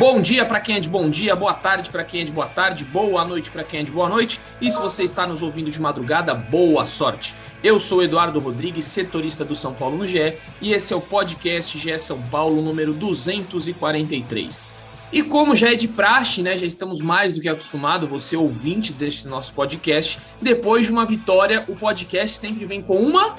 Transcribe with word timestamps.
Bom 0.00 0.18
dia 0.18 0.46
para 0.46 0.60
quem 0.60 0.76
é 0.76 0.80
de 0.80 0.88
bom 0.88 1.10
dia, 1.10 1.36
boa 1.36 1.52
tarde 1.52 1.90
para 1.90 2.02
quem 2.02 2.22
é 2.22 2.24
de 2.24 2.32
boa 2.32 2.46
tarde, 2.46 2.86
boa 2.86 3.22
noite 3.22 3.50
para 3.50 3.62
quem 3.62 3.80
é 3.80 3.82
de 3.82 3.92
boa 3.92 4.08
noite. 4.08 4.40
E 4.58 4.72
se 4.72 4.80
você 4.80 5.04
está 5.04 5.26
nos 5.26 5.42
ouvindo 5.42 5.70
de 5.70 5.78
madrugada, 5.78 6.32
boa 6.34 6.86
sorte. 6.86 7.34
Eu 7.62 7.78
sou 7.78 8.02
Eduardo 8.02 8.40
Rodrigues, 8.40 8.86
setorista 8.86 9.44
do 9.44 9.54
São 9.54 9.74
Paulo 9.74 9.98
no 9.98 10.06
GE, 10.06 10.38
e 10.58 10.72
esse 10.72 10.94
é 10.94 10.96
o 10.96 11.02
podcast 11.02 11.78
GE 11.78 11.98
São 11.98 12.18
Paulo 12.30 12.62
número 12.62 12.94
243. 12.94 14.72
E 15.12 15.22
como 15.22 15.54
já 15.54 15.70
é 15.70 15.74
de 15.74 15.86
praxe, 15.86 16.42
né, 16.42 16.56
já 16.56 16.64
estamos 16.64 17.02
mais 17.02 17.34
do 17.34 17.40
que 17.42 17.48
acostumados, 17.50 18.08
você 18.08 18.34
ouvinte 18.38 18.94
deste 18.94 19.28
nosso 19.28 19.52
podcast, 19.52 20.18
depois 20.40 20.86
de 20.86 20.92
uma 20.92 21.04
vitória, 21.04 21.62
o 21.68 21.76
podcast 21.76 22.38
sempre 22.38 22.64
vem 22.64 22.80
com 22.80 22.96
uma 22.96 23.36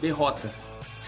derrota 0.00 0.50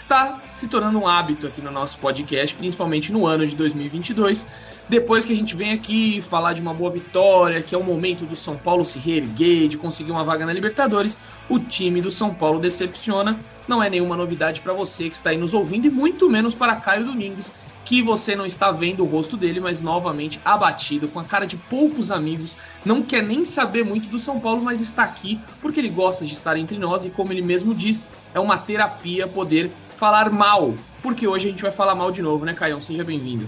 está 0.00 0.40
se 0.54 0.68
tornando 0.68 0.98
um 0.98 1.06
hábito 1.06 1.46
aqui 1.46 1.60
no 1.60 1.70
nosso 1.70 1.98
podcast, 1.98 2.54
principalmente 2.54 3.12
no 3.12 3.26
ano 3.26 3.46
de 3.46 3.54
2022. 3.54 4.46
Depois 4.90 5.24
que 5.24 5.32
a 5.32 5.36
gente 5.36 5.54
vem 5.54 5.70
aqui 5.70 6.20
falar 6.20 6.52
de 6.52 6.60
uma 6.60 6.74
boa 6.74 6.90
vitória, 6.90 7.62
que 7.62 7.76
é 7.76 7.78
o 7.78 7.84
momento 7.84 8.24
do 8.26 8.34
São 8.34 8.56
Paulo 8.56 8.84
se 8.84 8.98
reerguer, 8.98 9.68
de 9.68 9.78
conseguir 9.78 10.10
uma 10.10 10.24
vaga 10.24 10.44
na 10.44 10.52
Libertadores, 10.52 11.16
o 11.48 11.60
time 11.60 12.02
do 12.02 12.10
São 12.10 12.34
Paulo 12.34 12.58
decepciona. 12.58 13.38
Não 13.68 13.80
é 13.80 13.88
nenhuma 13.88 14.16
novidade 14.16 14.60
para 14.60 14.72
você 14.72 15.08
que 15.08 15.14
está 15.14 15.30
aí 15.30 15.36
nos 15.36 15.54
ouvindo 15.54 15.86
e 15.86 15.90
muito 15.90 16.28
menos 16.28 16.56
para 16.56 16.74
Caio 16.74 17.04
Domingues, 17.04 17.52
que 17.84 18.02
você 18.02 18.34
não 18.34 18.44
está 18.44 18.72
vendo 18.72 19.04
o 19.04 19.06
rosto 19.06 19.36
dele, 19.36 19.60
mas 19.60 19.80
novamente 19.80 20.40
abatido, 20.44 21.06
com 21.06 21.20
a 21.20 21.24
cara 21.24 21.46
de 21.46 21.56
poucos 21.56 22.10
amigos, 22.10 22.56
não 22.84 23.00
quer 23.00 23.22
nem 23.22 23.44
saber 23.44 23.84
muito 23.84 24.08
do 24.08 24.18
São 24.18 24.40
Paulo, 24.40 24.60
mas 24.60 24.80
está 24.80 25.04
aqui 25.04 25.38
porque 25.60 25.78
ele 25.78 25.88
gosta 25.88 26.24
de 26.24 26.34
estar 26.34 26.56
entre 26.56 26.76
nós 26.78 27.04
e, 27.04 27.10
como 27.10 27.32
ele 27.32 27.42
mesmo 27.42 27.72
diz, 27.76 28.08
é 28.34 28.40
uma 28.40 28.58
terapia 28.58 29.28
poder 29.28 29.70
falar 29.96 30.30
mal, 30.30 30.74
porque 31.00 31.28
hoje 31.28 31.46
a 31.46 31.50
gente 31.52 31.62
vai 31.62 31.70
falar 31.70 31.94
mal 31.94 32.10
de 32.10 32.22
novo, 32.22 32.44
né, 32.44 32.54
Caião? 32.54 32.80
Seja 32.80 33.04
bem-vindo. 33.04 33.46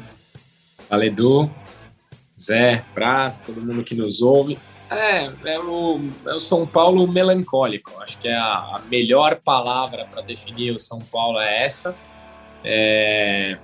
Fala, 0.92 1.06
Edu, 1.06 1.50
Zé, 2.38 2.84
Praz, 2.92 3.38
todo 3.38 3.62
mundo 3.62 3.82
que 3.82 3.94
nos 3.94 4.20
ouve. 4.20 4.58
É, 4.90 5.30
é 5.46 5.58
o, 5.58 5.98
é 6.26 6.34
o 6.34 6.38
São 6.38 6.66
Paulo 6.66 7.08
melancólico. 7.08 7.98
Acho 8.02 8.18
que 8.18 8.28
é 8.28 8.36
a, 8.36 8.74
a 8.74 8.80
melhor 8.90 9.36
palavra 9.36 10.06
para 10.10 10.20
definir 10.20 10.70
o 10.70 10.78
São 10.78 10.98
Paulo 10.98 11.40
é 11.40 11.64
essa. 11.64 11.96
É, 12.62 13.56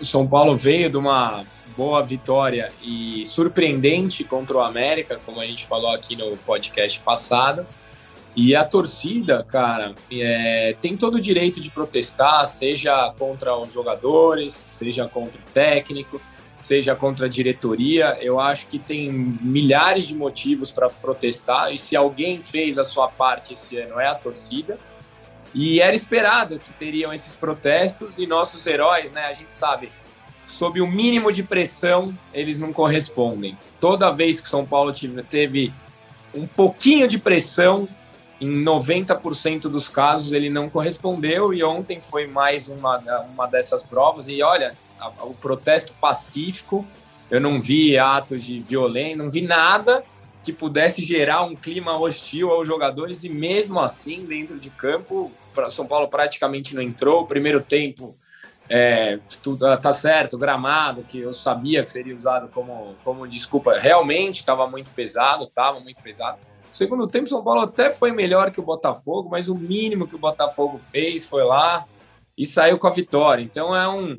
o 0.00 0.04
São 0.06 0.26
Paulo 0.26 0.56
veio 0.56 0.88
de 0.88 0.96
uma 0.96 1.44
boa 1.76 2.02
vitória 2.02 2.72
e 2.82 3.26
surpreendente 3.26 4.24
contra 4.24 4.56
o 4.56 4.60
América, 4.62 5.20
como 5.26 5.42
a 5.42 5.44
gente 5.44 5.66
falou 5.66 5.90
aqui 5.90 6.16
no 6.16 6.34
podcast 6.38 6.98
passado. 7.00 7.66
E 8.34 8.56
a 8.56 8.64
torcida, 8.64 9.44
cara, 9.44 9.94
é, 10.10 10.74
tem 10.80 10.96
todo 10.96 11.16
o 11.16 11.20
direito 11.20 11.60
de 11.60 11.70
protestar, 11.70 12.48
seja 12.48 13.12
contra 13.18 13.54
os 13.58 13.70
jogadores, 13.74 14.54
seja 14.54 15.06
contra 15.06 15.38
o 15.38 15.44
técnico, 15.52 16.18
seja 16.62 16.94
contra 16.94 17.26
a 17.26 17.28
diretoria. 17.28 18.16
Eu 18.20 18.40
acho 18.40 18.68
que 18.68 18.78
tem 18.78 19.10
milhares 19.10 20.06
de 20.06 20.14
motivos 20.14 20.70
para 20.70 20.88
protestar, 20.88 21.74
e 21.74 21.78
se 21.78 21.94
alguém 21.96 22.42
fez 22.42 22.78
a 22.78 22.84
sua 22.84 23.08
parte 23.08 23.52
esse 23.52 23.76
ano 23.76 24.00
é 24.00 24.06
a 24.06 24.14
torcida. 24.14 24.78
E 25.52 25.80
era 25.80 25.94
esperado 25.94 26.58
que 26.58 26.72
teriam 26.72 27.12
esses 27.12 27.34
protestos, 27.34 28.16
e 28.16 28.26
nossos 28.26 28.66
heróis, 28.66 29.10
né, 29.10 29.26
a 29.26 29.34
gente 29.34 29.52
sabe, 29.52 29.90
sob 30.46 30.80
o 30.80 30.86
mínimo 30.86 31.30
de 31.30 31.42
pressão, 31.42 32.16
eles 32.32 32.58
não 32.58 32.72
correspondem. 32.72 33.58
Toda 33.78 34.10
vez 34.10 34.40
que 34.40 34.48
São 34.48 34.64
Paulo 34.64 34.94
teve 35.28 35.72
um 36.32 36.46
pouquinho 36.46 37.06
de 37.06 37.18
pressão, 37.18 37.86
em 38.40 38.64
90% 38.64 39.62
dos 39.62 39.88
casos 39.88 40.32
ele 40.32 40.48
não 40.48 40.68
correspondeu 40.68 41.52
e 41.52 41.62
ontem 41.62 42.00
foi 42.00 42.26
mais 42.26 42.68
uma, 42.68 42.98
uma 43.32 43.46
dessas 43.46 43.82
provas 43.82 44.26
e 44.26 44.42
olha, 44.42 44.74
o 45.22 45.34
protesto 45.34 45.92
pacífico, 46.00 46.86
eu 47.30 47.40
não 47.40 47.60
vi 47.60 47.96
atos 47.96 48.44
de 48.44 48.60
violência, 48.60 49.16
não 49.16 49.30
vi 49.30 49.42
nada 49.42 50.02
que 50.42 50.52
pudesse 50.52 51.04
gerar 51.04 51.42
um 51.42 51.54
clima 51.54 51.96
hostil 51.98 52.50
aos 52.50 52.66
jogadores 52.66 53.22
e 53.24 53.28
mesmo 53.28 53.80
assim 53.80 54.24
dentro 54.24 54.58
de 54.58 54.70
campo, 54.70 55.30
São 55.70 55.86
Paulo 55.86 56.08
praticamente 56.08 56.74
não 56.74 56.82
entrou, 56.82 57.22
o 57.22 57.26
primeiro 57.26 57.60
tempo 57.60 58.16
é, 58.68 59.18
tudo 59.42 59.76
tá 59.78 59.92
certo, 59.92 60.38
gramado, 60.38 61.02
que 61.02 61.18
eu 61.18 61.32
sabia 61.32 61.82
que 61.84 61.90
seria 61.90 62.14
usado 62.14 62.48
como, 62.48 62.96
como 63.04 63.28
desculpa, 63.28 63.78
realmente 63.78 64.40
estava 64.40 64.66
muito 64.66 64.90
pesado, 64.90 65.44
estava 65.44 65.78
muito 65.80 66.02
pesado. 66.02 66.38
Segundo 66.72 67.06
tempo, 67.06 67.28
São 67.28 67.44
Paulo 67.44 67.60
até 67.60 67.90
foi 67.92 68.12
melhor 68.12 68.50
que 68.50 68.58
o 68.58 68.62
Botafogo, 68.62 69.28
mas 69.30 69.48
o 69.48 69.54
mínimo 69.54 70.08
que 70.08 70.14
o 70.14 70.18
Botafogo 70.18 70.78
fez 70.78 71.26
foi 71.26 71.44
lá 71.44 71.84
e 72.36 72.46
saiu 72.46 72.78
com 72.78 72.86
a 72.86 72.90
vitória. 72.90 73.42
Então 73.42 73.76
é 73.76 73.86
um, 73.86 74.18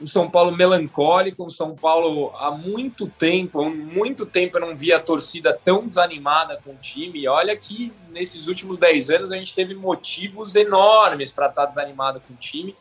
um 0.00 0.06
São 0.06 0.30
Paulo 0.30 0.50
melancólico, 0.56 1.44
um 1.44 1.50
São 1.50 1.74
Paulo 1.74 2.32
há 2.36 2.50
muito 2.50 3.06
tempo, 3.06 3.60
há 3.60 3.68
muito 3.68 4.24
tempo 4.24 4.56
eu 4.56 4.60
não 4.60 4.76
via 4.76 4.96
a 4.96 5.00
torcida 5.00 5.52
tão 5.52 5.86
desanimada 5.86 6.58
com 6.64 6.70
o 6.72 6.76
time. 6.76 7.20
E 7.20 7.28
olha 7.28 7.56
que 7.56 7.92
nesses 8.10 8.48
últimos 8.48 8.78
10 8.78 9.10
anos 9.10 9.32
a 9.32 9.36
gente 9.36 9.54
teve 9.54 9.74
motivos 9.74 10.54
enormes 10.54 11.30
para 11.30 11.48
estar 11.48 11.66
desanimado 11.66 12.20
com 12.20 12.34
o 12.34 12.36
time, 12.36 12.74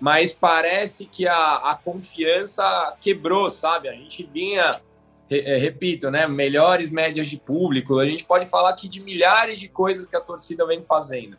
mas 0.00 0.32
parece 0.32 1.04
que 1.06 1.26
a, 1.26 1.56
a 1.56 1.74
confiança 1.74 2.96
quebrou, 3.00 3.50
sabe? 3.50 3.88
A 3.88 3.92
gente 3.92 4.28
vinha 4.32 4.80
é, 5.30 5.56
repito, 5.56 6.10
né, 6.10 6.26
melhores 6.26 6.90
médias 6.90 7.28
de 7.28 7.38
público. 7.38 7.98
A 7.98 8.06
gente 8.06 8.24
pode 8.24 8.46
falar 8.46 8.70
aqui 8.70 8.88
de 8.88 9.00
milhares 9.00 9.58
de 9.58 9.68
coisas 9.68 10.06
que 10.06 10.16
a 10.16 10.20
torcida 10.20 10.66
vem 10.66 10.82
fazendo. 10.82 11.38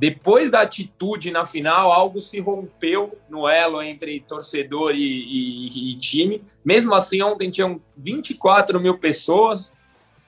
Depois 0.00 0.50
da 0.50 0.62
atitude 0.62 1.30
na 1.30 1.44
final, 1.44 1.92
algo 1.92 2.22
se 2.22 2.40
rompeu 2.40 3.18
no 3.28 3.46
elo 3.46 3.82
entre 3.82 4.18
torcedor 4.20 4.94
e, 4.94 4.98
e, 4.98 5.90
e 5.90 5.94
time. 5.96 6.42
Mesmo 6.64 6.94
assim, 6.94 7.20
ontem 7.20 7.50
tinham 7.50 7.78
24 7.98 8.80
mil 8.80 8.96
pessoas 8.96 9.74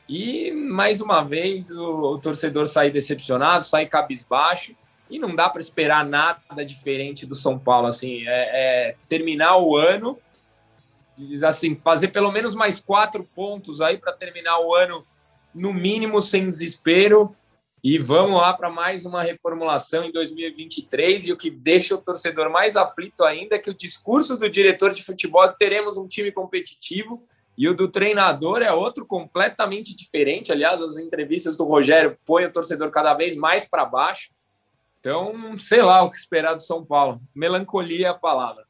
e, 0.07 0.53
mais 0.53 1.01
uma 1.01 1.23
vez, 1.23 1.71
o, 1.71 2.13
o 2.13 2.19
torcedor 2.19 2.67
sai 2.67 2.91
decepcionado, 2.91 3.65
sai 3.65 3.87
cabisbaixo 3.87 4.77
e 5.09 5.19
não 5.19 5.35
dá 5.35 5.49
para 5.49 5.63
esperar 5.63 6.05
nada 6.05 6.63
diferente 6.67 7.25
do 7.25 7.35
São 7.35 7.59
Paulo. 7.59 7.87
Assim, 7.87 8.29
é, 8.29 8.91
é 8.91 8.97
terminar 9.09 9.57
o 9.57 9.75
ano 9.75 10.19
assim, 11.47 11.77
fazer 11.77 12.09
pelo 12.09 12.31
menos 12.31 12.55
mais 12.55 12.79
quatro 12.79 13.25
pontos 13.35 13.81
aí 13.81 13.97
para 13.97 14.13
terminar 14.13 14.61
o 14.61 14.75
ano, 14.75 15.03
no 15.55 15.73
mínimo, 15.73 16.21
sem 16.21 16.51
desespero. 16.51 17.35
E 17.85 17.99
vamos 17.99 18.41
lá 18.41 18.53
para 18.53 18.71
mais 18.71 19.05
uma 19.05 19.25
reformulação 19.25 20.05
em 20.05 20.13
2023. 20.13 21.27
E 21.27 21.33
o 21.33 21.37
que 21.37 21.51
deixa 21.51 21.97
o 21.97 21.99
torcedor 21.99 22.49
mais 22.49 22.77
aflito 22.77 23.25
ainda 23.25 23.57
é 23.57 23.59
que 23.59 23.71
o 23.71 23.75
discurso 23.75 24.37
do 24.37 24.49
diretor 24.49 24.93
de 24.93 25.03
futebol 25.03 25.45
é 25.45 25.49
que 25.49 25.59
teremos 25.59 25.99
um 25.99 26.07
time 26.07 26.31
competitivo 26.31 27.27
e 27.59 27.69
o 27.69 27.75
do 27.75 27.89
treinador 27.89 28.63
é 28.63 28.73
outro 28.73 29.05
completamente 29.05 29.97
diferente. 29.97 30.53
Aliás, 30.53 30.81
as 30.81 30.97
entrevistas 30.97 31.57
do 31.57 31.65
Rogério 31.65 32.17
põem 32.25 32.45
o 32.45 32.53
torcedor 32.53 32.91
cada 32.93 33.15
vez 33.15 33.35
mais 33.35 33.67
para 33.67 33.85
baixo. 33.85 34.31
Então, 35.01 35.59
sei 35.59 35.83
lá 35.83 36.05
o 36.05 36.11
que 36.11 36.17
esperar 36.17 36.55
do 36.55 36.63
São 36.63 36.85
Paulo. 36.85 37.21
Melancolia 37.35 38.07
é 38.07 38.11
a 38.11 38.15
palavra. 38.15 38.65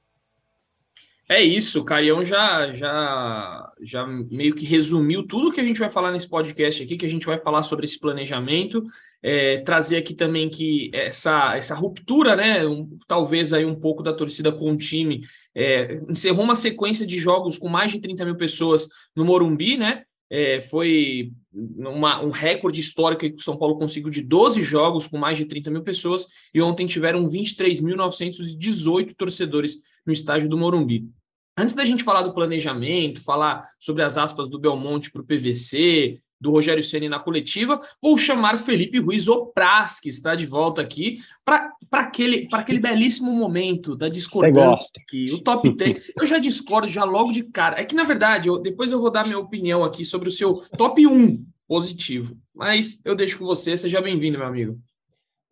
É 1.33 1.41
isso, 1.41 1.81
o 1.81 1.85
Caião 1.85 2.23
já, 2.23 2.71
já, 2.75 3.73
já 3.81 4.07
meio 4.07 4.55
que 4.55 4.67
resumiu 4.67 5.27
tudo 5.27 5.51
que 5.51 5.63
a 5.63 5.65
gente 5.65 5.81
vai 5.81 5.91
falar 5.91 6.13
nesse 6.13 6.29
podcast 6.29 6.83
aqui, 6.83 6.95
que 6.95 7.07
a 7.07 7.09
gente 7.09 7.25
vai 7.25 7.41
falar 7.41 7.63
sobre 7.63 7.87
esse 7.87 7.99
planejamento, 7.99 8.85
é, 9.23 9.63
trazer 9.63 9.97
aqui 9.97 10.13
também 10.13 10.51
que 10.51 10.91
essa, 10.93 11.57
essa 11.57 11.75
ruptura, 11.75 12.37
né, 12.37 12.67
um, 12.67 12.99
talvez 13.09 13.55
aí 13.55 13.65
um 13.65 13.75
pouco 13.75 14.03
da 14.03 14.13
torcida 14.13 14.53
com 14.53 14.73
o 14.73 14.77
time, 14.77 15.23
é, 15.55 16.03
encerrou 16.07 16.45
uma 16.45 16.55
sequência 16.55 17.07
de 17.07 17.19
jogos 17.19 17.59
com 17.59 17.67
mais 17.67 17.91
de 17.91 17.99
30 17.99 18.27
mil 18.27 18.37
pessoas 18.37 18.87
no 19.17 19.25
Morumbi, 19.25 19.79
né, 19.79 20.03
é, 20.29 20.61
foi 20.61 21.33
uma, 21.51 22.23
um 22.23 22.29
recorde 22.29 22.79
histórico 22.79 23.23
que 23.23 23.37
o 23.37 23.43
São 23.43 23.57
Paulo 23.57 23.79
conseguiu 23.79 24.11
de 24.11 24.21
12 24.21 24.61
jogos 24.61 25.09
com 25.09 25.17
mais 25.17 25.39
de 25.39 25.47
30 25.47 25.71
mil 25.71 25.83
pessoas, 25.83 26.27
e 26.53 26.61
ontem 26.61 26.85
tiveram 26.85 27.27
23.918 27.27 29.15
torcedores 29.17 29.79
no 30.05 30.13
estádio 30.13 30.47
do 30.47 30.59
Morumbi. 30.59 31.09
Antes 31.57 31.75
da 31.75 31.85
gente 31.85 32.03
falar 32.03 32.23
do 32.23 32.33
planejamento, 32.33 33.23
falar 33.23 33.69
sobre 33.79 34.03
as 34.03 34.17
aspas 34.17 34.49
do 34.49 34.59
Belmonte 34.59 35.11
para 35.11 35.21
o 35.21 35.25
PVC, 35.25 36.21
do 36.43 36.51
Rogério 36.51 36.83
Ceni 36.83 37.09
na 37.09 37.21
coletiva, 37.21 37.79
vou 38.03 38.19
chamar 38.19 38.59
Felipe 38.59 38.99
Ruiz 38.99 39.29
Opras, 39.29 40.01
que 40.01 40.09
está 40.09 40.35
de 40.35 40.45
volta 40.45 40.83
aqui, 40.83 41.19
para 41.45 41.71
aquele, 41.93 42.49
aquele 42.53 42.81
belíssimo 42.81 43.33
momento 43.33 43.95
da 43.95 44.09
discordância 44.09 44.91
aqui, 45.01 45.27
o 45.33 45.39
top 45.39 45.71
10. 45.77 46.13
Eu 46.19 46.27
já 46.27 46.39
discordo 46.39 46.89
já 46.89 47.05
logo 47.05 47.31
de 47.31 47.45
cara. 47.45 47.81
É 47.81 47.85
que, 47.85 47.95
na 47.95 48.03
verdade, 48.03 48.49
eu, 48.49 48.59
depois 48.59 48.91
eu 48.91 49.01
vou 49.01 49.11
dar 49.11 49.25
minha 49.25 49.39
opinião 49.39 49.85
aqui 49.85 50.05
sobre 50.05 50.29
o 50.29 50.33
seu 50.33 50.55
top 50.77 51.07
1 51.07 51.47
positivo. 51.69 52.37
Mas 52.53 53.01
eu 53.05 53.15
deixo 53.15 53.39
com 53.39 53.45
você. 53.45 53.77
Seja 53.77 54.01
bem-vindo, 54.01 54.37
meu 54.37 54.47
amigo. 54.47 54.81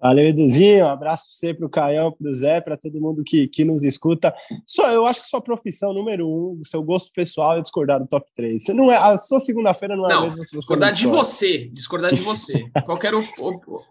Valeu, 0.00 0.28
Eduzinho. 0.28 0.86
Um 0.86 0.88
abraço 0.88 1.26
para 1.26 1.34
você, 1.34 1.54
para 1.54 1.66
o 1.66 1.70
Caião, 1.70 2.12
para 2.12 2.28
o 2.28 2.32
Zé, 2.32 2.60
para 2.60 2.76
todo 2.76 3.00
mundo 3.00 3.22
que, 3.22 3.46
que 3.48 3.64
nos 3.64 3.82
escuta. 3.82 4.34
Só, 4.66 4.90
eu 4.90 5.04
acho 5.04 5.20
que 5.20 5.28
sua 5.28 5.42
profissão 5.42 5.92
número 5.92 6.26
um, 6.26 6.58
o 6.60 6.66
seu 6.66 6.82
gosto 6.82 7.12
pessoal 7.12 7.58
é 7.58 7.60
discordar 7.60 8.00
do 8.00 8.06
top 8.06 8.26
3. 8.34 8.64
Você 8.64 8.72
não 8.72 8.90
é, 8.90 8.96
a 8.96 9.16
sua 9.16 9.38
segunda-feira 9.38 9.94
não 9.94 10.06
é 10.06 10.08
não, 10.08 10.20
a 10.20 10.22
mesma 10.22 10.44
se 10.44 10.52
você 10.52 10.58
discordar 10.58 10.92
de 10.92 11.06
você, 11.06 11.70
discordar 11.72 12.14
de 12.14 12.20
você. 12.22 12.54
em 12.54 12.82
qualquer, 12.82 13.12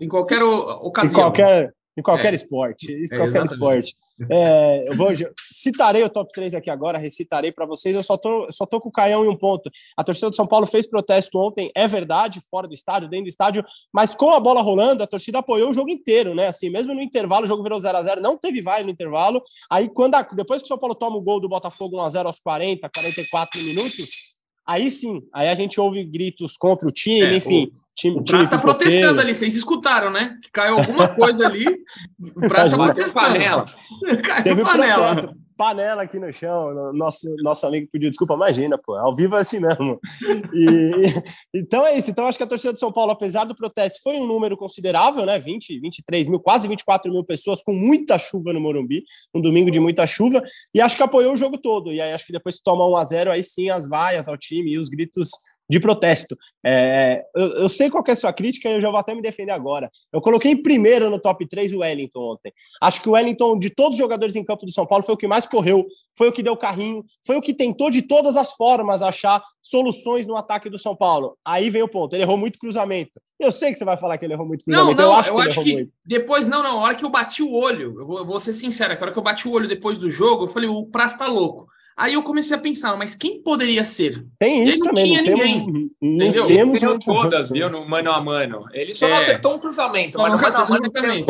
em 0.02 0.08
qualquer 0.08 0.42
ocasião. 0.82 1.20
Em 1.20 1.24
qualquer, 1.24 1.74
em 1.98 2.02
qualquer 2.02 2.34
é. 2.34 2.36
esporte. 2.36 2.92
Em 2.92 3.08
qualquer 3.10 3.44
esporte. 3.46 3.96
É, 4.30 4.90
eu 4.90 4.96
vou, 4.96 5.10
citarei 5.52 6.04
o 6.04 6.10
top 6.10 6.32
3 6.32 6.56
aqui 6.56 6.70
agora, 6.70 6.98
recitarei 6.98 7.52
para 7.52 7.66
vocês. 7.66 7.96
Eu 7.96 8.04
só 8.04 8.18
tô, 8.18 8.48
só 8.52 8.66
tô 8.66 8.80
com 8.80 8.90
o 8.90 8.92
Caião 8.92 9.26
em 9.26 9.30
um 9.30 9.36
ponto. 9.36 9.70
A 9.96 10.04
torcida 10.04 10.30
do 10.30 10.36
São 10.36 10.48
Paulo 10.48 10.66
fez 10.66 10.88
protesto 10.88 11.38
ontem, 11.40 11.72
é 11.76 11.88
verdade, 11.88 12.40
fora 12.50 12.68
do 12.68 12.74
estádio, 12.74 13.10
dentro 13.10 13.26
do 13.26 13.30
estádio, 13.30 13.64
mas 13.94 14.14
com 14.14 14.32
a 14.32 14.40
bola 14.40 14.62
rolando, 14.62 15.04
a 15.04 15.08
torcida 15.08 15.40
apoiou 15.40 15.72
o 15.72 15.74
jogo 15.74 15.90
inteiro, 15.90 16.34
né? 16.36 16.48
Assim, 16.48 16.70
mesmo 16.70 16.94
no 16.94 17.02
intervalo, 17.02 17.46
o 17.46 17.48
jogo 17.48 17.64
virou 17.64 17.80
0 17.80 17.98
a 17.98 18.02
0 18.02 18.22
não 18.22 18.38
teve 18.38 18.62
vai 18.62 18.84
no 18.84 18.90
intervalo. 18.90 19.42
Aí, 19.70 19.90
quando 19.90 20.16
a, 20.16 20.22
depois 20.22 20.62
que 20.62 20.66
o 20.66 20.68
São 20.68 20.78
Paulo 20.78 20.96
toma 20.96 21.18
o 21.18 21.22
gol 21.22 21.40
do 21.40 21.50
Botafogo 21.50 21.98
1 21.98 22.02
a 22.02 22.10
0 22.10 22.28
aos 22.28 22.40
40, 22.40 22.90
44 22.94 23.62
minutos, 23.62 24.39
Aí 24.70 24.92
sim, 24.92 25.24
aí 25.34 25.50
a 25.50 25.56
gente 25.56 25.82
ouve 25.82 26.04
gritos 26.06 26.56
contra 26.56 26.88
o 26.88 26.92
time, 26.92 27.26
é, 27.26 27.38
enfim. 27.38 27.72
O, 27.74 27.94
time, 27.96 28.20
o 28.20 28.24
Praça 28.24 28.44
está 28.44 28.60
protestando 28.60 29.20
ali, 29.20 29.34
vocês 29.34 29.56
escutaram, 29.56 30.12
né? 30.12 30.38
Que 30.44 30.52
caiu 30.52 30.78
alguma 30.78 31.08
coisa 31.08 31.48
ali. 31.48 31.66
O 32.36 32.48
Praça 32.48 32.68
está 32.78 32.86
protestando. 32.86 33.26
Panela. 33.26 33.66
caiu 34.24 34.44
Teve 34.44 34.64
panela. 34.64 35.16
Protesto 35.16 35.39
panela 35.60 36.04
aqui 36.04 36.18
no 36.18 36.32
chão. 36.32 36.94
Nosso, 36.94 37.28
nosso 37.44 37.68
amigo 37.68 37.90
pediu 37.92 38.10
desculpa, 38.10 38.34
imagina, 38.34 38.78
pô, 38.78 38.96
ao 38.96 39.14
vivo 39.14 39.36
é 39.36 39.42
assim 39.42 39.60
mesmo. 39.60 40.00
E, 40.54 41.04
então 41.54 41.86
é 41.86 41.98
isso. 41.98 42.10
Então 42.10 42.26
acho 42.26 42.38
que 42.38 42.44
a 42.46 42.48
torcida 42.48 42.72
de 42.72 42.80
São 42.80 42.94
Paulo, 42.94 43.12
apesar 43.12 43.44
do 43.44 43.54
protesto, 43.54 44.00
foi 44.02 44.16
um 44.16 44.26
número 44.26 44.56
considerável, 44.56 45.26
né? 45.26 45.38
20, 45.38 45.82
23 45.82 46.30
mil, 46.30 46.40
quase 46.40 46.66
24 46.66 47.12
mil 47.12 47.26
pessoas 47.26 47.62
com 47.62 47.74
muita 47.74 48.18
chuva 48.18 48.54
no 48.54 48.62
Morumbi, 48.62 49.04
um 49.36 49.42
domingo 49.42 49.70
de 49.70 49.82
muita 49.82 50.08
chuva, 50.08 50.42
e 50.74 50.80
acho 50.80 50.96
que 50.96 51.04
apoiou 51.04 51.34
o 51.34 51.38
jogo 51.38 51.58
todo. 51.58 51.92
E 51.92 52.00
aí 52.00 52.14
acho 52.14 52.26
que 52.26 52.32
depois 52.32 52.56
que 52.56 52.64
toma 52.64 52.88
1 52.88 52.96
a 52.96 53.04
0 53.04 53.32
aí 53.32 53.44
sim 53.44 53.70
as 53.70 53.90
vaias 53.90 54.30
ao 54.30 54.38
time 54.38 54.72
e 54.72 54.78
os 54.78 54.88
gritos 54.88 55.30
de 55.70 55.80
protesto. 55.80 56.36
É, 56.66 57.24
eu, 57.36 57.48
eu, 57.60 57.70
sei 57.70 57.90
qual 57.90 58.04
é 58.08 58.12
a 58.12 58.16
sua 58.16 58.34
crítica 58.34 58.68
e 58.68 58.74
eu 58.74 58.82
já 58.82 58.90
vou 58.90 59.00
até 59.00 59.14
me 59.14 59.22
defender 59.22 59.52
agora. 59.52 59.90
Eu 60.12 60.20
coloquei 60.20 60.52
em 60.52 60.62
primeiro 60.62 61.10
no 61.10 61.20
top 61.20 61.48
3 61.48 61.72
o 61.74 61.80
Wellington 61.80 62.34
ontem. 62.34 62.52
Acho 62.82 63.02
que 63.02 63.10
o 63.10 63.12
Wellington, 63.12 63.60
de 63.60 63.70
todos 63.70 63.94
os 63.94 64.00
jogadores 64.00 64.36
em 64.36 64.44
campo 64.44 64.66
do 64.66 64.72
São 64.72 64.88
Paulo, 64.88 65.04
foi 65.04 65.14
o 65.14 65.18
que 65.18 65.28
mais 65.28 65.46
correu, 65.46 65.86
foi 66.18 66.28
o 66.28 66.32
que 66.32 66.42
deu 66.42 66.58
carrinho, 66.58 67.04
foi 67.26 67.38
o 67.38 67.42
que 67.42 67.54
tentou 67.54 67.92
de 67.92 68.02
todas 68.02 68.36
as 68.36 68.54
formas 68.54 69.02
achar 69.02 69.44
soluções 69.62 70.26
no 70.26 70.36
ataque 70.36 70.70
do 70.70 70.80
São 70.80 70.96
Paulo. 70.96 71.38
Aí 71.46 71.70
vem 71.70 71.84
o 71.84 71.88
ponto, 71.88 72.16
ele 72.16 72.24
errou 72.24 72.38
muito 72.38 72.58
cruzamento. 72.58 73.22
Eu 73.40 73.52
sei 73.52 73.72
que 73.72 73.78
você 73.78 73.86
vai 73.86 73.98
falar 73.98 74.18
que 74.18 74.26
ele 74.26 74.34
errou 74.34 74.48
muito 74.48 74.66
cruzamento, 74.66 75.02
não, 75.02 75.08
não, 75.08 75.14
eu 75.14 75.20
acho 75.20 75.30
eu 75.30 75.36
que, 75.36 75.48
acho 75.48 75.64
que 75.64 75.90
depois, 76.04 76.48
não, 76.48 76.64
não, 76.64 76.80
a 76.80 76.84
hora 76.84 76.96
que 76.96 77.06
eu 77.06 77.10
bati 77.10 77.44
o 77.44 77.54
olho, 77.54 78.00
eu 78.00 78.08
vou, 78.08 78.18
eu 78.20 78.26
vou 78.26 78.40
ser 78.40 78.54
sincero, 78.54 78.94
a 78.94 78.98
hora 79.00 79.12
que 79.12 79.20
eu 79.20 79.24
bati 79.24 79.48
o 79.48 79.52
olho 79.52 79.68
depois 79.68 80.00
do 80.00 80.10
jogo, 80.10 80.46
eu 80.46 80.48
falei, 80.48 80.68
o 80.68 80.88
Praz 80.88 81.14
tá 81.14 81.28
louco. 81.28 81.68
Aí 82.00 82.14
eu 82.14 82.24
comecei 82.24 82.56
a 82.56 82.60
pensar, 82.60 82.96
mas 82.96 83.14
quem 83.14 83.44
poderia 83.44 83.84
ser? 83.84 84.26
Tem 84.40 84.64
isso 84.64 84.80
também, 84.80 85.18
não, 85.18 85.22
tinha 85.22 85.36
ninguém. 85.36 85.66
Temos, 85.66 85.92
entendeu? 86.02 86.46
Temos 86.46 86.80
todas, 87.04 87.50
viu, 87.50 87.70
no 87.70 87.86
mano 87.86 88.10
a 88.10 88.22
mano. 88.22 88.64
Ele 88.72 88.94
só 88.94 89.06
é. 89.06 89.10
não 89.10 89.18
acertou 89.18 89.56
um 89.56 89.60
cruzamento, 89.60 90.18
mas 90.18 90.32
no 90.32 90.40
mano 90.40 90.58
a 90.58 90.70
mano 90.70 90.92
também. 90.92 91.26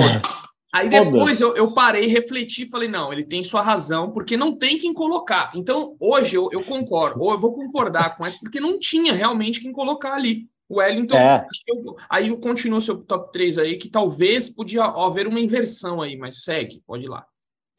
Aí 0.71 0.87
depois 0.87 1.41
eu, 1.41 1.55
eu 1.55 1.73
parei, 1.73 2.05
refleti 2.05 2.65
e 2.65 2.69
falei, 2.69 2.87
não, 2.87 3.11
ele 3.11 3.23
tem 3.23 3.43
sua 3.43 3.63
razão, 3.63 4.11
porque 4.11 4.37
não 4.37 4.55
tem 4.55 4.77
quem 4.77 4.93
colocar. 4.93 5.51
Então, 5.55 5.95
hoje 5.99 6.35
eu, 6.35 6.49
eu 6.51 6.63
concordo, 6.63 7.19
ou 7.19 7.31
eu 7.31 7.39
vou 7.39 7.51
concordar 7.55 8.15
com 8.15 8.23
essa, 8.23 8.37
porque 8.39 8.59
não 8.59 8.77
tinha 8.77 9.11
realmente 9.11 9.61
quem 9.61 9.71
colocar 9.71 10.13
ali. 10.13 10.47
O 10.69 10.77
Wellington, 10.77 11.17
é. 11.17 11.47
eu, 11.67 11.95
aí 12.07 12.27
eu 12.27 12.37
continuo 12.37 12.79
seu 12.79 12.99
top 12.99 13.31
3 13.31 13.57
aí, 13.57 13.75
que 13.75 13.89
talvez 13.89 14.47
podia 14.47 14.83
haver 14.83 15.25
uma 15.25 15.39
inversão 15.39 15.99
aí, 15.99 16.15
mas 16.15 16.43
segue, 16.43 16.83
pode 16.85 17.05
ir 17.05 17.09
lá. 17.09 17.25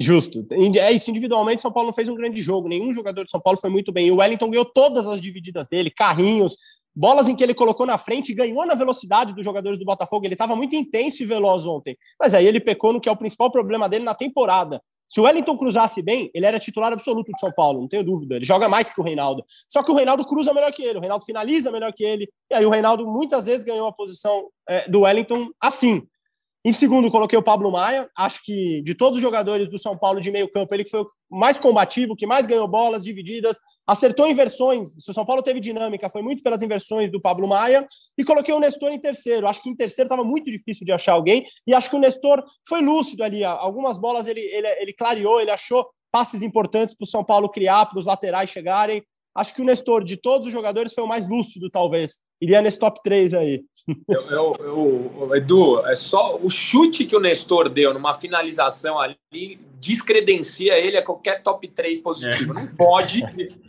Justo. 0.00 0.47
É 0.79 0.91
isso, 0.91 1.11
individualmente, 1.11 1.61
São 1.61 1.70
Paulo 1.70 1.88
não 1.88 1.94
fez 1.94 2.08
um 2.08 2.14
grande 2.14 2.41
jogo. 2.41 2.69
Nenhum 2.69 2.93
jogador 2.93 3.25
de 3.25 3.31
São 3.31 3.41
Paulo 3.41 3.58
foi 3.58 3.69
muito 3.69 3.93
bem. 3.93 4.11
O 4.11 4.17
Wellington 4.17 4.49
ganhou 4.49 4.64
todas 4.64 5.06
as 5.06 5.20
divididas 5.20 5.69
dele, 5.69 5.91
carrinhos, 5.91 6.56
bolas 6.94 7.29
em 7.29 7.37
que 7.37 7.44
ele 7.44 7.52
colocou 7.52 7.85
na 7.85 7.99
frente, 7.99 8.32
ganhou 8.32 8.64
na 8.64 8.75
velocidade 8.75 9.35
dos 9.35 9.44
jogadores 9.44 9.79
do 9.79 9.85
Botafogo. 9.85 10.25
Ele 10.25 10.35
estava 10.35 10.56
muito 10.56 10.75
intenso 10.75 11.23
e 11.23 11.26
veloz 11.26 11.67
ontem. 11.67 11.99
Mas 12.19 12.32
aí 12.32 12.47
ele 12.47 12.61
pecou 12.61 12.94
no 12.94 13.00
que 13.00 13.11
é 13.11 13.12
o 13.12 13.17
principal 13.17 13.50
problema 13.50 13.91
dele 13.91 14.05
na 14.05 14.14
temporada. 14.14 14.82
Se 15.06 15.20
o 15.20 15.25
Wellington 15.25 15.56
cruzasse 15.56 16.00
bem, 16.00 16.31
ele 16.32 16.46
era 16.46 16.58
titular 16.58 16.93
absoluto 16.93 17.32
de 17.32 17.41
São 17.41 17.53
Paulo, 17.53 17.81
não 17.81 17.88
tenho 17.88 18.05
dúvida. 18.05 18.37
Ele 18.37 18.44
joga 18.44 18.69
mais 18.69 18.91
que 18.91 19.00
o 19.00 19.05
Reinaldo. 19.05 19.44
Só 19.69 19.82
que 19.82 19.91
o 19.91 19.94
Reinaldo 19.94 20.25
cruza 20.25 20.55
melhor 20.55 20.73
que 20.73 20.82
ele, 20.82 20.99
o 20.99 21.00
Reinaldo 21.00 21.25
finaliza 21.25 21.70
melhor 21.70 21.93
que 21.93 22.05
ele. 22.05 22.31
E 22.49 22.55
aí 22.55 22.64
o 22.64 22.70
Reinaldo 22.70 23.06
muitas 23.06 23.46
vezes 23.46 23.64
ganhou 23.64 23.88
a 23.88 23.93
posição 23.93 24.49
é, 24.69 24.88
do 24.88 25.00
Wellington 25.00 25.49
assim. 25.61 26.06
Em 26.62 26.72
segundo, 26.72 27.10
coloquei 27.10 27.38
o 27.38 27.42
Pablo 27.42 27.72
Maia. 27.72 28.10
Acho 28.14 28.42
que 28.44 28.82
de 28.82 28.94
todos 28.94 29.16
os 29.16 29.22
jogadores 29.22 29.66
do 29.70 29.78
São 29.78 29.96
Paulo 29.96 30.20
de 30.20 30.30
meio 30.30 30.46
campo, 30.50 30.74
ele 30.74 30.86
foi 30.86 31.00
o 31.00 31.06
mais 31.30 31.58
combativo, 31.58 32.14
que 32.14 32.26
mais 32.26 32.44
ganhou 32.44 32.68
bolas 32.68 33.02
divididas, 33.02 33.56
acertou 33.86 34.28
inversões. 34.28 35.02
Se 35.02 35.10
o 35.10 35.14
São 35.14 35.24
Paulo 35.24 35.42
teve 35.42 35.58
dinâmica, 35.58 36.10
foi 36.10 36.20
muito 36.20 36.42
pelas 36.42 36.60
inversões 36.62 37.10
do 37.10 37.18
Pablo 37.18 37.48
Maia. 37.48 37.86
E 38.18 38.24
coloquei 38.24 38.52
o 38.52 38.60
Nestor 38.60 38.92
em 38.92 39.00
terceiro. 39.00 39.48
Acho 39.48 39.62
que 39.62 39.70
em 39.70 39.74
terceiro 39.74 40.06
estava 40.06 40.22
muito 40.22 40.50
difícil 40.50 40.84
de 40.84 40.92
achar 40.92 41.12
alguém. 41.12 41.46
E 41.66 41.72
acho 41.72 41.88
que 41.88 41.96
o 41.96 42.00
Nestor 42.00 42.44
foi 42.68 42.82
lúcido 42.82 43.24
ali. 43.24 43.42
Algumas 43.42 43.98
bolas 43.98 44.26
ele, 44.26 44.40
ele, 44.40 44.68
ele 44.80 44.92
clareou, 44.92 45.40
ele 45.40 45.50
achou 45.50 45.86
passes 46.12 46.42
importantes 46.42 46.94
para 46.94 47.04
o 47.04 47.08
São 47.08 47.24
Paulo 47.24 47.48
criar, 47.48 47.86
para 47.86 47.98
os 47.98 48.04
laterais 48.04 48.50
chegarem. 48.50 49.02
Acho 49.34 49.54
que 49.54 49.62
o 49.62 49.64
Nestor, 49.64 50.04
de 50.04 50.18
todos 50.18 50.48
os 50.48 50.52
jogadores, 50.52 50.92
foi 50.92 51.04
o 51.04 51.08
mais 51.08 51.26
lúcido, 51.26 51.70
talvez. 51.70 52.18
Iria 52.40 52.62
nesse 52.62 52.78
top 52.78 53.02
3 53.02 53.34
aí. 53.34 53.62
Eu, 54.08 54.22
eu, 54.31 55.10
eu, 55.20 55.34
Edu, 55.34 55.87
é 55.87 55.94
só 55.94 56.37
o 56.37 56.48
chute 56.48 57.04
que 57.04 57.14
o 57.14 57.20
Nestor 57.20 57.69
deu 57.69 57.92
numa 57.92 58.14
finalização 58.14 58.98
ali 58.98 59.58
descredencia 59.78 60.78
ele 60.78 60.96
a 60.96 61.02
qualquer 61.02 61.42
top 61.42 61.66
3 61.69 62.00
positivo. 62.00 62.52
É. 62.52 62.54
Não 62.54 62.66
pode. 62.66 63.22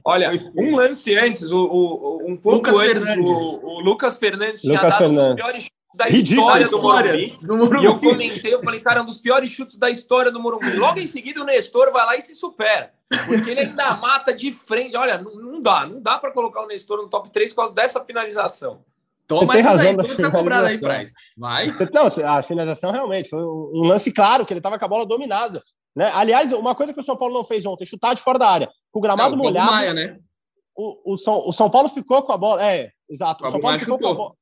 Olha, 0.06 0.32
um 0.56 0.76
lance 0.76 1.16
antes, 1.16 1.52
o, 1.52 1.60
o 1.60 2.26
um 2.28 2.38
pouco 2.38 2.58
Lucas 2.58 2.80
antes, 2.80 3.04
o, 3.04 3.66
o, 3.66 3.80
Lucas 3.80 4.16
Fernandes 4.16 4.62
Lucas 4.64 4.80
tinha 4.80 4.82
dado 4.82 4.98
Fernandes. 4.98 5.26
um 5.26 5.28
dos 5.28 5.36
piores 5.36 5.66
da 5.94 6.08
história, 6.10 6.68
do, 6.68 6.82
Morumbi. 6.82 7.38
do 7.42 7.58
Morumbi. 7.58 7.84
E 7.84 7.86
eu 7.86 8.00
comentei, 8.00 8.54
eu 8.54 8.64
falei, 8.64 8.80
cara, 8.80 9.02
um 9.02 9.06
dos 9.06 9.18
piores 9.18 9.50
chutes 9.50 9.78
da 9.78 9.90
história 9.90 10.32
do 10.32 10.40
Morumbi. 10.40 10.72
Logo 10.78 11.00
em 11.00 11.08
seguida, 11.08 11.42
o 11.42 11.46
Nestor 11.46 11.92
vai 11.92 12.06
lá 12.06 12.16
e 12.16 12.22
se 12.22 12.34
supera. 12.36 12.94
Porque 13.26 13.50
ele 13.50 13.62
ainda 13.62 13.96
mata 13.98 14.34
de 14.34 14.52
frente. 14.54 14.96
Olha, 14.96 15.18
não, 15.18 15.36
não 15.36 15.62
dá, 15.62 15.86
não 15.86 16.02
dá 16.02 16.18
para 16.18 16.32
colocar 16.32 16.64
o 16.64 16.68
Nestor 16.68 16.98
no 16.98 17.10
top 17.10 17.30
3 17.30 17.52
por 17.52 17.58
causa 17.58 17.74
dessa 17.74 18.04
finalização. 18.04 18.84
Toma 19.28 19.54
tem 19.54 19.62
razão 19.62 19.96
daí, 19.96 19.96
da 19.96 20.04
finalização. 20.04 20.92
Aí, 20.92 21.08
Vai. 21.38 21.74
Não, 21.94 22.08
a 22.26 22.44
finalização 22.44 22.92
realmente 22.92 23.30
foi 23.30 23.42
um 23.42 23.84
lance 23.84 24.12
claro 24.12 24.46
que 24.46 24.54
ele 24.54 24.60
estava 24.60 24.78
com 24.78 24.86
a 24.86 24.90
bola 24.90 25.06
dominada. 25.06 25.62
Né? 25.96 26.12
Aliás, 26.14 26.52
uma 26.52 26.76
coisa 26.76 26.94
que 26.94 27.00
o 27.00 27.04
São 27.04 27.16
Paulo 27.18 27.34
não 27.34 27.46
fez 27.46 27.66
ontem, 27.66 27.86
chutar 27.86 28.14
de 28.14 28.22
fora 28.22 28.40
da 28.40 28.50
área. 28.50 28.70
Com 28.92 29.00
o 29.00 29.02
gramado 29.02 29.36
não, 29.36 29.44
molhado. 29.44 29.72
Maia, 29.72 29.94
né? 29.94 30.18
o, 30.76 31.14
o, 31.14 31.18
São, 31.18 31.48
o 31.48 31.52
São 31.52 31.70
Paulo 31.70 31.90
ficou 31.90 32.22
com 32.24 32.32
a 32.32 32.38
bola. 32.38 32.66
É, 32.66 32.92
exato. 33.10 33.44
O, 33.44 33.48
o 33.48 33.52
São 33.52 33.60
Paulo 33.60 33.78
ficou 33.78 33.98
com 33.98 34.08
a 34.08 34.14
bola. 34.14 34.34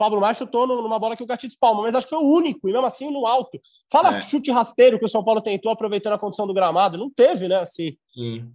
Pablo 0.00 0.18
Maia 0.18 0.32
chutou 0.32 0.66
numa 0.66 0.98
bola 0.98 1.14
que 1.14 1.22
o 1.22 1.26
Gatito 1.26 1.54
palma, 1.60 1.82
mas 1.82 1.94
acho 1.94 2.06
que 2.06 2.16
foi 2.16 2.24
o 2.24 2.34
único, 2.34 2.66
e 2.66 2.72
mesmo 2.72 2.86
assim 2.86 3.10
no 3.12 3.26
alto. 3.26 3.60
Fala 3.92 4.16
é. 4.16 4.20
chute 4.22 4.50
rasteiro 4.50 4.98
que 4.98 5.04
o 5.04 5.08
São 5.08 5.22
Paulo 5.22 5.42
tentou 5.42 5.70
aproveitando 5.70 6.14
a 6.14 6.18
condição 6.18 6.46
do 6.46 6.54
gramado. 6.54 6.96
Não 6.96 7.10
teve, 7.10 7.46
né? 7.46 7.56
Assim. 7.56 7.98
Sim. 8.14 8.50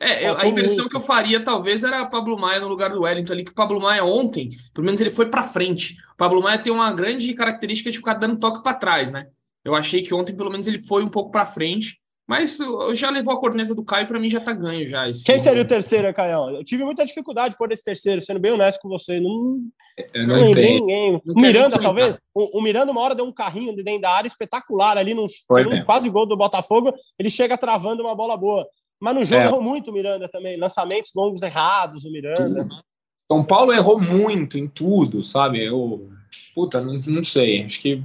É, 0.00 0.28
eu, 0.28 0.36
a 0.36 0.48
inversão 0.48 0.78
muito. 0.78 0.90
que 0.90 0.96
eu 0.96 1.00
faria 1.00 1.42
talvez 1.42 1.84
era 1.84 2.04
Pablo 2.06 2.36
Maia 2.36 2.58
no 2.58 2.66
lugar 2.66 2.90
do 2.90 3.02
Wellington 3.02 3.32
ali, 3.32 3.44
que 3.44 3.52
o 3.52 3.54
Pablo 3.54 3.80
Maia 3.80 4.04
ontem, 4.04 4.50
pelo 4.74 4.84
menos 4.84 5.00
ele 5.00 5.10
foi 5.10 5.26
para 5.26 5.44
frente. 5.44 5.94
O 6.14 6.16
Pablo 6.16 6.42
Maia 6.42 6.60
tem 6.60 6.72
uma 6.72 6.92
grande 6.92 7.32
característica 7.32 7.92
de 7.92 7.98
ficar 7.98 8.14
dando 8.14 8.36
toque 8.36 8.60
para 8.64 8.74
trás, 8.74 9.08
né? 9.08 9.28
Eu 9.64 9.76
achei 9.76 10.02
que 10.02 10.12
ontem 10.12 10.34
pelo 10.34 10.50
menos 10.50 10.66
ele 10.66 10.82
foi 10.84 11.04
um 11.04 11.08
pouco 11.08 11.30
para 11.30 11.44
frente. 11.44 12.00
Mas 12.28 12.58
já 12.92 13.08
levou 13.08 13.32
a 13.32 13.40
corneta 13.40 13.74
do 13.74 13.82
Caio, 13.82 14.06
para 14.06 14.20
mim 14.20 14.28
já 14.28 14.38
tá 14.38 14.52
ganho 14.52 14.86
já. 14.86 15.04
Quem 15.24 15.38
seria 15.38 15.62
o 15.62 15.66
terceiro, 15.66 16.12
Caio? 16.12 16.56
Eu 16.56 16.62
tive 16.62 16.84
muita 16.84 17.06
dificuldade 17.06 17.56
por 17.56 17.72
esse 17.72 17.82
terceiro, 17.82 18.20
sendo 18.20 18.38
bem 18.38 18.52
honesto 18.52 18.82
com 18.82 18.88
você. 18.90 19.18
Não, 19.18 19.58
eu 20.12 20.26
não, 20.26 20.36
não 20.36 20.50
ninguém. 20.50 21.22
o 21.24 21.40
Miranda, 21.40 21.80
talvez. 21.80 22.18
O, 22.34 22.58
o, 22.58 22.62
Miranda, 22.62 22.92
uma 22.92 23.00
hora 23.00 23.14
deu 23.14 23.24
um 23.24 23.32
carrinho 23.32 23.74
de 23.74 23.82
dentro 23.82 24.02
da 24.02 24.10
área 24.10 24.28
espetacular 24.28 24.98
ali, 24.98 25.14
num, 25.14 25.24
um 25.24 25.84
quase 25.86 26.10
gol 26.10 26.26
do 26.26 26.36
Botafogo. 26.36 26.92
Ele 27.18 27.30
chega 27.30 27.56
travando 27.56 28.02
uma 28.02 28.14
bola 28.14 28.36
boa. 28.36 28.68
Mas 29.00 29.14
no 29.14 29.24
jogo 29.24 29.40
é. 29.40 29.46
errou 29.46 29.62
muito 29.62 29.90
o 29.90 29.94
Miranda 29.94 30.28
também. 30.28 30.58
Lançamentos 30.58 31.12
longos 31.16 31.40
errados, 31.40 32.04
o 32.04 32.12
Miranda. 32.12 32.68
São 33.30 33.42
Paulo 33.42 33.72
errou 33.72 33.98
muito 33.98 34.58
em 34.58 34.68
tudo, 34.68 35.24
sabe? 35.24 35.64
Eu, 35.64 36.10
puta, 36.54 36.78
não, 36.78 37.00
não 37.06 37.24
sei. 37.24 37.64
Acho 37.64 37.80
que 37.80 38.02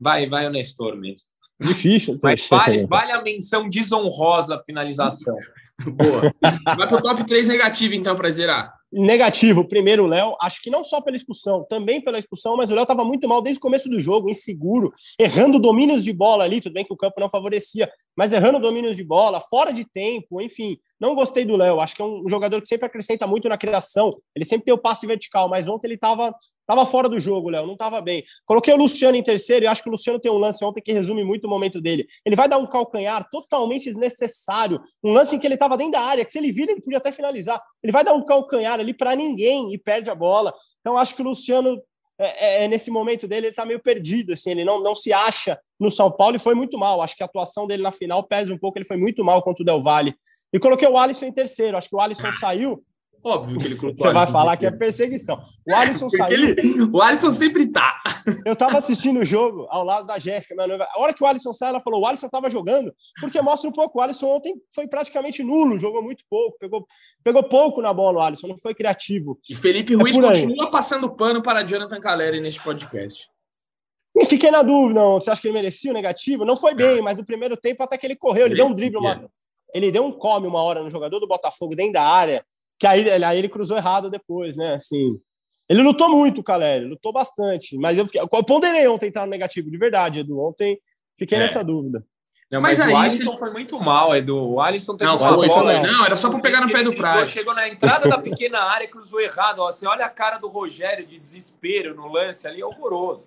vai, 0.00 0.28
vai 0.28 0.48
o 0.48 0.50
Nestor 0.50 0.96
mesmo. 0.96 1.28
Difícil. 1.60 2.18
Mas 2.22 2.46
vale, 2.48 2.86
vale 2.86 3.12
a 3.12 3.22
menção 3.22 3.68
desonrosa 3.68 4.62
finalização. 4.64 5.36
Boa. 5.84 6.32
Vai 6.76 6.88
pro 6.88 7.02
top 7.02 7.24
3 7.24 7.46
negativo, 7.46 7.94
então, 7.94 8.16
para 8.16 8.30
zerar. 8.30 8.74
Negativo, 8.92 9.66
primeiro 9.66 10.04
o 10.04 10.06
Léo, 10.06 10.36
acho 10.40 10.62
que 10.62 10.70
não 10.70 10.84
só 10.84 11.00
pela 11.00 11.16
expulsão, 11.16 11.66
também 11.68 12.00
pela 12.00 12.18
expulsão, 12.18 12.56
mas 12.56 12.70
o 12.70 12.74
Léo 12.74 12.82
estava 12.82 13.04
muito 13.04 13.26
mal 13.26 13.42
desde 13.42 13.58
o 13.58 13.62
começo 13.62 13.88
do 13.88 14.00
jogo, 14.00 14.30
inseguro, 14.30 14.92
errando 15.18 15.58
domínios 15.58 16.04
de 16.04 16.12
bola 16.12 16.44
ali, 16.44 16.60
tudo 16.60 16.72
bem 16.72 16.84
que 16.84 16.92
o 16.92 16.96
campo 16.96 17.18
não 17.18 17.28
favorecia, 17.28 17.90
mas 18.16 18.32
errando 18.32 18.60
domínios 18.60 18.96
de 18.96 19.04
bola, 19.04 19.40
fora 19.40 19.72
de 19.72 19.84
tempo, 19.84 20.40
enfim, 20.40 20.78
não 21.00 21.14
gostei 21.14 21.44
do 21.44 21.56
Léo, 21.56 21.80
acho 21.80 21.94
que 21.94 22.00
é 22.00 22.04
um 22.04 22.28
jogador 22.28 22.60
que 22.60 22.68
sempre 22.68 22.86
acrescenta 22.86 23.26
muito 23.26 23.48
na 23.48 23.58
criação. 23.58 24.16
Ele 24.34 24.44
sempre 24.44 24.64
tem 24.64 24.74
o 24.74 24.78
passe 24.78 25.06
vertical, 25.06 25.48
mas 25.48 25.68
ontem 25.68 25.88
ele 25.88 25.94
estava 25.94 26.34
tava 26.66 26.84
fora 26.84 27.08
do 27.08 27.20
jogo, 27.20 27.48
Léo, 27.48 27.64
não 27.64 27.74
estava 27.74 28.00
bem. 28.00 28.24
Coloquei 28.44 28.74
o 28.74 28.76
Luciano 28.76 29.16
em 29.16 29.22
terceiro 29.22 29.64
e 29.64 29.68
acho 29.68 29.82
que 29.82 29.88
o 29.88 29.92
Luciano 29.92 30.18
tem 30.18 30.32
um 30.32 30.36
lance 30.36 30.64
ontem 30.64 30.82
que 30.82 30.92
resume 30.92 31.22
muito 31.22 31.46
o 31.46 31.50
momento 31.50 31.80
dele. 31.80 32.04
Ele 32.24 32.34
vai 32.34 32.48
dar 32.48 32.58
um 32.58 32.66
calcanhar 32.66 33.28
totalmente 33.30 33.84
desnecessário, 33.84 34.80
um 35.02 35.12
lance 35.12 35.36
em 35.36 35.38
que 35.38 35.46
ele 35.46 35.54
estava 35.54 35.76
dentro 35.76 35.92
da 35.92 36.00
área, 36.00 36.24
que 36.24 36.32
se 36.32 36.38
ele 36.38 36.50
vira, 36.50 36.72
ele 36.72 36.80
podia 36.80 36.98
até 36.98 37.12
finalizar. 37.12 37.62
Ele 37.86 37.92
vai 37.92 38.02
dar 38.02 38.14
um 38.14 38.24
calcanhar 38.24 38.80
ali 38.80 38.92
para 38.92 39.14
ninguém 39.14 39.72
e 39.72 39.78
perde 39.78 40.10
a 40.10 40.14
bola. 40.14 40.52
Então 40.80 40.98
acho 40.98 41.14
que 41.14 41.22
o 41.22 41.24
Luciano 41.24 41.80
é, 42.18 42.24
é, 42.24 42.64
é, 42.64 42.68
nesse 42.68 42.90
momento 42.90 43.28
dele, 43.28 43.46
ele 43.46 43.54
tá 43.54 43.64
meio 43.64 43.80
perdido, 43.80 44.32
assim, 44.32 44.50
ele 44.50 44.64
não, 44.64 44.82
não 44.82 44.92
se 44.92 45.12
acha 45.12 45.56
no 45.78 45.88
São 45.88 46.10
Paulo 46.10 46.34
e 46.34 46.40
foi 46.40 46.56
muito 46.56 46.76
mal. 46.76 47.00
Acho 47.00 47.14
que 47.14 47.22
a 47.22 47.26
atuação 47.26 47.64
dele 47.64 47.82
na 47.82 47.92
final 47.92 48.24
pesa 48.24 48.52
um 48.52 48.58
pouco, 48.58 48.76
ele 48.76 48.84
foi 48.84 48.96
muito 48.96 49.24
mal 49.24 49.40
contra 49.40 49.62
o 49.62 49.64
Del 49.64 49.80
Valle. 49.80 50.16
E 50.52 50.58
coloquei 50.58 50.88
o 50.88 50.98
Alisson 50.98 51.26
em 51.26 51.32
terceiro. 51.32 51.76
Acho 51.76 51.88
que 51.88 51.94
o 51.94 52.00
Alisson 52.00 52.32
saiu 52.32 52.82
Óbvio 53.26 53.58
que 53.58 53.66
ele 53.66 53.74
colocou 53.74 54.06
Você 54.06 54.12
vai 54.12 54.26
falar 54.28 54.56
que 54.56 54.64
é 54.64 54.70
perseguição. 54.70 55.42
O 55.66 55.74
Alisson 55.74 56.08
saiu. 56.16 56.50
Ele, 56.50 56.82
o 56.92 57.02
Alisson 57.02 57.32
sempre 57.32 57.66
tá. 57.66 58.00
Eu 58.46 58.54
tava 58.54 58.78
assistindo 58.78 59.18
o 59.18 59.24
jogo 59.24 59.66
ao 59.68 59.82
lado 59.82 60.06
da 60.06 60.16
Jéssica, 60.16 60.54
minha 60.54 60.68
noiva. 60.68 60.86
A 60.88 61.00
hora 61.00 61.12
que 61.12 61.24
o 61.24 61.26
Alisson 61.26 61.52
sai, 61.52 61.70
ela 61.70 61.80
falou: 61.80 62.02
o 62.02 62.06
Alisson 62.06 62.28
tava 62.28 62.48
jogando, 62.48 62.94
porque 63.20 63.42
mostra 63.42 63.68
um 63.68 63.72
pouco. 63.72 63.98
O 63.98 64.00
Alisson 64.00 64.28
ontem 64.28 64.54
foi 64.72 64.86
praticamente 64.86 65.42
nulo, 65.42 65.76
jogou 65.76 66.04
muito 66.04 66.22
pouco, 66.30 66.56
pegou, 66.56 66.86
pegou 67.24 67.42
pouco 67.42 67.82
na 67.82 67.92
bola 67.92 68.18
o 68.18 68.22
Alisson, 68.22 68.46
não 68.46 68.58
foi 68.58 68.76
criativo. 68.76 69.36
E 69.50 69.56
Felipe 69.56 69.94
é 69.94 69.96
Ruiz 69.96 70.16
é 70.16 70.20
continua 70.20 70.70
passando 70.70 71.10
pano 71.10 71.42
para 71.42 71.64
Jonathan 71.64 71.98
Caleri 71.98 72.38
neste 72.38 72.62
podcast. 72.62 73.26
E 74.14 74.24
fiquei 74.24 74.52
na 74.52 74.62
dúvida, 74.62 75.00
não. 75.00 75.14
Você 75.14 75.32
acha 75.32 75.42
que 75.42 75.48
ele 75.48 75.54
merecia 75.54 75.90
o 75.90 75.94
negativo? 75.94 76.44
Não 76.44 76.56
foi 76.56 76.76
bem, 76.76 77.02
mas 77.02 77.16
no 77.16 77.24
primeiro 77.24 77.56
tempo 77.56 77.82
até 77.82 77.98
que 77.98 78.06
ele 78.06 78.14
correu, 78.14 78.46
ele, 78.46 78.54
ele 78.54 78.62
deu 78.62 78.66
um 78.66 78.72
drible, 78.72 78.98
uma... 78.98 79.28
ele 79.74 79.90
deu 79.90 80.04
um 80.04 80.12
come 80.12 80.46
uma 80.46 80.62
hora 80.62 80.80
no 80.80 80.90
jogador 80.90 81.18
do 81.18 81.26
Botafogo 81.26 81.74
dentro 81.74 81.94
da 81.94 82.02
área 82.04 82.46
que 82.78 82.86
aí, 82.86 83.08
aí 83.10 83.38
ele 83.38 83.48
cruzou 83.48 83.76
errado 83.76 84.10
depois, 84.10 84.56
né? 84.56 84.74
Assim, 84.74 85.18
ele 85.68 85.82
lutou 85.82 86.08
muito, 86.08 86.42
Caleri, 86.42 86.84
lutou 86.84 87.12
bastante, 87.12 87.76
mas 87.76 87.98
eu, 87.98 88.06
fiquei, 88.06 88.20
eu 88.20 88.28
ponderei 88.28 88.86
ontem 88.86 89.06
entrar 89.06 89.24
no 89.24 89.30
negativo, 89.30 89.70
de 89.70 89.78
verdade, 89.78 90.20
Edu. 90.20 90.38
Ontem 90.38 90.78
fiquei 91.18 91.38
é. 91.38 91.42
nessa 91.42 91.64
dúvida. 91.64 92.04
Não, 92.50 92.60
mas, 92.60 92.78
mas 92.78 92.88
aí, 92.88 92.94
o 92.94 92.96
Alisson 92.96 93.32
você... 93.32 93.38
foi 93.38 93.50
muito 93.50 93.80
mal, 93.80 94.14
Edu. 94.14 94.40
O 94.40 94.60
Alisson 94.60 94.96
teve 94.96 95.10
não, 95.10 95.18
uma 95.18 95.32
bola, 95.32 95.82
não, 95.82 96.04
era 96.04 96.16
só 96.16 96.30
para 96.30 96.38
pegar 96.38 96.60
no 96.60 96.70
pé 96.70 96.84
do 96.84 96.94
prazo. 96.94 97.32
Chegou 97.32 97.52
na 97.52 97.68
entrada 97.68 98.08
da 98.08 98.18
pequena 98.18 98.60
área 98.60 98.84
e 98.84 98.88
cruzou 98.88 99.20
errado. 99.20 99.58
Ó. 99.58 99.72
Você 99.72 99.84
olha 99.84 100.06
a 100.06 100.08
cara 100.08 100.38
do 100.38 100.46
Rogério 100.46 101.04
de 101.04 101.18
desespero 101.18 101.94
no 101.96 102.06
lance 102.06 102.46
ali, 102.46 102.60
é 102.60 102.64
horroroso. 102.64 103.24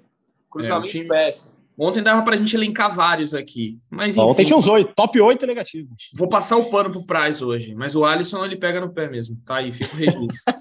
Cruzamento 0.49 0.97
é, 0.97 1.03
péssimo. 1.03 1.58
Ontem 1.79 2.03
dava 2.03 2.21
pra 2.23 2.35
gente 2.35 2.53
elencar 2.53 2.93
vários 2.93 3.33
aqui. 3.33 3.79
Mas 3.89 4.17
enfim, 4.17 4.27
Ontem 4.27 4.43
tinha 4.43 4.57
uns 4.57 4.67
oito, 4.67 4.93
top 4.93 5.21
8 5.21 5.47
negativos. 5.47 6.11
Vou 6.17 6.27
passar 6.27 6.57
o 6.57 6.69
pano 6.69 6.91
pro 6.91 7.05
Price 7.05 7.41
hoje, 7.41 7.73
mas 7.73 7.95
o 7.95 8.03
Alisson 8.03 8.43
ele 8.43 8.57
pega 8.57 8.81
no 8.81 8.93
pé 8.93 9.09
mesmo. 9.09 9.37
Tá 9.45 9.55
aí, 9.57 9.71
fica 9.71 9.95
o 9.95 9.97
registro. 9.97 10.53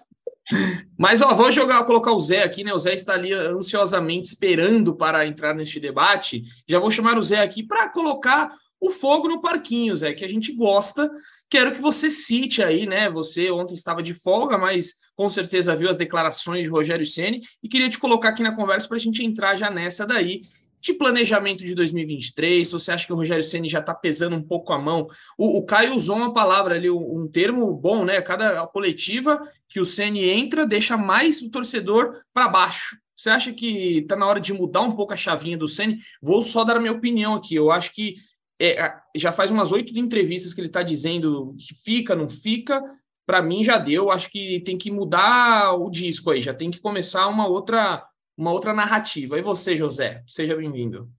mas 0.96 1.20
ó, 1.20 1.34
vou 1.34 1.50
jogar, 1.50 1.82
colocar 1.84 2.12
o 2.12 2.20
Zé 2.20 2.44
aqui, 2.44 2.62
né? 2.62 2.72
O 2.72 2.78
Zé 2.78 2.94
está 2.94 3.14
ali 3.14 3.32
ansiosamente 3.32 4.28
esperando 4.28 4.94
para 4.94 5.26
entrar 5.26 5.54
neste 5.54 5.80
debate. 5.80 6.44
Já 6.68 6.78
vou 6.78 6.90
chamar 6.90 7.18
o 7.18 7.22
Zé 7.22 7.40
aqui 7.40 7.64
para 7.64 7.88
colocar 7.88 8.52
o 8.80 8.88
fogo 8.88 9.28
no 9.28 9.40
parquinho, 9.40 9.96
Zé, 9.96 10.12
que 10.12 10.25
a 10.25 10.28
gente 10.28 10.52
gosta. 10.52 11.10
Quero 11.50 11.72
que 11.72 11.80
você 11.80 12.10
cite 12.10 12.62
aí, 12.62 12.87
né? 12.87 13.10
Você 13.10 13.50
ontem 13.50 13.75
estava 13.75 14.02
de 14.04 14.14
folga, 14.14 14.56
mas 14.56 14.94
com 15.16 15.28
certeza 15.28 15.75
viu 15.75 15.90
as 15.90 15.96
declarações 15.96 16.62
de 16.62 16.70
Rogério 16.70 17.04
Ceni 17.04 17.40
e 17.60 17.68
queria 17.68 17.88
te 17.88 17.98
colocar 17.98 18.28
aqui 18.28 18.42
na 18.42 18.54
conversa 18.54 18.87
para 18.87 18.96
a 18.96 19.00
gente 19.00 19.25
entrar 19.25 19.56
já 19.56 19.68
nessa 19.68 20.06
daí 20.06 20.42
de 20.80 20.92
planejamento 20.92 21.64
de 21.64 21.75
2023? 21.75 22.70
Você 22.70 22.92
acha 22.92 23.06
que 23.06 23.12
o 23.12 23.16
Rogério 23.16 23.42
Ceni 23.42 23.68
já 23.68 23.80
está 23.80 23.94
pesando 23.94 24.37
um 24.37 24.42
pouco 24.42 24.73
a 24.73 24.78
mão? 24.78 25.08
O, 25.37 25.58
o, 25.58 25.64
Caio 25.64 25.94
usou 25.94 26.16
uma 26.16 26.32
palavra 26.32 26.75
ali, 26.75 26.90
um, 26.90 27.28
termo 27.28 27.73
bom, 27.75 28.04
né? 28.04 28.20
Cada 28.20 28.66
coletiva 28.68 29.40
que 29.68 29.80
o 29.80 29.85
Ceni 29.85 30.28
entra 30.28 30.66
deixa 30.66 30.97
mais 30.97 31.42
o 31.42 31.50
torcedor 31.50 32.23
para 32.32 32.49
baixo. 32.49 32.97
Você 33.16 33.30
acha 33.30 33.52
que 33.52 33.99
está 33.99 34.14
na 34.14 34.26
hora 34.26 34.40
de 34.40 34.52
mudar 34.52 34.82
um 34.82 34.92
pouco 34.92 35.12
a 35.12 35.16
chavinha 35.16 35.58
do 35.58 35.66
Ceni? 35.66 35.99
Vou 36.23 36.40
só 36.40 36.62
dar 36.62 36.76
a 36.76 36.80
minha 36.80 36.92
opinião 36.92 37.35
aqui. 37.35 37.56
Eu 37.56 37.70
acho 37.73 37.92
que 37.92 38.14
é, 38.61 38.92
já 39.16 39.32
faz 39.32 39.50
umas 39.50 39.73
oito 39.73 39.97
entrevistas 39.99 40.54
que 40.54 40.61
ele 40.61 40.68
está 40.68 40.82
dizendo 40.82 41.54
que 41.58 41.75
fica, 41.75 42.14
não 42.14 42.28
fica. 42.28 42.82
Para 43.26 43.42
mim 43.42 43.62
já 43.62 43.76
deu. 43.76 44.11
Acho 44.11 44.30
que 44.30 44.61
tem 44.61 44.78
que 44.78 44.90
mudar 44.90 45.75
o 45.75 45.90
disco 45.90 46.30
aí. 46.30 46.40
Já 46.40 46.54
tem 46.54 46.70
que 46.70 46.80
começar 46.80 47.26
uma 47.26 47.47
outra 47.47 48.04
uma 48.38 48.52
outra 48.52 48.73
narrativa. 48.73 49.37
E 49.37 49.42
você, 49.42 49.76
José? 49.76 50.23
Seja 50.25 50.54
bem-vindo. 50.54 51.11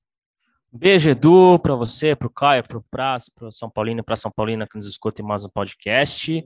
Beijo, 0.72 1.10
Edu, 1.10 1.60
para 1.60 1.76
você, 1.76 2.16
para 2.16 2.28
o 2.28 2.32
Caio, 2.32 2.64
para 2.64 2.78
o 2.78 2.86
Praz, 2.90 3.28
para 3.28 3.50
o 3.50 3.52
São 3.52 3.70
Paulino 3.70 4.04
para 4.04 4.16
São 4.16 4.32
Paulina 4.32 4.66
que 4.66 4.78
nos 4.78 4.88
escutem 4.88 5.26
mais 5.26 5.44
um 5.44 5.50
podcast. 5.50 6.46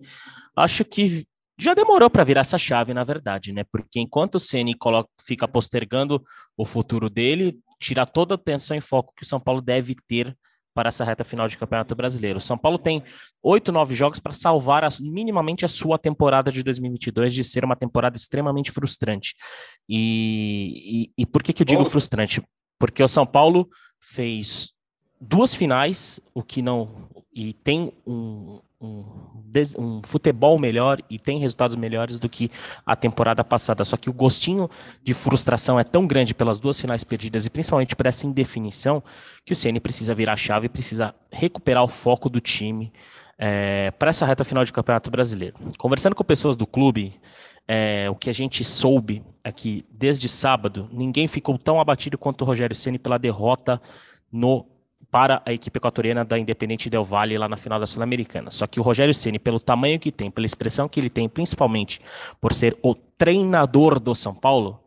Acho 0.55 0.83
que 0.83 1.25
já 1.59 1.75
demorou 1.75 2.09
para 2.09 2.23
virar 2.23 2.41
essa 2.41 2.57
chave, 2.57 2.93
na 2.93 3.03
verdade, 3.03 3.53
né? 3.53 3.63
Porque 3.71 3.99
enquanto 3.99 4.35
o 4.35 4.39
Ceni 4.39 4.73
fica 5.21 5.47
postergando 5.47 6.23
o 6.57 6.65
futuro 6.65 7.07
dele, 7.09 7.59
tira 7.79 8.05
toda 8.05 8.33
a 8.33 8.35
atenção 8.35 8.75
e 8.75 8.81
foco 8.81 9.13
que 9.15 9.23
o 9.23 9.27
São 9.27 9.39
Paulo 9.39 9.61
deve 9.61 9.95
ter 10.07 10.35
para 10.73 10.89
essa 10.89 11.03
reta 11.03 11.23
final 11.23 11.47
de 11.47 11.57
Campeonato 11.57 11.95
Brasileiro. 11.95 12.37
O 12.37 12.41
São 12.41 12.57
Paulo 12.57 12.77
tem 12.77 13.03
oito, 13.41 13.71
nove 13.71 13.93
jogos 13.93 14.19
para 14.19 14.33
salvar 14.33 14.83
a, 14.83 14.89
minimamente 15.01 15.65
a 15.65 15.67
sua 15.67 15.97
temporada 15.97 16.51
de 16.51 16.63
2022 16.63 17.33
de 17.33 17.43
ser 17.43 17.63
uma 17.63 17.75
temporada 17.75 18.17
extremamente 18.17 18.71
frustrante. 18.71 19.35
E, 19.87 21.09
e, 21.17 21.23
e 21.23 21.25
por 21.25 21.43
que, 21.43 21.53
que 21.53 21.61
eu 21.61 21.65
digo 21.65 21.81
oh. 21.81 21.85
frustrante? 21.85 22.41
Porque 22.79 23.03
o 23.03 23.07
São 23.07 23.25
Paulo 23.25 23.69
fez 23.99 24.73
duas 25.19 25.53
finais, 25.53 26.19
o 26.33 26.43
que 26.43 26.61
não. 26.61 27.09
E 27.33 27.53
tem 27.53 27.91
um, 28.05 28.59
um, 28.83 29.05
um, 29.79 30.01
futebol 30.03 30.59
melhor 30.59 31.01
e 31.09 31.17
tem 31.17 31.39
resultados 31.39 31.75
melhores 31.75 32.19
do 32.19 32.27
que 32.27 32.51
a 32.85 32.95
temporada 32.95 33.43
passada. 33.43 33.83
Só 33.85 33.95
que 33.95 34.09
o 34.09 34.13
gostinho 34.13 34.69
de 35.03 35.13
frustração 35.13 35.79
é 35.79 35.83
tão 35.83 36.05
grande 36.05 36.33
pelas 36.33 36.59
duas 36.59 36.79
finais 36.79 37.03
perdidas 37.03 37.45
e 37.45 37.49
principalmente 37.49 37.95
por 37.95 38.05
essa 38.05 38.27
indefinição 38.27 39.01
que 39.45 39.53
o 39.53 39.55
Ceni 39.55 39.79
precisa 39.79 40.13
virar 40.13 40.33
a 40.33 40.37
chave, 40.37 40.67
precisa 40.67 41.15
recuperar 41.31 41.83
o 41.83 41.87
foco 41.87 42.29
do 42.29 42.39
time 42.39 42.91
é, 43.37 43.91
para 43.91 44.09
essa 44.09 44.25
reta 44.25 44.43
final 44.43 44.65
de 44.65 44.73
Campeonato 44.73 45.09
Brasileiro. 45.09 45.55
Conversando 45.77 46.15
com 46.15 46.23
pessoas 46.23 46.57
do 46.57 46.67
clube, 46.67 47.19
é, 47.67 48.09
o 48.09 48.15
que 48.15 48.29
a 48.29 48.33
gente 48.33 48.63
soube 48.63 49.23
é 49.43 49.51
que 49.51 49.85
desde 49.89 50.27
sábado 50.27 50.89
ninguém 50.91 51.27
ficou 51.27 51.57
tão 51.57 51.79
abatido 51.79 52.17
quanto 52.17 52.41
o 52.41 52.45
Rogério 52.45 52.75
Ceni 52.75 52.99
pela 52.99 53.17
derrota 53.17 53.81
no 54.31 54.65
para 55.13 55.43
a 55.45 55.53
equipe 55.53 55.77
equatoriana 55.77 56.25
da 56.25 56.39
Independente 56.39 56.89
Del 56.89 57.03
Valle 57.03 57.37
lá 57.37 57.47
na 57.47 57.55
final 57.55 57.79
da 57.79 57.85
Sul-Americana. 57.85 58.49
Só 58.49 58.65
que 58.65 58.79
o 58.79 58.83
Rogério 58.83 59.13
Ceni, 59.13 59.37
pelo 59.37 59.59
tamanho 59.59 59.99
que 59.99 60.11
tem, 60.11 60.31
pela 60.31 60.43
expressão 60.43 60.89
que 60.89 60.99
ele 60.99 61.09
tem, 61.09 61.29
principalmente 61.29 62.01
por 62.41 62.51
ser 62.51 62.75
o 62.81 62.95
treinador 62.95 63.99
do 63.99 64.15
São 64.15 64.33
Paulo, 64.33 64.79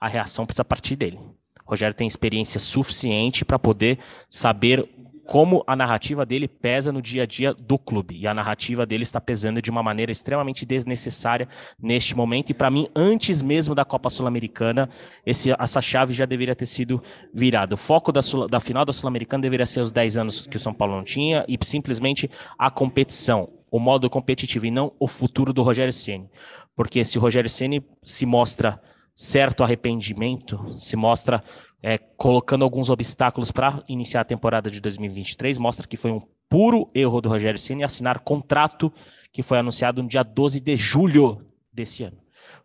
a 0.00 0.06
reação 0.06 0.46
precisa 0.46 0.64
partir 0.64 0.94
dele. 0.94 1.18
O 1.66 1.70
Rogério 1.70 1.92
tem 1.92 2.06
experiência 2.06 2.60
suficiente 2.60 3.44
para 3.44 3.58
poder 3.58 3.98
saber 4.28 4.88
como 5.26 5.64
a 5.66 5.74
narrativa 5.74 6.24
dele 6.26 6.46
pesa 6.46 6.92
no 6.92 7.00
dia 7.00 7.22
a 7.22 7.26
dia 7.26 7.54
do 7.54 7.78
clube. 7.78 8.16
E 8.16 8.26
a 8.26 8.34
narrativa 8.34 8.84
dele 8.84 9.02
está 9.02 9.20
pesando 9.20 9.60
de 9.60 9.70
uma 9.70 9.82
maneira 9.82 10.12
extremamente 10.12 10.66
desnecessária 10.66 11.48
neste 11.80 12.16
momento. 12.16 12.50
E 12.50 12.54
para 12.54 12.70
mim, 12.70 12.88
antes 12.94 13.42
mesmo 13.42 13.74
da 13.74 13.84
Copa 13.84 14.10
Sul-Americana, 14.10 14.88
essa 15.24 15.80
chave 15.80 16.12
já 16.12 16.26
deveria 16.26 16.54
ter 16.54 16.66
sido 16.66 17.02
virada. 17.32 17.74
O 17.74 17.78
foco 17.78 18.12
da, 18.12 18.22
Sul, 18.22 18.48
da 18.48 18.60
final 18.60 18.84
da 18.84 18.92
Sul-Americana 18.92 19.42
deveria 19.42 19.66
ser 19.66 19.80
os 19.80 19.92
10 19.92 20.16
anos 20.16 20.46
que 20.46 20.56
o 20.56 20.60
São 20.60 20.74
Paulo 20.74 20.94
não 20.94 21.04
tinha 21.04 21.44
e 21.48 21.58
simplesmente 21.62 22.30
a 22.58 22.70
competição. 22.70 23.48
O 23.70 23.80
modo 23.80 24.08
competitivo 24.08 24.66
e 24.66 24.70
não 24.70 24.92
o 25.00 25.08
futuro 25.08 25.52
do 25.52 25.60
Rogério 25.60 25.92
Ceni, 25.92 26.30
porque 26.76 27.04
se 27.04 27.18
o 27.18 27.20
Rogério 27.20 27.50
Ceni 27.50 27.84
se 28.04 28.24
mostra 28.24 28.80
certo 29.14 29.64
arrependimento, 29.64 30.76
se 30.76 30.96
mostra 30.96 31.42
é, 31.86 31.98
colocando 31.98 32.64
alguns 32.64 32.88
obstáculos 32.88 33.52
para 33.52 33.84
iniciar 33.86 34.22
a 34.22 34.24
temporada 34.24 34.70
de 34.70 34.80
2023, 34.80 35.58
mostra 35.58 35.86
que 35.86 35.98
foi 35.98 36.10
um 36.10 36.20
puro 36.48 36.90
erro 36.94 37.20
do 37.20 37.28
Rogério 37.28 37.60
Ceni 37.60 37.84
assinar 37.84 38.20
contrato 38.20 38.90
que 39.30 39.42
foi 39.42 39.58
anunciado 39.58 40.02
no 40.02 40.08
dia 40.08 40.22
12 40.22 40.60
de 40.60 40.76
julho 40.78 41.44
desse 41.70 42.02
ano. 42.02 42.16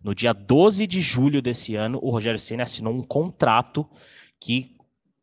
No 0.02 0.16
dia 0.16 0.34
12 0.34 0.88
de 0.88 1.02
julho 1.02 1.42
desse 1.42 1.76
ano, 1.76 2.00
o 2.02 2.10
Rogério 2.10 2.40
Ceni 2.40 2.62
assinou 2.62 2.94
um 2.94 3.04
contrato 3.04 3.86
que 4.40 4.78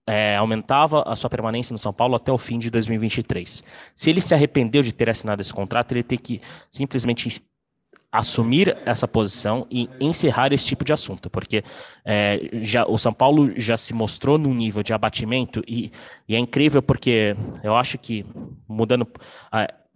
é, 0.07 0.37
aumentava 0.37 1.03
a 1.07 1.17
sua 1.17 1.31
permanência 1.31 1.73
no 1.73 1.79
São 1.79 1.93
Paulo 1.93 2.17
até 2.17 2.31
o 2.31 2.37
fim 2.37 2.59
de 2.59 2.69
2023. 2.69 3.65
Se 3.95 4.11
ele 4.11 4.21
se 4.21 4.35
arrependeu 4.35 4.83
de 4.83 4.93
ter 4.93 5.09
assinado 5.09 5.41
esse 5.41 5.55
contrato, 5.55 5.93
ele 5.93 6.03
tem 6.03 6.19
que 6.19 6.43
simplesmente 6.71 7.43
assumir 8.19 8.77
essa 8.87 9.07
posição 9.07 9.67
e 9.71 9.91
encerrar 10.01 10.53
esse 10.53 10.67
tipo 10.67 10.85
de 10.85 10.93
assunto, 10.93 11.29
porque 11.29 11.63
é, 12.05 12.49
já, 12.55 12.87
o 12.87 12.97
São 12.97 13.13
Paulo 13.13 13.53
já 13.57 13.77
se 13.77 13.93
mostrou 13.93 14.39
num 14.39 14.55
nível 14.55 14.83
de 14.83 14.93
abatimento 14.93 15.63
e, 15.67 15.93
e 16.27 16.35
é 16.35 16.39
incrível 16.39 16.83
porque 16.83 17.37
eu 17.63 17.77
acho 17.77 17.99
que 17.99 18.25
mudando 18.67 19.07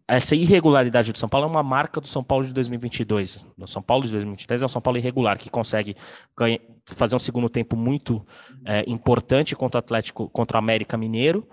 essa 0.06 0.34
irregularidade 0.34 1.12
do 1.12 1.18
São 1.18 1.28
Paulo 1.28 1.46
é 1.46 1.50
uma 1.50 1.62
marca 1.62 2.00
do 2.00 2.06
São 2.06 2.22
Paulo 2.22 2.44
de 2.44 2.52
2022. 2.52 3.46
O 3.56 3.66
São 3.66 3.80
Paulo 3.80 4.04
de 4.04 4.10
2023 4.10 4.62
é 4.62 4.66
um 4.66 4.68
São 4.68 4.82
Paulo 4.82 4.98
irregular 4.98 5.38
que 5.38 5.48
consegue 5.48 5.96
ganha, 6.36 6.60
fazer 6.84 7.14
um 7.14 7.20
segundo 7.20 7.48
tempo 7.48 7.76
muito 7.76 8.26
é, 8.64 8.84
importante 8.86 9.54
contra 9.54 9.78
o 9.78 9.80
Atlético, 9.80 10.28
contra 10.28 10.56
o 10.56 10.58
América 10.58 10.96
Mineiro 10.96 11.48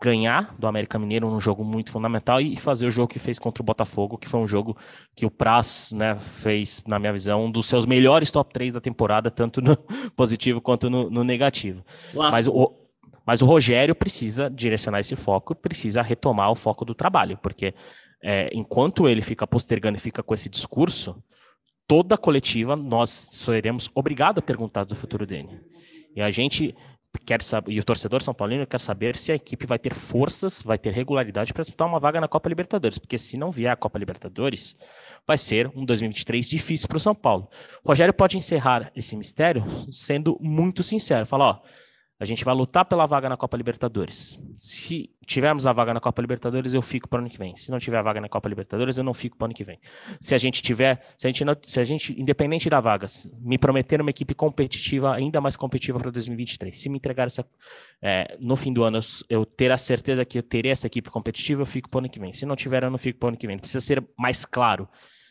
ganhar 0.00 0.54
do 0.58 0.66
América 0.66 0.98
Mineiro 0.98 1.30
num 1.30 1.40
jogo 1.40 1.64
muito 1.64 1.90
fundamental 1.90 2.40
e 2.40 2.56
fazer 2.56 2.86
o 2.86 2.90
jogo 2.90 3.08
que 3.08 3.18
fez 3.18 3.38
contra 3.38 3.62
o 3.62 3.64
Botafogo, 3.64 4.18
que 4.18 4.28
foi 4.28 4.40
um 4.40 4.46
jogo 4.46 4.76
que 5.14 5.24
o 5.24 5.30
Praz 5.30 5.92
né, 5.92 6.18
fez, 6.18 6.82
na 6.86 6.98
minha 6.98 7.12
visão, 7.12 7.46
um 7.46 7.50
dos 7.50 7.66
seus 7.66 7.86
melhores 7.86 8.30
top 8.30 8.52
3 8.52 8.72
da 8.72 8.80
temporada, 8.80 9.30
tanto 9.30 9.60
no 9.60 9.76
positivo 10.16 10.60
quanto 10.60 10.90
no, 10.90 11.10
no 11.10 11.24
negativo. 11.24 11.84
Mas 12.14 12.46
o, 12.46 12.74
mas 13.26 13.42
o 13.42 13.46
Rogério 13.46 13.94
precisa 13.94 14.50
direcionar 14.50 15.00
esse 15.00 15.16
foco, 15.16 15.54
precisa 15.54 16.02
retomar 16.02 16.50
o 16.50 16.56
foco 16.56 16.84
do 16.84 16.94
trabalho, 16.94 17.38
porque 17.38 17.74
é, 18.22 18.50
enquanto 18.52 19.08
ele 19.08 19.22
fica 19.22 19.46
postergando 19.46 19.96
e 19.96 20.00
fica 20.00 20.22
com 20.22 20.34
esse 20.34 20.48
discurso, 20.48 21.22
toda 21.86 22.16
coletiva 22.16 22.76
nós 22.76 23.10
seremos 23.10 23.90
obrigados 23.94 24.38
a 24.38 24.42
perguntar 24.42 24.84
do 24.84 24.94
futuro 24.96 25.26
dele. 25.26 25.60
E 26.14 26.20
a 26.20 26.30
gente 26.30 26.74
quer 27.18 27.42
saber, 27.42 27.72
e 27.72 27.80
o 27.80 27.84
torcedor 27.84 28.22
São 28.22 28.34
Paulino 28.34 28.66
quer 28.66 28.80
saber 28.80 29.16
se 29.16 29.32
a 29.32 29.34
equipe 29.34 29.66
vai 29.66 29.78
ter 29.78 29.94
forças, 29.94 30.62
vai 30.62 30.78
ter 30.78 30.92
regularidade 30.92 31.52
para 31.52 31.62
disputar 31.62 31.88
uma 31.88 31.98
vaga 31.98 32.20
na 32.20 32.28
Copa 32.28 32.48
Libertadores, 32.48 32.98
porque 32.98 33.18
se 33.18 33.36
não 33.36 33.50
vier 33.50 33.72
a 33.72 33.76
Copa 33.76 33.98
Libertadores, 33.98 34.76
vai 35.26 35.36
ser 35.36 35.70
um 35.74 35.84
2023 35.84 36.48
difícil 36.48 36.88
para 36.88 36.96
o 36.96 37.00
São 37.00 37.14
Paulo. 37.14 37.48
O 37.84 37.88
Rogério 37.88 38.14
pode 38.14 38.36
encerrar 38.36 38.90
esse 38.94 39.16
mistério 39.16 39.64
sendo 39.90 40.38
muito 40.40 40.82
sincero, 40.82 41.26
falar, 41.26 41.44
ó, 41.46 41.62
a 42.20 42.24
gente 42.26 42.44
vai 42.44 42.54
lutar 42.54 42.84
pela 42.84 43.06
vaga 43.06 43.30
na 43.30 43.36
Copa 43.36 43.56
Libertadores. 43.56 44.38
Se 44.58 45.08
tivermos 45.26 45.66
a 45.66 45.72
vaga 45.72 45.94
na 45.94 46.00
Copa 46.00 46.20
Libertadores, 46.20 46.74
eu 46.74 46.82
fico 46.82 47.08
para 47.08 47.16
o 47.16 47.20
ano 47.20 47.30
que 47.30 47.38
vem. 47.38 47.56
Se 47.56 47.70
não 47.70 47.78
tiver 47.78 47.96
a 47.96 48.02
vaga 48.02 48.20
na 48.20 48.28
Copa 48.28 48.46
Libertadores, 48.46 48.98
eu 48.98 49.04
não 49.04 49.14
fico 49.14 49.38
para 49.38 49.44
o 49.44 49.46
ano 49.46 49.54
que 49.54 49.64
vem. 49.64 49.80
Se 50.20 50.34
a 50.34 50.38
gente 50.38 50.62
tiver, 50.62 51.00
se 51.16 51.26
a 51.26 51.28
gente, 51.28 51.42
não, 51.46 51.56
se 51.62 51.80
a 51.80 51.84
gente 51.84 52.20
independente 52.20 52.68
da 52.68 52.78
vaga, 52.78 53.06
me 53.40 53.56
prometer 53.56 54.02
uma 54.02 54.10
equipe 54.10 54.34
competitiva, 54.34 55.14
ainda 55.14 55.40
mais 55.40 55.56
competitiva 55.56 55.98
para 55.98 56.10
2023. 56.10 56.78
Se 56.78 56.90
me 56.90 56.98
entregar 56.98 57.26
essa 57.26 57.42
é, 58.02 58.36
no 58.38 58.54
fim 58.54 58.70
do 58.70 58.84
ano, 58.84 58.98
eu, 58.98 59.40
eu, 59.40 59.46
ter 59.46 59.72
a 59.72 59.78
certeza 59.78 60.22
que 60.22 60.36
eu 60.36 60.42
terei 60.42 60.72
essa 60.72 60.86
equipe 60.86 61.08
competitiva, 61.08 61.62
eu 61.62 61.66
fico 61.66 61.88
para 61.88 61.96
o 61.96 62.00
ano 62.00 62.10
que 62.10 62.20
vem. 62.20 62.34
Se 62.34 62.44
não 62.44 62.54
tiver, 62.54 62.82
eu 62.82 62.90
não 62.90 62.98
fico 62.98 63.18
para 63.18 63.26
o 63.26 63.28
ano 63.30 63.38
que 63.38 63.46
vem. 63.46 63.58
Precisa 63.58 63.80
ser 63.80 64.04
mais 64.18 64.44
claro 64.44 64.86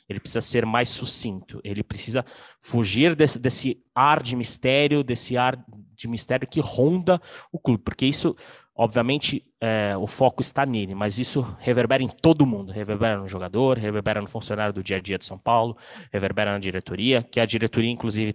ele 0.10 0.20
precisa 0.20 0.42
ser 0.42 0.66
mais 0.66 0.90
sucinto, 0.90 1.62
ele 1.64 1.84
precisa 1.84 2.26
fugir 2.60 3.16
desse, 3.16 3.38
desse 3.38 3.82
ar 3.94 4.22
de 4.24 4.36
mistério, 4.36 5.04
desse 5.04 5.38
ar 5.38 5.64
de 5.96 6.08
mistério 6.08 6.48
que 6.48 6.60
ronda 6.60 7.22
o 7.52 7.60
clube, 7.60 7.84
porque 7.84 8.06
isso, 8.06 8.36
obviamente, 8.74 9.46
é, 9.62 9.96
o 9.98 10.08
foco 10.08 10.42
está 10.42 10.66
nele, 10.66 10.96
mas 10.96 11.20
isso 11.20 11.42
reverbera 11.60 12.02
em 12.02 12.08
todo 12.08 12.46
mundo, 12.46 12.72
reverbera 12.72 13.20
no 13.20 13.28
jogador, 13.28 13.78
reverbera 13.78 14.22
no 14.22 14.30
funcionário 14.30 14.74
do 14.74 14.82
dia 14.82 14.98
a 14.98 15.02
dia 15.02 15.18
de 15.18 15.26
São 15.26 15.38
Paulo, 15.38 15.78
reverbera 16.12 16.54
na 16.54 16.60
diretoria, 16.60 17.22
que 17.22 17.40
a 17.40 17.46
diretoria, 17.46 17.92
inclusive, 17.92 18.34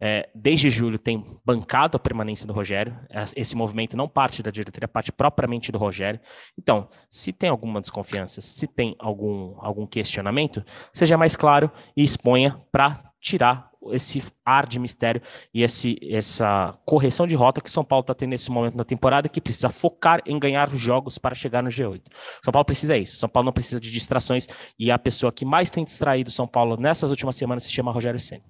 é, 0.00 0.28
desde 0.34 0.70
julho 0.70 0.98
tem 0.98 1.24
bancado 1.44 1.96
a 1.96 2.00
permanência 2.00 2.46
do 2.46 2.52
Rogério. 2.52 2.96
Esse 3.36 3.56
movimento 3.56 3.96
não 3.96 4.08
parte 4.08 4.42
da 4.42 4.50
diretoria, 4.50 4.88
parte 4.88 5.12
propriamente 5.12 5.70
do 5.70 5.78
Rogério. 5.78 6.20
Então, 6.58 6.88
se 7.08 7.32
tem 7.32 7.50
alguma 7.50 7.80
desconfiança, 7.80 8.40
se 8.40 8.66
tem 8.66 8.94
algum, 8.98 9.56
algum 9.58 9.86
questionamento, 9.86 10.64
seja 10.92 11.16
mais 11.16 11.36
claro 11.36 11.70
e 11.96 12.02
exponha 12.02 12.60
para 12.70 13.12
tirar 13.20 13.70
esse 13.92 14.22
ar 14.44 14.66
de 14.66 14.78
mistério 14.78 15.20
e 15.52 15.62
esse, 15.62 15.98
essa 16.10 16.78
correção 16.84 17.26
de 17.26 17.34
rota 17.34 17.60
que 17.60 17.70
São 17.70 17.84
Paulo 17.84 18.02
está 18.02 18.14
tendo 18.14 18.30
nesse 18.30 18.50
momento 18.50 18.76
da 18.76 18.84
temporada, 18.84 19.28
que 19.28 19.40
precisa 19.40 19.70
focar 19.70 20.22
em 20.26 20.38
ganhar 20.38 20.68
os 20.68 20.80
jogos 20.80 21.18
para 21.18 21.34
chegar 21.34 21.62
no 21.62 21.68
G8. 21.68 22.02
São 22.42 22.52
Paulo 22.52 22.64
precisa 22.64 22.96
isso. 22.96 23.18
São 23.18 23.28
Paulo 23.28 23.46
não 23.46 23.52
precisa 23.52 23.80
de 23.80 23.90
distrações 23.90 24.46
e 24.78 24.90
a 24.90 24.98
pessoa 24.98 25.32
que 25.32 25.44
mais 25.44 25.70
tem 25.70 25.84
distraído 25.84 26.30
São 26.30 26.46
Paulo 26.46 26.76
nessas 26.76 27.10
últimas 27.10 27.36
semanas 27.36 27.64
se 27.64 27.72
chama 27.72 27.92
Rogério 27.92 28.20
Senna. 28.20 28.44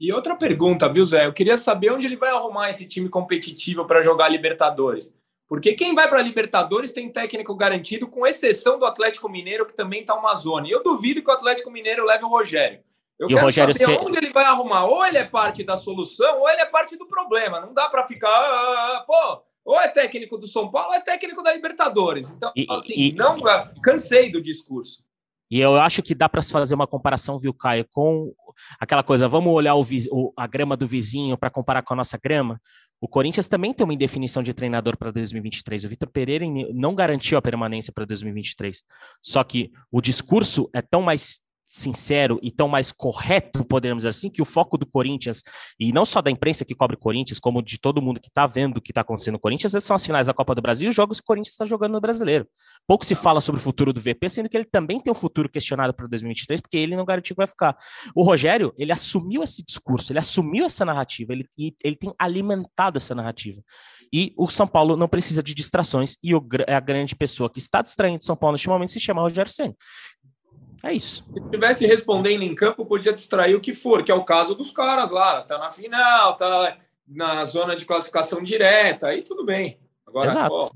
E 0.00 0.10
outra 0.12 0.34
pergunta, 0.34 0.88
viu, 0.88 1.04
Zé? 1.04 1.26
Eu 1.26 1.32
queria 1.32 1.58
saber 1.58 1.92
onde 1.92 2.06
ele 2.06 2.16
vai 2.16 2.30
arrumar 2.30 2.70
esse 2.70 2.86
time 2.86 3.08
competitivo 3.08 3.84
para 3.84 4.00
jogar 4.00 4.30
Libertadores. 4.30 5.14
Porque 5.46 5.74
quem 5.74 5.94
vai 5.94 6.08
para 6.08 6.22
Libertadores 6.22 6.92
tem 6.92 7.10
técnico 7.10 7.54
garantido, 7.54 8.08
com 8.08 8.26
exceção 8.26 8.78
do 8.78 8.86
Atlético 8.86 9.28
Mineiro, 9.28 9.66
que 9.66 9.74
também 9.74 10.00
está 10.00 10.14
uma 10.14 10.34
zona. 10.34 10.66
E 10.66 10.70
eu 10.70 10.82
duvido 10.82 11.20
que 11.20 11.28
o 11.28 11.34
Atlético 11.34 11.70
Mineiro 11.70 12.06
leve 12.06 12.24
o 12.24 12.28
Rogério. 12.28 12.80
Eu 13.18 13.26
e 13.26 13.34
quero 13.34 13.44
Rogério 13.44 13.74
saber 13.74 13.98
se... 13.98 14.06
onde 14.06 14.16
ele 14.16 14.32
vai 14.32 14.44
arrumar. 14.44 14.86
Ou 14.86 15.04
ele 15.04 15.18
é 15.18 15.24
parte 15.24 15.62
da 15.62 15.76
solução, 15.76 16.40
ou 16.40 16.48
ele 16.48 16.62
é 16.62 16.66
parte 16.66 16.96
do 16.96 17.06
problema. 17.06 17.60
Não 17.60 17.74
dá 17.74 17.88
para 17.88 18.06
ficar, 18.06 18.30
ah, 18.30 18.32
ah, 18.32 18.96
ah, 18.96 19.00
pô, 19.00 19.42
ou 19.64 19.78
é 19.78 19.88
técnico 19.88 20.38
do 20.38 20.46
São 20.46 20.70
Paulo, 20.70 20.90
ou 20.90 20.94
é 20.94 21.00
técnico 21.00 21.42
da 21.42 21.52
Libertadores. 21.52 22.30
Então, 22.30 22.50
e, 22.56 22.66
assim, 22.70 22.94
e... 22.96 23.12
não 23.12 23.36
cansei 23.82 24.30
do 24.32 24.40
discurso. 24.40 25.04
E 25.50 25.58
eu 25.58 25.80
acho 25.80 26.02
que 26.02 26.14
dá 26.14 26.28
para 26.28 26.42
se 26.42 26.52
fazer 26.52 26.74
uma 26.74 26.86
comparação, 26.86 27.38
viu, 27.38 27.52
Caio, 27.52 27.84
com 27.92 28.32
aquela 28.78 29.02
coisa, 29.02 29.26
vamos 29.26 29.52
olhar 29.52 29.74
o, 29.74 29.84
o, 30.12 30.32
a 30.36 30.46
grama 30.46 30.76
do 30.76 30.86
vizinho 30.86 31.36
para 31.36 31.50
comparar 31.50 31.82
com 31.82 31.92
a 31.92 31.96
nossa 31.96 32.18
grama. 32.22 32.60
O 33.00 33.08
Corinthians 33.08 33.48
também 33.48 33.72
tem 33.72 33.82
uma 33.82 33.94
indefinição 33.94 34.42
de 34.42 34.52
treinador 34.52 34.96
para 34.96 35.10
2023. 35.10 35.84
O 35.84 35.88
Vitor 35.88 36.08
Pereira 36.10 36.44
não 36.72 36.94
garantiu 36.94 37.38
a 37.38 37.42
permanência 37.42 37.92
para 37.92 38.04
2023. 38.04 38.84
Só 39.22 39.42
que 39.42 39.72
o 39.90 40.00
discurso 40.00 40.68
é 40.74 40.82
tão 40.82 41.00
mais 41.00 41.40
sincero 41.70 42.40
e 42.42 42.50
tão 42.50 42.66
mais 42.66 42.90
correto, 42.90 43.64
podemos 43.64 43.98
dizer 43.98 44.08
assim, 44.08 44.28
que 44.28 44.42
o 44.42 44.44
foco 44.44 44.76
do 44.76 44.84
Corinthians, 44.84 45.44
e 45.78 45.92
não 45.92 46.04
só 46.04 46.20
da 46.20 46.28
imprensa 46.28 46.64
que 46.64 46.74
cobre 46.74 46.96
Corinthians, 46.96 47.38
como 47.38 47.62
de 47.62 47.78
todo 47.78 48.02
mundo 48.02 48.18
que 48.18 48.26
está 48.26 48.44
vendo 48.44 48.78
o 48.78 48.80
que 48.80 48.90
está 48.90 49.02
acontecendo 49.02 49.34
no 49.34 49.38
Corinthians, 49.38 49.72
são 49.84 49.94
as 49.94 50.04
finais 50.04 50.26
da 50.26 50.34
Copa 50.34 50.52
do 50.52 50.60
Brasil 50.60 50.88
e 50.88 50.90
os 50.90 50.96
jogos 50.96 51.20
que 51.20 51.22
o 51.22 51.26
Corinthians 51.26 51.52
está 51.52 51.64
jogando 51.64 51.92
no 51.92 52.00
brasileiro. 52.00 52.44
Pouco 52.88 53.06
se 53.06 53.14
fala 53.14 53.40
sobre 53.40 53.60
o 53.60 53.62
futuro 53.62 53.92
do 53.92 54.00
VP, 54.00 54.28
sendo 54.28 54.48
que 54.48 54.56
ele 54.56 54.64
também 54.64 55.00
tem 55.00 55.12
um 55.12 55.14
futuro 55.14 55.48
questionado 55.48 55.94
para 55.94 56.08
2023, 56.08 56.60
porque 56.60 56.76
ele 56.76 56.96
não 56.96 57.04
garantiu 57.04 57.36
que 57.36 57.40
vai 57.40 57.46
ficar. 57.46 57.76
O 58.16 58.24
Rogério, 58.24 58.74
ele 58.76 58.90
assumiu 58.90 59.44
esse 59.44 59.62
discurso, 59.62 60.10
ele 60.10 60.18
assumiu 60.18 60.64
essa 60.64 60.84
narrativa, 60.84 61.32
ele, 61.32 61.48
ele 61.56 61.94
tem 61.94 62.12
alimentado 62.18 62.96
essa 62.96 63.14
narrativa. 63.14 63.62
E 64.12 64.34
o 64.36 64.48
São 64.48 64.66
Paulo 64.66 64.96
não 64.96 65.06
precisa 65.06 65.40
de 65.40 65.54
distrações, 65.54 66.16
e 66.20 66.34
o, 66.34 66.44
a 66.66 66.80
grande 66.80 67.14
pessoa 67.14 67.48
que 67.48 67.60
está 67.60 67.80
distraindo 67.80 68.24
São 68.24 68.34
Paulo 68.34 68.54
neste 68.54 68.68
momento 68.68 68.90
se 68.90 68.98
chama 68.98 69.22
Rogério 69.22 69.52
Senna. 69.52 69.76
É 70.82 70.92
isso. 70.92 71.24
Se 71.32 71.50
tivesse 71.50 71.86
respondendo 71.86 72.42
em 72.42 72.54
campo, 72.54 72.86
podia 72.86 73.12
distrair 73.12 73.54
o 73.54 73.60
que 73.60 73.74
for, 73.74 74.02
que 74.02 74.10
é 74.10 74.14
o 74.14 74.24
caso 74.24 74.54
dos 74.54 74.70
caras 74.70 75.10
lá. 75.10 75.42
Tá 75.42 75.58
na 75.58 75.70
final, 75.70 76.36
tá 76.36 76.76
na 77.06 77.44
zona 77.44 77.76
de 77.76 77.84
classificação 77.84 78.42
direta, 78.42 79.08
aí 79.08 79.22
tudo 79.22 79.44
bem. 79.44 79.78
Agora, 80.06 80.30
Exato. 80.30 80.70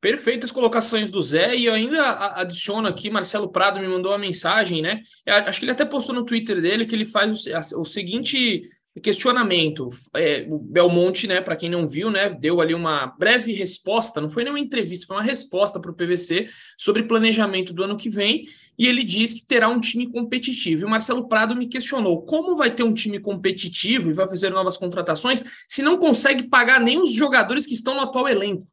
Perfeitas 0.00 0.52
colocações 0.52 1.10
do 1.10 1.20
Zé, 1.22 1.56
e 1.56 1.64
eu 1.64 1.74
ainda 1.74 2.38
adiciono 2.38 2.86
aqui, 2.86 3.08
Marcelo 3.10 3.48
Prado 3.48 3.80
me 3.80 3.88
mandou 3.88 4.12
uma 4.12 4.18
mensagem, 4.18 4.82
né? 4.82 5.00
Acho 5.26 5.58
que 5.58 5.64
ele 5.64 5.72
até 5.72 5.84
postou 5.84 6.14
no 6.14 6.24
Twitter 6.24 6.60
dele 6.60 6.86
que 6.86 6.94
ele 6.94 7.06
faz 7.06 7.46
o, 7.46 7.80
o 7.80 7.84
seguinte 7.84 8.62
questionamento. 9.00 9.88
É, 10.14 10.46
o 10.48 10.58
Belmonte, 10.58 11.26
né, 11.26 11.40
para 11.40 11.56
quem 11.56 11.70
não 11.70 11.86
viu, 11.86 12.10
né, 12.10 12.30
deu 12.30 12.60
ali 12.60 12.74
uma 12.74 13.06
breve 13.18 13.52
resposta, 13.52 14.20
não 14.20 14.30
foi 14.30 14.42
nenhuma 14.44 14.60
entrevista, 14.60 15.06
foi 15.06 15.16
uma 15.16 15.22
resposta 15.22 15.80
para 15.80 15.90
o 15.90 15.94
PVC 15.94 16.48
sobre 16.76 17.02
planejamento 17.02 17.72
do 17.72 17.84
ano 17.84 17.96
que 17.96 18.08
vem, 18.08 18.44
e 18.78 18.86
ele 18.86 19.02
diz 19.02 19.32
que 19.32 19.44
terá 19.44 19.68
um 19.68 19.80
time 19.80 20.06
competitivo. 20.10 20.82
E 20.82 20.84
o 20.84 20.90
Marcelo 20.90 21.28
Prado 21.28 21.56
me 21.56 21.66
questionou: 21.66 22.22
como 22.22 22.56
vai 22.56 22.74
ter 22.74 22.82
um 22.82 22.92
time 22.92 23.18
competitivo 23.18 24.10
e 24.10 24.14
vai 24.14 24.28
fazer 24.28 24.50
novas 24.50 24.76
contratações 24.76 25.42
se 25.68 25.82
não 25.82 25.96
consegue 25.96 26.44
pagar 26.44 26.80
nem 26.80 27.00
os 27.00 27.12
jogadores 27.12 27.66
que 27.66 27.74
estão 27.74 27.94
no 27.94 28.00
atual 28.00 28.28
elenco? 28.28 28.66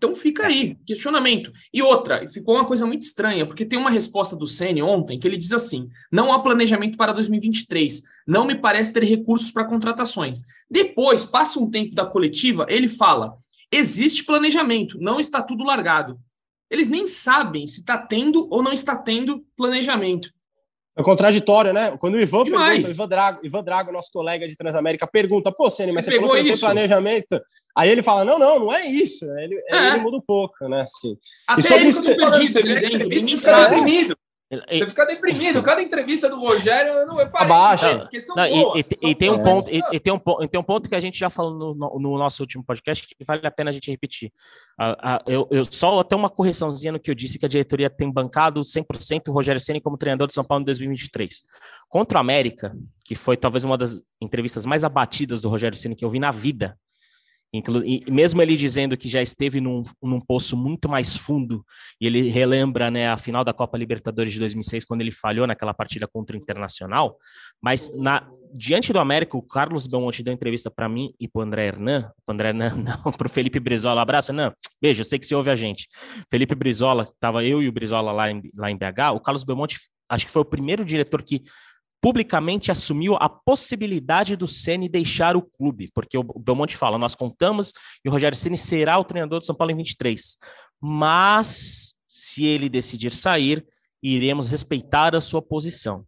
Então 0.00 0.16
fica 0.16 0.46
aí, 0.46 0.78
questionamento. 0.86 1.52
E 1.74 1.82
outra, 1.82 2.26
ficou 2.26 2.54
uma 2.54 2.64
coisa 2.64 2.86
muito 2.86 3.02
estranha, 3.02 3.44
porque 3.44 3.66
tem 3.66 3.78
uma 3.78 3.90
resposta 3.90 4.34
do 4.34 4.46
Sene 4.46 4.80
ontem 4.80 5.18
que 5.18 5.28
ele 5.28 5.36
diz 5.36 5.52
assim: 5.52 5.90
não 6.10 6.32
há 6.32 6.38
planejamento 6.38 6.96
para 6.96 7.12
2023, 7.12 8.00
não 8.26 8.46
me 8.46 8.54
parece 8.54 8.94
ter 8.94 9.04
recursos 9.04 9.50
para 9.50 9.66
contratações. 9.66 10.40
Depois, 10.70 11.26
passa 11.26 11.60
um 11.60 11.70
tempo 11.70 11.94
da 11.94 12.06
coletiva, 12.06 12.64
ele 12.70 12.88
fala: 12.88 13.36
existe 13.70 14.24
planejamento, 14.24 14.98
não 14.98 15.20
está 15.20 15.42
tudo 15.42 15.64
largado. 15.64 16.18
Eles 16.70 16.88
nem 16.88 17.06
sabem 17.06 17.66
se 17.66 17.80
está 17.80 17.98
tendo 17.98 18.48
ou 18.50 18.62
não 18.62 18.72
está 18.72 18.96
tendo 18.96 19.44
planejamento. 19.54 20.32
É 20.96 21.02
contraditório, 21.02 21.72
né? 21.72 21.96
Quando 21.98 22.14
o 22.14 22.20
Ivan 22.20 22.44
Demais. 22.44 22.68
pergunta, 22.68 22.88
o 22.88 22.90
Ivan 22.92 23.08
Drago, 23.08 23.46
Ivan 23.46 23.62
Drago, 23.62 23.92
nosso 23.92 24.10
colega 24.12 24.48
de 24.48 24.56
Transamérica, 24.56 25.06
pergunta, 25.06 25.52
pô, 25.52 25.70
Ceni, 25.70 25.92
mas 25.92 26.04
você, 26.04 26.16
falou 26.16 26.36
que 26.36 26.42
não 26.42 26.50
tem 26.50 26.58
planejamento. 26.58 27.40
Aí 27.76 27.88
ele 27.88 28.02
fala, 28.02 28.24
não, 28.24 28.38
não, 28.38 28.58
não 28.58 28.72
é 28.72 28.86
isso. 28.86 29.24
Ele, 29.38 29.62
é. 29.70 29.88
ele 29.88 29.98
muda 29.98 30.16
um 30.16 30.20
pouco, 30.20 30.68
né? 30.68 30.82
Assim. 30.82 31.16
Até 31.48 31.60
e 31.60 31.62
sobre 31.62 31.84
isso 31.84 32.00
que 32.00 32.06
você 32.06 32.16
perdido, 32.16 32.58
ele 32.58 32.74
fica 32.74 32.98
deprimido. 32.98 34.16
Você 34.50 34.86
fica 34.88 35.06
deprimido. 35.06 35.62
Cada 35.62 35.80
entrevista 35.80 36.28
do 36.28 36.40
Rogério 36.40 37.06
não 37.06 37.20
é 37.20 37.30
Abaixa. 37.32 38.08
e, 38.12 38.80
e, 38.80 39.10
e, 39.10 39.14
tem 39.14 39.30
um 39.30 39.42
ponto, 39.44 39.70
e, 39.70 39.80
e, 39.92 40.00
tem 40.00 40.12
um, 40.12 40.18
e 40.42 40.48
tem 40.48 40.60
um 40.60 40.64
ponto 40.64 40.88
que 40.88 40.94
a 40.96 41.00
gente 41.00 41.16
já 41.16 41.30
falou 41.30 41.54
no, 41.54 41.74
no, 41.74 41.98
no 42.00 42.18
nosso 42.18 42.42
último 42.42 42.64
podcast 42.64 43.06
que 43.06 43.24
vale 43.24 43.46
a 43.46 43.50
pena 43.50 43.70
a 43.70 43.72
gente 43.72 43.90
repetir. 43.90 44.32
Eu, 45.26 45.46
eu 45.52 45.64
só 45.64 46.00
até 46.00 46.16
uma 46.16 46.28
correçãozinha 46.28 46.92
no 46.92 46.98
que 46.98 47.10
eu 47.10 47.14
disse 47.14 47.38
que 47.38 47.46
a 47.46 47.48
diretoria 47.48 47.88
tem 47.88 48.10
bancado 48.10 48.60
100% 48.60 49.28
o 49.28 49.32
Rogério 49.32 49.60
Ceni 49.60 49.80
como 49.80 49.96
treinador 49.96 50.26
de 50.26 50.34
São 50.34 50.44
Paulo 50.44 50.62
em 50.62 50.66
2023. 50.66 51.42
Contra 51.88 52.18
o 52.18 52.20
América, 52.20 52.76
que 53.04 53.14
foi 53.14 53.36
talvez 53.36 53.62
uma 53.62 53.78
das 53.78 54.02
entrevistas 54.20 54.66
mais 54.66 54.82
abatidas 54.82 55.40
do 55.40 55.48
Rogério 55.48 55.78
Ceni 55.78 55.94
que 55.94 56.04
eu 56.04 56.10
vi 56.10 56.18
na 56.18 56.32
vida, 56.32 56.76
Inclu 57.52 57.84
e 57.84 58.04
mesmo 58.08 58.40
ele 58.40 58.56
dizendo 58.56 58.96
que 58.96 59.08
já 59.08 59.20
esteve 59.20 59.60
num, 59.60 59.82
num 60.00 60.20
poço 60.20 60.56
muito 60.56 60.88
mais 60.88 61.16
fundo, 61.16 61.64
e 62.00 62.06
ele 62.06 62.28
relembra 62.30 62.90
né, 62.90 63.08
a 63.08 63.16
final 63.16 63.44
da 63.44 63.52
Copa 63.52 63.76
Libertadores 63.76 64.32
de 64.32 64.38
2006, 64.38 64.84
quando 64.84 65.00
ele 65.00 65.10
falhou 65.10 65.46
naquela 65.46 65.74
partida 65.74 66.06
contra 66.06 66.36
o 66.36 66.40
Internacional, 66.40 67.16
mas 67.60 67.90
na, 67.96 68.28
diante 68.54 68.92
do 68.92 69.00
América, 69.00 69.36
o 69.36 69.42
Carlos 69.42 69.88
Belmonte 69.88 70.22
deu 70.22 70.32
entrevista 70.32 70.70
para 70.70 70.88
mim 70.88 71.12
e 71.18 71.26
para 71.26 71.40
o 71.40 71.42
André 71.42 71.66
Hernan, 71.66 72.12
para 72.24 72.34
André 72.34 72.48
Hernan, 72.50 72.74
não, 73.04 73.12
para 73.12 73.26
o 73.26 73.30
Felipe 73.30 73.58
Brizola, 73.58 74.00
abraço, 74.00 74.32
não, 74.32 74.52
beijo, 74.80 75.00
eu 75.00 75.04
sei 75.04 75.18
que 75.18 75.26
você 75.26 75.34
ouve 75.34 75.50
a 75.50 75.56
gente. 75.56 75.88
Felipe 76.30 76.54
Brizola, 76.54 77.08
estava 77.12 77.44
eu 77.44 77.60
e 77.60 77.68
o 77.68 77.72
Brizola 77.72 78.12
lá 78.12 78.30
em, 78.30 78.42
lá 78.56 78.70
em 78.70 78.76
BH, 78.76 79.12
o 79.14 79.20
Carlos 79.20 79.42
Belmonte, 79.42 79.76
acho 80.08 80.24
que 80.24 80.32
foi 80.32 80.42
o 80.42 80.44
primeiro 80.44 80.84
diretor 80.84 81.20
que 81.22 81.42
publicamente 82.00 82.70
assumiu 82.70 83.14
a 83.16 83.28
possibilidade 83.28 84.34
do 84.36 84.46
Ceni 84.46 84.88
deixar 84.88 85.36
o 85.36 85.42
clube, 85.42 85.90
porque 85.94 86.16
o 86.16 86.22
Belmonte 86.22 86.76
fala, 86.76 86.98
nós 86.98 87.14
contamos 87.14 87.72
e 88.04 88.08
o 88.08 88.12
Rogério 88.12 88.36
Ceni 88.36 88.56
será 88.56 88.98
o 88.98 89.04
treinador 89.04 89.38
do 89.38 89.44
São 89.44 89.54
Paulo 89.54 89.72
em 89.72 89.76
23. 89.76 90.38
Mas 90.80 91.94
se 92.06 92.44
ele 92.44 92.68
decidir 92.68 93.12
sair, 93.12 93.66
iremos 94.02 94.50
respeitar 94.50 95.14
a 95.14 95.20
sua 95.20 95.42
posição. 95.42 96.04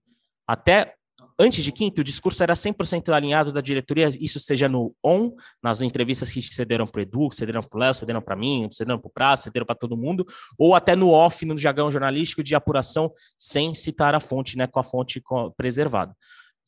até 0.47 0.95
antes 1.39 1.65
de 1.65 1.73
quinto, 1.73 2.01
o 2.01 2.05
discurso 2.05 2.43
era 2.43 2.55
100% 2.55 3.13
alinhado 3.13 3.53
da 3.53 3.61
diretoria, 3.61 4.09
isso 4.21 4.39
seja 4.41 4.69
no 4.69 4.95
on, 5.05 5.33
nas 5.63 5.83
entrevistas 5.83 6.31
que 6.31 6.43
cederam 6.43 6.87
para 6.87 7.01
o 7.01 7.03
Edu, 7.03 7.29
cederam 7.33 7.63
para 7.63 7.77
o 7.77 7.81
Léo, 7.81 7.95
cederam 7.95 8.23
para 8.23 8.37
mim, 8.37 8.69
cederam 8.71 8.99
para 8.99 9.09
o 9.09 9.13
Praça, 9.13 9.45
cederam 9.45 9.67
para 9.67 9.77
todo 9.77 9.97
mundo, 9.97 10.27
ou 10.59 10.75
até 10.75 10.97
no 10.97 11.11
off, 11.11 11.45
no 11.45 11.57
jargão 11.57 11.91
jornalístico 11.91 12.43
de 12.43 12.55
apuração, 12.55 13.13
sem 13.37 13.75
citar 13.75 14.15
a 14.15 14.21
fonte, 14.21 14.57
né, 14.57 14.67
com 14.67 14.81
a 14.81 14.85
fonte 14.85 15.23
preservada. 15.57 16.15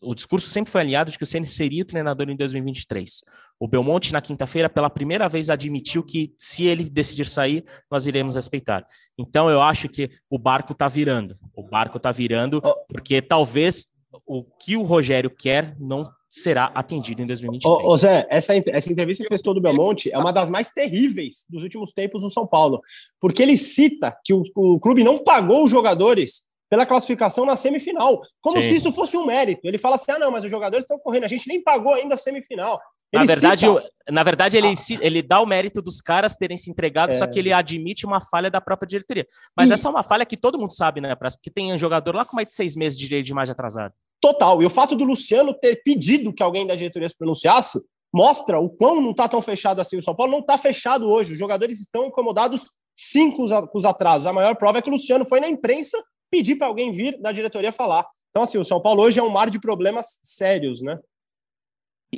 O 0.05 0.15
discurso 0.15 0.49
sempre 0.51 0.71
foi 0.71 0.83
alinhado 0.83 1.11
de 1.11 1.17
que 1.17 1.25
o 1.25 1.27
Ceni 1.27 1.47
seria 1.47 1.83
o 1.83 1.87
treinador 1.87 2.29
em 2.29 2.37
2023. 2.37 3.25
O 3.59 3.67
Belmonte, 3.67 4.13
na 4.13 4.21
quinta-feira, 4.21 4.69
pela 4.69 4.91
primeira 4.91 5.29
vez, 5.29 5.49
admitiu 5.49 6.03
que 6.03 6.35
se 6.39 6.65
ele 6.65 6.85
decidir 6.85 7.27
sair, 7.27 7.65
nós 7.91 8.07
iremos 8.07 8.37
respeitar. 8.37 8.87
Então, 9.17 9.49
eu 9.49 9.63
acho 9.63 9.89
que 9.89 10.11
o 10.29 10.39
barco 10.39 10.73
está 10.73 10.89
virando. 10.89 11.39
O 11.55 11.63
barco 11.63 11.97
está 11.97 12.11
virando, 12.11 12.61
porque 12.89 13.23
talvez 13.23 13.87
o 14.27 14.45
que 14.45 14.77
o 14.77 14.83
Rogério 14.83 15.31
quer 15.31 15.77
não 15.79 16.11
será 16.29 16.67
atendido 16.75 17.23
em 17.23 17.27
2023. 17.27 17.85
Ô, 17.85 17.93
ô 17.93 17.97
Zé, 17.97 18.27
essa, 18.29 18.55
essa 18.57 18.93
entrevista 18.93 19.23
que 19.23 19.29
você 19.29 19.39
citou 19.39 19.55
do 19.55 19.61
Belmonte 19.61 20.11
é 20.13 20.19
uma 20.19 20.33
das 20.33 20.51
mais 20.51 20.71
terríveis 20.71 21.45
dos 21.49 21.63
últimos 21.63 21.93
tempos 21.93 22.23
no 22.23 22.31
São 22.31 22.47
Paulo, 22.47 22.81
porque 23.21 23.43
ele 23.43 23.57
cita 23.57 24.17
que 24.25 24.35
o, 24.35 24.43
o 24.57 24.81
clube 24.81 25.05
não 25.05 25.23
pagou 25.23 25.65
os 25.65 25.71
jogadores 25.71 26.43
pela 26.69 26.85
classificação 26.85 27.47
na 27.47 27.55
semifinal, 27.55 28.21
como 28.41 28.61
Sim. 28.61 28.69
se 28.69 28.77
isso 28.77 28.91
fosse 28.91 29.17
um 29.17 29.25
mérito. 29.25 29.61
Ele 29.65 29.79
fala 29.79 29.95
assim: 29.95 30.11
ah, 30.11 30.19
não, 30.19 30.33
mas 30.33 30.45
os 30.45 30.51
jogadores 30.51 30.85
estão 30.85 30.99
correndo, 30.99 31.25
a 31.25 31.29
gente 31.29 31.47
nem 31.49 31.63
pagou 31.63 31.95
ainda 31.95 32.17
a 32.17 32.19
semifinal. 32.19 32.81
Ele 33.15 33.21
na 33.21 33.27
verdade, 33.27 33.67
cita... 33.67 33.91
na 34.11 34.23
verdade 34.23 34.57
ele, 34.57 34.69
ah. 34.69 34.99
ele 35.01 35.23
dá 35.23 35.41
o 35.41 35.47
mérito 35.47 35.81
dos 35.81 36.01
caras 36.01 36.37
terem 36.37 36.57
se 36.57 36.71
entregado, 36.71 37.11
é... 37.11 37.13
só 37.13 37.27
que 37.27 37.39
ele 37.39 37.53
admite 37.53 38.05
uma 38.05 38.21
falha 38.21 38.51
da 38.51 38.61
própria 38.61 38.87
diretoria. 38.87 39.27
Mas 39.57 39.71
e... 39.71 39.75
essa 39.75 39.89
é 39.89 39.91
uma 39.91 40.03
falha 40.03 40.27
que 40.27 40.37
todo 40.37 40.59
mundo 40.59 40.73
sabe, 40.73 41.01
né, 41.01 41.15
Porque 41.15 41.51
tem 41.51 41.73
um 41.73 41.79
jogador 41.79 42.15
lá 42.15 42.25
com 42.25 42.37
mais 42.37 42.49
de 42.49 42.55
seis 42.55 42.75
meses 42.75 42.99
de 42.99 43.07
direito 43.07 43.27
de 43.27 43.33
imagem 43.33 43.53
atrasado. 43.53 43.95
Total. 44.21 44.63
E 44.63 44.67
o 44.67 44.71
fato 44.71 44.97
do 44.97 45.05
Luciano 45.05 45.55
ter 45.55 45.83
pedido 45.85 46.33
que 46.33 46.43
alguém 46.43 46.67
da 46.67 46.75
diretoria 46.75 47.09
se 47.09 47.17
pronunciasse 47.17 47.81
mostra 48.13 48.59
o 48.59 48.71
quão 48.71 49.01
não 49.01 49.11
está 49.11 49.29
tão 49.29 49.43
fechado 49.43 49.81
assim. 49.81 49.99
O 49.99 50.03
São 50.03 50.15
Paulo 50.15 50.33
não 50.33 50.39
está 50.39 50.57
fechado 50.57 51.11
hoje. 51.11 51.33
Os 51.33 51.39
jogadores 51.39 51.81
estão 51.81 52.07
incomodados 52.07 52.67
sim 52.95 53.31
com 53.31 53.45
os 53.45 53.85
atrasos. 53.85 54.27
A 54.27 54.33
maior 54.33 54.57
prova 54.57 54.79
é 54.79 54.83
que 54.83 54.89
o 54.89 54.93
Luciano 54.93 55.25
foi 55.25 55.41
na 55.41 55.49
imprensa 55.49 56.03
pedir 56.31 56.57
para 56.57 56.67
alguém 56.67 56.91
vir 56.91 57.21
da 57.21 57.33
diretoria 57.33 57.71
falar. 57.71 58.07
Então, 58.31 58.43
assim, 58.43 58.59
o 58.59 58.65
São 58.65 58.81
Paulo 58.81 59.03
hoje 59.03 59.21
é 59.21 59.23
um 59.23 59.29
mar 59.29 59.51
de 59.51 59.61
problemas 59.61 60.19
sérios, 60.23 60.83
né? 60.83 60.99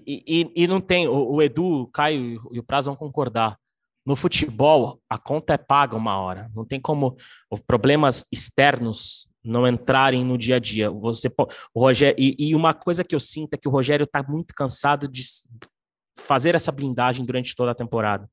E, 0.07 0.53
e, 0.55 0.67
não 0.67 0.81
tem, 0.81 1.07
o, 1.07 1.35
o, 1.35 1.43
Edu, 1.43 1.83
o 1.83 1.87
Caio 1.87 2.41
e 2.51 2.59
o 2.59 2.63
Prazo 2.63 2.91
vão 2.91 2.97
concordar. 2.97 3.59
No 4.05 4.15
futebol, 4.15 5.01
a 5.11 5.19
conta 5.19 5.55
é 5.55 5.59
paga 5.59 5.97
uma 5.97 6.19
hora. 6.19 6.51
Não 6.55 6.65
tem 6.65 6.81
como 6.81 7.17
os 7.51 7.61
problemas 7.61 8.25
externos 8.31 9.29
não 9.45 9.67
entrarem 9.67 10.25
no 10.25 10.39
dia 10.39 10.57
a 10.57 10.59
dia. 10.59 10.91
Você 10.91 11.29
o 11.75 11.81
Rogério 11.81 12.17
e, 12.19 12.37
e 12.39 12.55
uma 12.55 12.75
coisa 12.75 13.05
que 13.05 13.15
eu 13.15 13.21
sinto 13.21 13.55
é 13.55 13.57
que 13.57 13.69
o 13.69 13.71
Rogério 13.71 14.05
está 14.05 14.23
muito 14.23 14.55
cansado 14.55 15.09
de 15.09 15.23
fazer 16.19 16.55
essa 16.55 16.73
blindagem 16.73 17.25
durante 17.25 17.55
toda 17.55 17.71
a 17.71 17.75
temporada, 17.75 18.29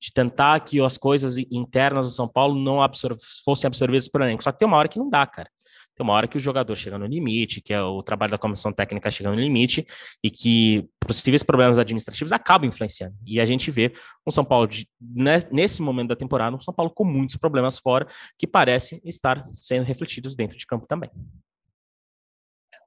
de 0.00 0.12
tentar 0.12 0.60
que 0.60 0.80
as 0.80 0.96
coisas 0.96 1.36
internas 1.38 2.06
do 2.06 2.12
São 2.12 2.28
Paulo 2.28 2.58
não 2.58 2.82
absor 2.82 3.16
fossem 3.44 3.66
absorvidas 3.68 4.08
por 4.08 4.20
elenco. 4.20 4.42
Só 4.42 4.52
que 4.52 4.58
tem 4.58 4.68
uma 4.68 4.76
hora 4.76 4.88
que 4.88 4.98
não 4.98 5.08
dá, 5.08 5.26
cara. 5.26 5.50
Tem 5.96 6.04
uma 6.04 6.12
hora 6.12 6.26
que 6.26 6.36
o 6.36 6.40
jogador 6.40 6.74
chega 6.74 6.98
no 6.98 7.06
limite, 7.06 7.60
que 7.60 7.72
é 7.72 7.80
o 7.80 8.02
trabalho 8.02 8.32
da 8.32 8.38
comissão 8.38 8.72
técnica 8.72 9.10
chegando 9.10 9.36
no 9.36 9.40
limite, 9.40 9.86
e 10.22 10.30
que 10.30 10.88
possíveis 11.00 11.42
problemas 11.42 11.78
administrativos 11.78 12.32
acabam 12.32 12.68
influenciando. 12.68 13.14
E 13.24 13.40
a 13.40 13.44
gente 13.44 13.70
vê 13.70 13.92
um 14.26 14.30
São 14.30 14.44
Paulo, 14.44 14.66
de, 14.66 14.88
nesse 15.52 15.80
momento 15.80 16.08
da 16.08 16.16
temporada, 16.16 16.56
um 16.56 16.60
São 16.60 16.74
Paulo 16.74 16.92
com 16.92 17.04
muitos 17.04 17.36
problemas 17.36 17.78
fora, 17.78 18.06
que 18.36 18.46
parecem 18.46 19.00
estar 19.04 19.44
sendo 19.46 19.84
refletidos 19.84 20.34
dentro 20.34 20.58
de 20.58 20.66
campo 20.66 20.86
também. 20.86 21.10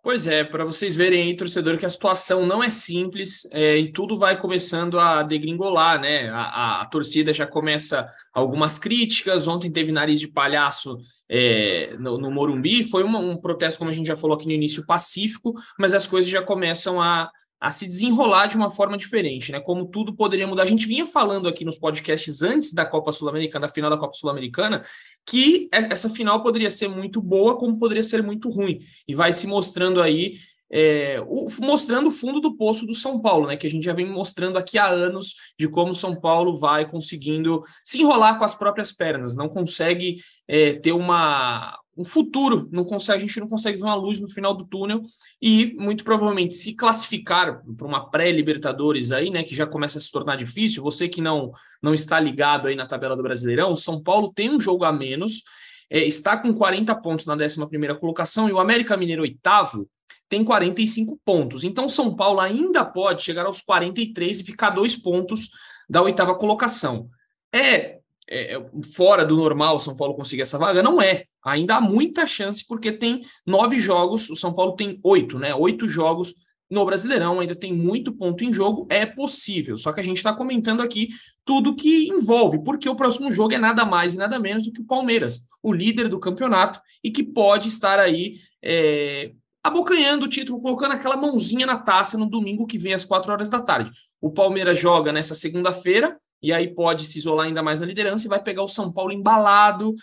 Pois 0.04 0.26
é, 0.26 0.44
para 0.44 0.64
vocês 0.64 0.96
verem 0.96 1.24
aí, 1.24 1.36
torcedor, 1.36 1.78
que 1.78 1.86
a 1.86 1.90
situação 1.90 2.46
não 2.46 2.64
é 2.64 2.70
simples 2.70 3.46
é, 3.52 3.78
e 3.78 3.92
tudo 3.92 4.18
vai 4.18 4.40
começando 4.40 5.00
a 5.00 5.22
degringolar, 5.22 6.00
né? 6.00 6.30
A, 6.30 6.42
a, 6.42 6.82
a, 6.82 6.86
torcida 6.86 7.34
já 7.34 7.46
começa 7.46 8.10
algumas 8.34 8.80
críticas. 8.80 9.50
Ontem 9.50 9.70
teve 9.70 9.92
nariz 9.92 10.20
de 10.20 10.28
palhaço 10.30 10.98
é, 11.30 11.96
no, 12.00 12.18
no, 12.18 12.32
Morumbi. 12.32 12.84
Foi 12.84 13.04
uma, 13.04 13.20
um 13.20 13.38
protesto, 13.38 13.80
como 13.80 13.90
a 13.90 13.94
gente 13.94 14.08
já 14.08 14.16
falou 14.16 14.36
aqui 14.36 14.46
no 14.46 14.52
início, 14.52 14.86
pacífico, 14.86 15.54
mas 15.78 15.94
as 15.94 16.08
coisas 16.08 16.30
já 16.30 16.42
começam 16.42 17.02
a, 17.02 17.32
a 17.60 17.72
se 17.72 17.88
desenrolar 17.88 18.48
de 18.48 18.56
uma 18.56 18.70
forma 18.70 18.98
diferente, 18.98 19.52
né? 19.52 19.60
Como 19.60 19.88
tudo 19.88 20.16
poderia 20.16 20.48
mudar. 20.48 20.64
A 20.64 20.68
gente 20.68 20.88
vinha 20.88 21.06
falando 21.06 21.48
aqui 21.48 21.66
nos 21.66 21.78
podcasts 21.78 22.42
antes 22.42 22.74
da 22.74 22.86
Copa 22.86 23.12
Sul-Americana, 23.12 23.68
da 23.68 23.74
final 23.74 23.90
da 23.90 23.98
Copa 23.98 24.14
Sul-Americana, 24.14 24.84
que 25.26 25.68
essa 25.72 26.10
final 26.10 26.44
poderia 26.44 26.70
ser 26.70 26.88
muito 26.88 27.22
boa, 27.22 27.58
como 27.58 27.80
poderia 27.80 28.04
ser 28.04 28.22
muito 28.22 28.50
ruim. 28.50 28.80
E 29.08 29.16
vai 29.16 29.34
se 29.34 29.48
mostrando 29.48 30.02
aí 30.02 30.34
é, 30.72 31.22
o, 31.28 31.46
mostrando 31.62 32.08
o 32.08 32.12
fundo 32.12 32.40
do 32.40 32.56
poço 32.56 32.86
do 32.86 32.94
São 32.94 33.20
Paulo, 33.20 33.48
né? 33.48 33.58
Que 33.58 33.68
a 33.68 33.70
gente 33.70 33.84
já 33.84 33.94
vem 33.94 34.06
mostrando 34.06 34.58
aqui 34.58 34.78
há 34.78 34.88
anos 34.88 35.34
de 35.58 35.68
como 35.68 35.94
São 35.94 36.20
Paulo 36.20 36.58
vai 36.58 36.90
conseguindo 36.90 37.64
se 37.84 38.02
enrolar 38.02 38.38
com 38.38 38.44
as 38.44 38.56
próprias 38.56 38.92
pernas, 38.92 39.36
não 39.36 39.48
consegue 39.48 40.18
é, 40.48 40.74
ter 40.74 40.92
uma, 40.92 41.78
um 41.98 42.04
futuro, 42.04 42.68
não 42.72 42.84
consegue, 42.84 43.24
a 43.24 43.28
gente 43.28 43.40
não 43.40 43.48
consegue 43.48 43.78
ver 43.78 43.84
uma 43.84 43.96
luz 43.96 44.20
no 44.20 44.30
final 44.30 44.54
do 44.54 44.66
túnel 44.66 45.02
e 45.42 45.74
muito 45.78 46.04
provavelmente 46.04 46.56
se 46.56 46.76
classificar 46.76 47.62
para 47.76 47.88
uma 47.88 48.10
pré-Libertadores 48.10 49.12
aí, 49.12 49.30
né? 49.30 49.44
Que 49.44 49.56
já 49.56 49.66
começa 49.66 49.98
a 49.98 50.02
se 50.02 50.12
tornar 50.12 50.36
difícil. 50.36 50.84
Você 50.84 51.08
que 51.08 51.22
não, 51.22 51.52
não 51.82 51.94
está 51.94 52.20
ligado 52.20 52.68
aí 52.68 52.76
na 52.76 52.86
tabela 52.86 53.16
do 53.16 53.24
Brasileirão, 53.24 53.76
São 53.76 54.02
Paulo 54.02 54.34
tem 54.34 54.50
um 54.50 54.60
jogo 54.60 54.84
a 54.84 54.92
menos. 54.92 55.44
É, 55.90 56.00
está 56.00 56.36
com 56.36 56.54
40 56.54 56.94
pontos 56.96 57.26
na 57.26 57.34
11 57.34 57.58
colocação 57.98 58.50
e 58.50 58.52
o 58.52 58.60
América 58.60 58.98
Mineiro 58.98 59.22
oitavo 59.22 59.90
tem 60.30 60.44
45 60.44 61.20
pontos. 61.24 61.64
Então, 61.64 61.88
São 61.88 62.16
Paulo 62.16 62.40
ainda 62.40 62.84
pode 62.84 63.24
chegar 63.24 63.46
aos 63.46 63.62
43 63.62 64.40
e 64.40 64.44
ficar 64.44 64.72
dois 64.72 64.96
pontos 64.96 65.50
da 65.90 66.02
oitava 66.02 66.36
colocação. 66.36 67.10
É, 67.54 68.00
é, 68.30 68.62
fora 68.94 69.26
do 69.26 69.38
normal 69.38 69.80
São 69.80 69.96
Paulo 69.96 70.16
conseguir 70.16 70.42
essa 70.42 70.58
vaga? 70.58 70.84
Não 70.84 71.02
é. 71.02 71.24
Ainda 71.46 71.78
há 71.78 71.82
muita 71.82 72.28
chance, 72.28 72.66
porque 72.68 72.92
tem 72.92 73.22
nove 73.46 73.80
jogos, 73.80 74.30
o 74.30 74.36
São 74.36 74.54
Paulo 74.54 74.76
tem 74.76 75.00
oito, 75.04 75.40
né? 75.40 75.56
Oito 75.56 75.88
jogos 75.88 76.34
no 76.70 76.86
Brasileirão, 76.86 77.40
ainda 77.40 77.56
tem 77.56 77.74
muito 77.74 78.12
ponto 78.12 78.44
em 78.44 78.52
jogo, 78.52 78.86
é 78.90 79.06
possível. 79.06 79.78
Só 79.78 79.94
que 79.94 80.02
a 80.02 80.04
gente 80.04 80.18
está 80.18 80.34
comentando 80.34 80.82
aqui 80.82 81.08
tudo 81.46 81.76
que 81.76 82.10
envolve, 82.10 82.62
porque 82.62 82.90
o 82.90 82.96
próximo 82.96 83.32
jogo 83.32 83.54
é 83.54 83.58
nada 83.58 83.86
mais 83.86 84.14
e 84.16 84.18
nada 84.18 84.38
menos 84.38 84.66
do 84.66 84.74
que 84.74 84.82
o 84.82 84.86
Palmeiras, 84.86 85.42
o 85.64 85.72
líder 85.72 86.10
do 86.10 86.20
campeonato, 86.20 86.82
e 87.02 87.10
que 87.10 87.24
pode 87.24 87.70
estar 87.70 88.00
aí 88.00 88.36
é, 88.62 89.32
abocanhando 89.68 90.26
o 90.26 90.30
título, 90.30 90.62
colocando 90.62 90.94
aquela 90.94 91.18
mãozinha 91.18 91.66
na 91.66 91.78
taça 91.78 92.18
no 92.18 92.30
domingo 92.30 92.66
que 92.66 92.78
vem 92.78 92.94
às 92.94 93.06
quatro 93.06 93.32
horas 93.32 93.50
da 93.50 93.62
tarde. 93.62 93.92
O 94.22 94.32
Palmeiras 94.32 94.80
joga 94.80 95.12
nessa 95.12 95.36
segunda-feira 95.36 96.18
e 96.42 96.54
aí 96.54 96.74
pode 96.74 97.06
se 97.06 97.20
isolar 97.20 97.48
ainda 97.48 97.62
mais 97.62 97.80
na 97.80 97.86
liderança 97.86 98.26
e 98.26 98.30
vai 98.30 98.42
pegar 98.42 98.64
o 98.64 98.68
São 98.68 98.92
Paulo 98.92 99.12
embalado. 99.12 99.94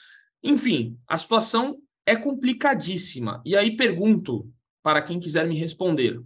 Enfim, 0.42 0.96
a 1.08 1.16
situação 1.16 1.78
é 2.06 2.14
complicadíssima. 2.14 3.42
E 3.44 3.56
aí 3.56 3.76
pergunto 3.76 4.48
para 4.82 5.00
quem 5.00 5.18
quiser 5.18 5.46
me 5.46 5.58
responder. 5.58 6.20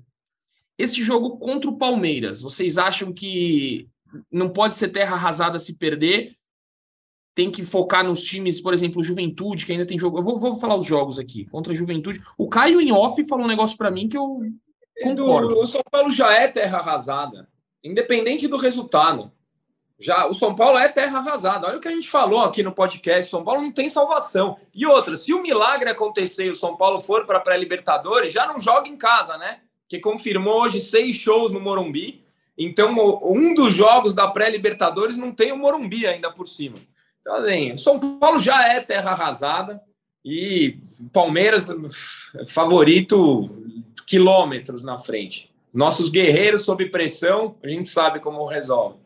Este 0.77 1.03
jogo 1.03 1.38
contra 1.38 1.70
o 1.70 1.79
Palmeiras, 1.79 2.42
vocês 2.42 2.79
acham 2.79 3.12
que 3.12 3.88
não 4.31 4.48
pode 4.48 4.77
ser 4.77 4.88
terra 4.88 5.14
arrasada 5.14 5.59
se 5.59 5.77
perder? 5.77 6.37
Tem 7.38 7.53
que 7.53 7.64
focar 7.64 8.03
nos 8.03 8.24
times, 8.24 8.61
por 8.61 8.74
exemplo, 8.74 9.01
Juventude, 9.01 9.64
que 9.64 9.70
ainda 9.70 9.87
tem 9.87 9.96
jogo. 9.96 10.18
Eu 10.18 10.24
vou, 10.24 10.40
vou 10.40 10.57
falar 10.57 10.74
os 10.74 10.85
jogos 10.85 11.20
aqui. 11.20 11.44
Contra 11.44 11.72
a 11.72 11.77
Juventude. 11.77 12.20
O 12.37 12.48
Caio 12.48 12.81
em 12.81 12.90
off 12.90 13.24
falou 13.29 13.44
um 13.44 13.48
negócio 13.48 13.79
para 13.79 13.92
mim 13.92 14.09
que 14.09 14.16
eu 14.16 14.40
concordo. 15.01 15.61
o 15.61 15.64
São 15.64 15.81
Paulo 15.88 16.11
já 16.11 16.33
é 16.33 16.48
terra 16.48 16.79
arrasada, 16.79 17.48
independente 17.85 18.48
do 18.48 18.57
resultado. 18.57 19.31
Já 20.01 20.27
o 20.27 20.33
São 20.33 20.53
Paulo 20.53 20.79
é 20.79 20.88
terra 20.88 21.18
arrasada. 21.18 21.68
Olha 21.68 21.79
o 21.79 21.81
que 21.81 21.87
a 21.87 21.92
gente 21.92 22.11
falou 22.11 22.40
aqui 22.40 22.61
no 22.61 22.72
podcast. 22.72 23.31
São 23.31 23.44
Paulo 23.44 23.62
não 23.62 23.70
tem 23.70 23.88
salvação. 23.88 24.57
E 24.74 24.85
outra, 24.85 25.14
se 25.14 25.33
o 25.33 25.40
milagre 25.40 25.88
acontecer 25.88 26.46
e 26.46 26.51
o 26.51 26.57
São 26.57 26.77
Paulo 26.77 27.01
for 27.01 27.24
para 27.24 27.38
a 27.38 27.40
pré-Libertadores, 27.40 28.33
já 28.33 28.48
não 28.48 28.61
joga 28.61 28.88
em 28.88 28.96
casa, 28.96 29.38
né? 29.38 29.61
Que 29.88 30.01
confirmou 30.01 30.62
hoje 30.62 30.81
seis 30.81 31.14
shows 31.14 31.53
no 31.53 31.61
Morumbi. 31.61 32.24
Então, 32.59 32.96
um 33.22 33.55
dos 33.55 33.72
jogos 33.74 34.12
da 34.12 34.27
pré-Libertadores 34.27 35.16
não 35.16 35.31
tem 35.31 35.53
o 35.53 35.57
Morumbi 35.57 36.05
ainda 36.05 36.33
por 36.33 36.48
cima. 36.48 36.79
Então, 37.28 37.36
assim, 37.36 37.76
São 37.76 38.00
Paulo 38.18 38.40
já 38.40 38.66
é 38.68 38.80
terra 38.80 39.10
arrasada 39.10 39.82
e 40.24 40.80
Palmeiras 41.12 41.68
favorito 42.46 43.50
quilômetros 44.06 44.82
na 44.82 44.96
frente. 44.96 45.52
Nossos 45.70 46.08
guerreiros 46.08 46.62
sob 46.62 46.88
pressão, 46.88 47.54
a 47.62 47.68
gente 47.68 47.90
sabe 47.90 48.18
como 48.18 48.46
resolve. 48.46 48.96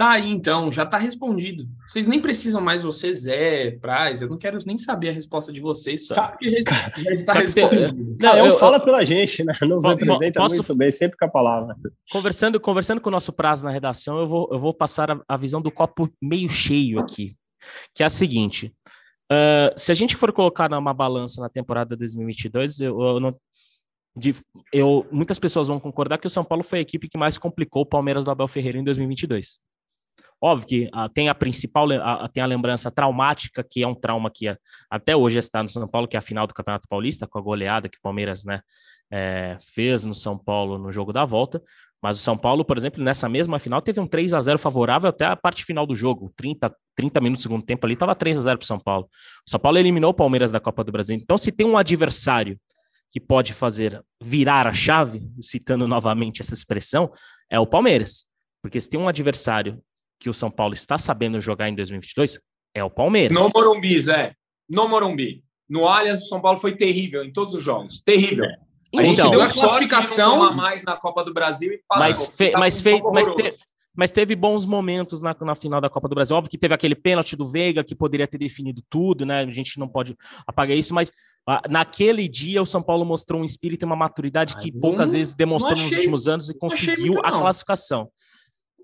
Tá 0.00 0.12
aí, 0.12 0.30
então, 0.30 0.72
já 0.72 0.86
tá 0.86 0.96
respondido. 0.96 1.68
Vocês 1.86 2.06
nem 2.06 2.22
precisam 2.22 2.62
mais 2.62 2.82
você, 2.82 3.14
Zé, 3.14 3.72
Praz, 3.72 4.22
eu 4.22 4.30
não 4.30 4.38
quero 4.38 4.56
nem 4.64 4.78
saber 4.78 5.10
a 5.10 5.12
resposta 5.12 5.52
de 5.52 5.60
vocês, 5.60 6.06
só 6.06 6.14
tá, 6.14 6.38
já 6.40 7.12
está 7.12 7.34
respondido. 7.38 8.16
Não, 8.18 8.34
eu, 8.34 8.46
eu 8.46 8.56
fala 8.56 8.80
pela 8.80 9.04
gente, 9.04 9.44
né? 9.44 9.52
Nos 9.60 9.84
representa 9.84 10.40
posso, 10.40 10.54
muito 10.54 10.74
bem, 10.74 10.90
sempre 10.90 11.18
com 11.18 11.26
a 11.26 11.28
palavra. 11.28 11.76
Conversando, 12.10 12.58
conversando 12.58 12.98
com 12.98 13.10
o 13.10 13.12
nosso 13.12 13.30
prazo 13.30 13.66
na 13.66 13.70
redação, 13.70 14.18
eu 14.18 14.26
vou, 14.26 14.48
eu 14.50 14.58
vou 14.58 14.72
passar 14.72 15.10
a, 15.10 15.20
a 15.28 15.36
visão 15.36 15.60
do 15.60 15.70
copo 15.70 16.10
meio 16.18 16.48
cheio 16.48 16.98
aqui, 16.98 17.36
que 17.94 18.02
é 18.02 18.06
a 18.06 18.10
seguinte. 18.10 18.72
Uh, 19.30 19.68
se 19.76 19.92
a 19.92 19.94
gente 19.94 20.16
for 20.16 20.32
colocar 20.32 20.70
numa 20.70 20.94
balança 20.94 21.42
na 21.42 21.50
temporada 21.50 21.94
2022, 21.94 22.80
eu, 22.80 22.98
eu 22.98 23.20
não, 23.20 23.30
de, 24.16 24.34
eu, 24.72 25.06
muitas 25.12 25.38
pessoas 25.38 25.68
vão 25.68 25.78
concordar 25.78 26.16
que 26.16 26.26
o 26.26 26.30
São 26.30 26.42
Paulo 26.42 26.64
foi 26.64 26.78
a 26.78 26.82
equipe 26.82 27.06
que 27.06 27.18
mais 27.18 27.36
complicou 27.36 27.82
o 27.82 27.86
Palmeiras 27.86 28.24
do 28.24 28.30
Abel 28.30 28.48
Ferreira 28.48 28.78
em 28.78 28.84
2022. 28.84 29.60
Óbvio 30.42 30.66
que 30.66 30.90
uh, 30.94 31.08
tem 31.12 31.28
a 31.28 31.34
principal, 31.34 31.86
tem 32.32 32.42
a 32.42 32.46
lembrança 32.46 32.90
traumática, 32.90 33.62
que 33.62 33.82
é 33.82 33.86
um 33.86 33.94
trauma 33.94 34.30
que 34.30 34.48
uh, 34.48 34.56
até 34.90 35.14
hoje 35.14 35.38
está 35.38 35.62
no 35.62 35.68
São 35.68 35.86
Paulo, 35.86 36.08
que 36.08 36.16
é 36.16 36.18
a 36.18 36.22
final 36.22 36.46
do 36.46 36.54
Campeonato 36.54 36.88
Paulista, 36.88 37.26
com 37.26 37.38
a 37.38 37.42
goleada 37.42 37.88
que 37.88 37.98
o 37.98 38.00
Palmeiras 38.02 38.44
né, 38.44 38.60
é, 39.10 39.56
fez 39.60 40.06
no 40.06 40.14
São 40.14 40.38
Paulo 40.38 40.78
no 40.78 40.90
jogo 40.90 41.12
da 41.12 41.24
volta. 41.24 41.62
Mas 42.02 42.18
o 42.18 42.22
São 42.22 42.36
Paulo, 42.36 42.64
por 42.64 42.78
exemplo, 42.78 43.02
nessa 43.02 43.28
mesma 43.28 43.58
final, 43.58 43.82
teve 43.82 44.00
um 44.00 44.06
3 44.06 44.32
a 44.32 44.40
0 44.40 44.58
favorável 44.58 45.10
até 45.10 45.26
a 45.26 45.36
parte 45.36 45.64
final 45.64 45.86
do 45.86 45.94
jogo. 45.94 46.32
30, 46.34 46.74
30 46.96 47.20
minutos 47.20 47.44
do 47.44 47.48
segundo 47.48 47.64
tempo 47.64 47.86
ali, 47.86 47.92
estava 47.92 48.14
3 48.14 48.38
a 48.38 48.40
0 48.40 48.58
para 48.58 48.64
o 48.64 48.66
São 48.66 48.80
Paulo. 48.80 49.06
O 49.46 49.50
São 49.50 49.60
Paulo 49.60 49.76
eliminou 49.76 50.10
o 50.10 50.14
Palmeiras 50.14 50.50
da 50.50 50.58
Copa 50.58 50.82
do 50.82 50.90
Brasil. 50.90 51.14
Então, 51.14 51.36
se 51.36 51.52
tem 51.52 51.66
um 51.66 51.76
adversário 51.76 52.58
que 53.10 53.20
pode 53.20 53.52
fazer 53.52 54.02
virar 54.22 54.66
a 54.66 54.72
chave, 54.72 55.20
citando 55.40 55.86
novamente 55.86 56.40
essa 56.40 56.54
expressão, 56.54 57.12
é 57.50 57.60
o 57.60 57.66
Palmeiras. 57.66 58.24
Porque 58.62 58.80
se 58.80 58.88
tem 58.88 58.98
um 58.98 59.08
adversário 59.08 59.82
que 60.20 60.28
o 60.28 60.34
São 60.34 60.50
Paulo 60.50 60.74
está 60.74 60.98
sabendo 60.98 61.40
jogar 61.40 61.68
em 61.68 61.74
2022, 61.74 62.38
é 62.74 62.84
o 62.84 62.90
Palmeiras. 62.90 63.36
No 63.36 63.50
Morumbi, 63.52 63.98
Zé. 63.98 64.34
No 64.68 64.86
Morumbi. 64.86 65.42
No 65.68 65.88
Allianz, 65.88 66.22
o 66.24 66.28
São 66.28 66.40
Paulo 66.40 66.58
foi 66.58 66.76
terrível 66.76 67.24
em 67.24 67.32
todos 67.32 67.54
os 67.54 67.62
jogos. 67.62 68.02
Terrível. 68.02 68.44
É. 68.44 68.56
A 68.98 69.02
gente 69.04 69.20
então, 69.20 69.30
deu 69.30 69.40
a 69.40 69.48
classificação 69.48 70.42
a 70.42 70.52
mais 70.52 70.82
na 70.82 70.96
Copa 70.96 71.24
do 71.24 71.32
Brasil 71.32 71.72
e 71.72 71.80
passou. 71.88 72.06
Mas, 72.06 72.26
fe, 72.36 72.52
mas, 72.52 72.80
fe, 72.80 73.00
mas, 73.12 73.28
te, 73.28 73.58
mas 73.96 74.12
teve 74.12 74.34
bons 74.34 74.66
momentos 74.66 75.22
na, 75.22 75.34
na 75.40 75.54
final 75.54 75.80
da 75.80 75.88
Copa 75.88 76.08
do 76.08 76.14
Brasil. 76.14 76.36
Óbvio 76.36 76.50
que 76.50 76.58
teve 76.58 76.74
aquele 76.74 76.96
pênalti 76.96 77.36
do 77.36 77.44
Veiga 77.44 77.84
que 77.84 77.94
poderia 77.94 78.26
ter 78.26 78.38
definido 78.38 78.82
tudo, 78.90 79.24
né? 79.24 79.42
A 79.42 79.50
gente 79.50 79.78
não 79.78 79.88
pode 79.88 80.16
apagar 80.44 80.76
isso, 80.76 80.92
mas 80.92 81.12
ah, 81.46 81.62
naquele 81.70 82.28
dia 82.28 82.60
o 82.60 82.66
São 82.66 82.82
Paulo 82.82 83.04
mostrou 83.04 83.40
um 83.40 83.44
espírito 83.44 83.84
e 83.84 83.86
uma 83.86 83.96
maturidade 83.96 84.56
que 84.56 84.72
poucas 84.72 85.12
vezes 85.12 85.34
demonstrou 85.34 85.74
achei, 85.74 85.86
nos 85.86 85.96
últimos 85.96 86.28
anos 86.28 86.50
e 86.50 86.58
conseguiu 86.58 87.20
a 87.20 87.30
classificação. 87.30 88.10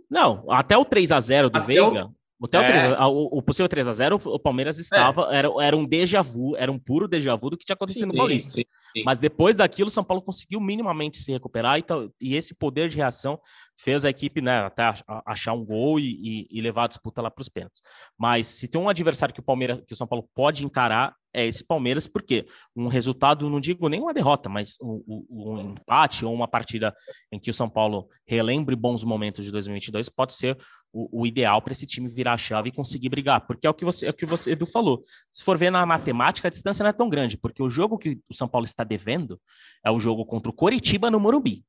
Não, 0.08 0.44
até 0.50 0.76
o 0.76 0.84
3 0.84 1.12
a 1.12 1.20
0 1.20 1.50
do 1.50 1.58
até 1.58 1.66
Veiga. 1.66 2.06
O... 2.06 2.14
Até 2.42 2.58
é. 2.58 2.60
o, 2.60 2.66
3, 2.66 2.94
o, 3.00 3.38
o, 3.38 3.42
possível 3.42 3.68
3 3.68 3.88
a 3.88 3.92
0 3.92 4.20
o 4.24 4.38
Palmeiras 4.38 4.78
estava, 4.78 5.32
é. 5.32 5.38
era, 5.38 5.48
era 5.60 5.76
um 5.76 5.86
déjà 5.86 6.20
vu, 6.20 6.54
era 6.56 6.70
um 6.70 6.78
puro 6.78 7.08
déjà 7.08 7.34
vu 7.34 7.50
do 7.50 7.56
que 7.56 7.64
tinha 7.64 7.74
acontecido 7.74 8.10
sim, 8.10 8.14
no 8.14 8.14
Paulista. 8.14 8.50
Sim, 8.52 8.64
sim. 8.94 9.02
Mas 9.04 9.18
depois 9.18 9.56
daquilo, 9.56 9.88
o 9.88 9.90
São 9.90 10.04
Paulo 10.04 10.22
conseguiu 10.22 10.60
minimamente 10.60 11.18
se 11.18 11.32
recuperar 11.32 11.78
e, 11.78 11.84
e 12.20 12.34
esse 12.34 12.54
poder 12.54 12.90
de 12.90 12.96
reação 12.96 13.40
fez 13.78 14.04
a 14.04 14.10
equipe 14.10 14.40
né, 14.40 14.60
até 14.60 14.82
achar 15.24 15.52
um 15.52 15.64
gol 15.64 15.98
e, 15.98 16.04
e, 16.04 16.46
e 16.50 16.60
levar 16.60 16.84
a 16.84 16.88
disputa 16.88 17.22
lá 17.22 17.30
para 17.30 17.42
os 17.42 17.48
pênaltis. 17.48 17.80
Mas 18.18 18.46
se 18.46 18.68
tem 18.68 18.80
um 18.80 18.88
adversário 18.88 19.34
que 19.34 19.40
o 19.40 19.44
Palmeiras, 19.44 19.82
que 19.86 19.94
o 19.94 19.96
São 19.96 20.06
Paulo 20.06 20.28
pode 20.34 20.64
encarar, 20.64 21.14
é 21.36 21.44
esse 21.44 21.62
Palmeiras, 21.62 22.06
porque 22.06 22.46
um 22.74 22.88
resultado, 22.88 23.50
não 23.50 23.60
digo 23.60 23.88
nem 23.90 24.00
uma 24.00 24.14
derrota, 24.14 24.48
mas 24.48 24.76
um, 24.80 25.26
um, 25.28 25.60
empate 25.72 26.24
ou 26.24 26.32
uma 26.32 26.48
partida 26.48 26.94
em 27.30 27.38
que 27.38 27.50
o 27.50 27.54
São 27.54 27.68
Paulo 27.68 28.08
relembre 28.26 28.74
bons 28.74 29.04
momentos 29.04 29.44
de 29.44 29.52
2022 29.52 30.08
pode 30.08 30.32
ser 30.32 30.56
o, 30.92 31.22
o 31.22 31.26
ideal 31.26 31.60
para 31.60 31.72
esse 31.72 31.86
time 31.86 32.08
virar 32.08 32.34
a 32.34 32.38
chave 32.38 32.68
e 32.68 32.72
conseguir 32.72 33.08
brigar, 33.08 33.46
porque 33.46 33.66
é 33.66 33.70
o 33.70 33.74
que 33.74 33.84
você, 33.84 34.06
é 34.06 34.10
o 34.10 34.14
que 34.14 34.26
você 34.26 34.52
Edu 34.52 34.66
falou. 34.66 35.02
Se 35.32 35.44
for 35.44 35.56
ver 35.58 35.70
na 35.70 35.84
matemática, 35.84 36.48
a 36.48 36.50
distância 36.50 36.82
não 36.82 36.90
é 36.90 36.92
tão 36.92 37.08
grande, 37.08 37.36
porque 37.36 37.62
o 37.62 37.68
jogo 37.68 37.98
que 37.98 38.20
o 38.28 38.34
São 38.34 38.48
Paulo 38.48 38.64
está 38.64 38.84
devendo 38.84 39.40
é 39.84 39.90
o 39.90 40.00
jogo 40.00 40.24
contra 40.24 40.50
o 40.50 40.54
Coritiba 40.54 41.10
no 41.10 41.20
Morumbi. 41.20 41.64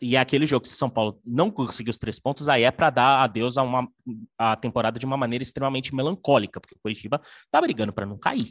E 0.00 0.14
é 0.14 0.20
aquele 0.20 0.46
jogo 0.46 0.62
que 0.62 0.68
o 0.68 0.72
São 0.72 0.88
Paulo 0.88 1.20
não 1.24 1.50
conseguiu 1.50 1.90
os 1.90 1.98
três 1.98 2.18
pontos, 2.18 2.48
aí 2.48 2.62
é 2.62 2.70
para 2.70 2.90
dar 2.90 3.22
adeus 3.22 3.58
a 3.58 3.62
uma 3.62 3.88
a 4.38 4.54
temporada 4.56 4.98
de 4.98 5.04
uma 5.06 5.16
maneira 5.16 5.42
extremamente 5.42 5.94
melancólica, 5.94 6.60
porque 6.60 6.76
o 6.76 6.78
Curitiba 6.80 7.20
tá 7.50 7.60
brigando 7.60 7.92
para 7.92 8.06
não 8.06 8.16
cair. 8.16 8.48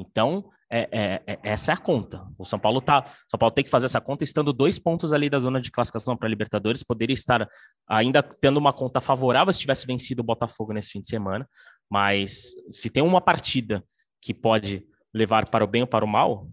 Então, 0.00 0.50
é, 0.70 0.88
é, 0.92 1.22
é, 1.26 1.38
essa 1.42 1.72
é 1.72 1.74
a 1.74 1.76
conta. 1.76 2.26
O 2.38 2.44
São 2.44 2.58
Paulo 2.58 2.80
tá, 2.80 3.04
São 3.28 3.38
Paulo 3.38 3.52
tem 3.52 3.64
que 3.64 3.70
fazer 3.70 3.86
essa 3.86 4.00
conta 4.00 4.24
estando 4.24 4.52
dois 4.52 4.78
pontos 4.78 5.12
ali 5.12 5.28
da 5.28 5.40
zona 5.40 5.60
de 5.60 5.70
classificação 5.70 6.16
para 6.16 6.28
Libertadores, 6.28 6.82
poderia 6.82 7.14
estar 7.14 7.48
ainda 7.88 8.22
tendo 8.22 8.56
uma 8.56 8.72
conta 8.72 9.00
favorável 9.00 9.52
se 9.52 9.58
tivesse 9.58 9.86
vencido 9.86 10.22
o 10.22 10.24
Botafogo 10.24 10.72
nesse 10.72 10.90
fim 10.90 11.00
de 11.00 11.08
semana, 11.08 11.48
mas 11.90 12.52
se 12.70 12.88
tem 12.88 13.02
uma 13.02 13.20
partida 13.20 13.84
que 14.22 14.32
pode 14.32 14.86
levar 15.12 15.48
para 15.48 15.64
o 15.64 15.66
bem 15.66 15.82
ou 15.82 15.88
para 15.88 16.04
o 16.04 16.08
mal, 16.08 16.48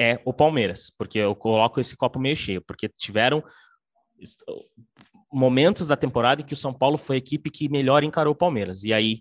é 0.00 0.20
o 0.24 0.32
Palmeiras, 0.32 0.90
porque 0.98 1.18
eu 1.18 1.36
coloco 1.36 1.80
esse 1.80 1.96
copo 1.96 2.18
meio 2.18 2.36
cheio, 2.36 2.62
porque 2.62 2.88
tiveram 2.88 3.42
momentos 5.32 5.86
da 5.86 5.96
temporada 5.96 6.42
em 6.42 6.44
que 6.44 6.54
o 6.54 6.56
São 6.56 6.72
Paulo 6.72 6.98
foi 6.98 7.16
a 7.16 7.18
equipe 7.18 7.50
que 7.50 7.68
melhor 7.68 8.02
encarou 8.02 8.32
o 8.32 8.36
Palmeiras. 8.36 8.82
E 8.82 8.92
aí 8.92 9.20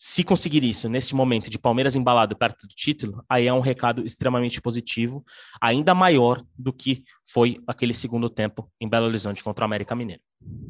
se 0.00 0.22
conseguir 0.22 0.62
isso 0.62 0.88
neste 0.88 1.12
momento 1.12 1.50
de 1.50 1.58
Palmeiras 1.58 1.96
embalado 1.96 2.36
perto 2.36 2.68
do 2.68 2.72
título, 2.72 3.24
aí 3.28 3.48
é 3.48 3.52
um 3.52 3.58
recado 3.58 4.06
extremamente 4.06 4.60
positivo, 4.62 5.24
ainda 5.60 5.92
maior 5.92 6.44
do 6.56 6.72
que 6.72 7.02
foi 7.24 7.60
aquele 7.66 7.92
segundo 7.92 8.30
tempo 8.30 8.70
em 8.80 8.88
Belo 8.88 9.06
Horizonte 9.06 9.42
contra 9.42 9.64
o 9.64 9.66
América 9.66 9.96
Mineiro. 9.96 10.22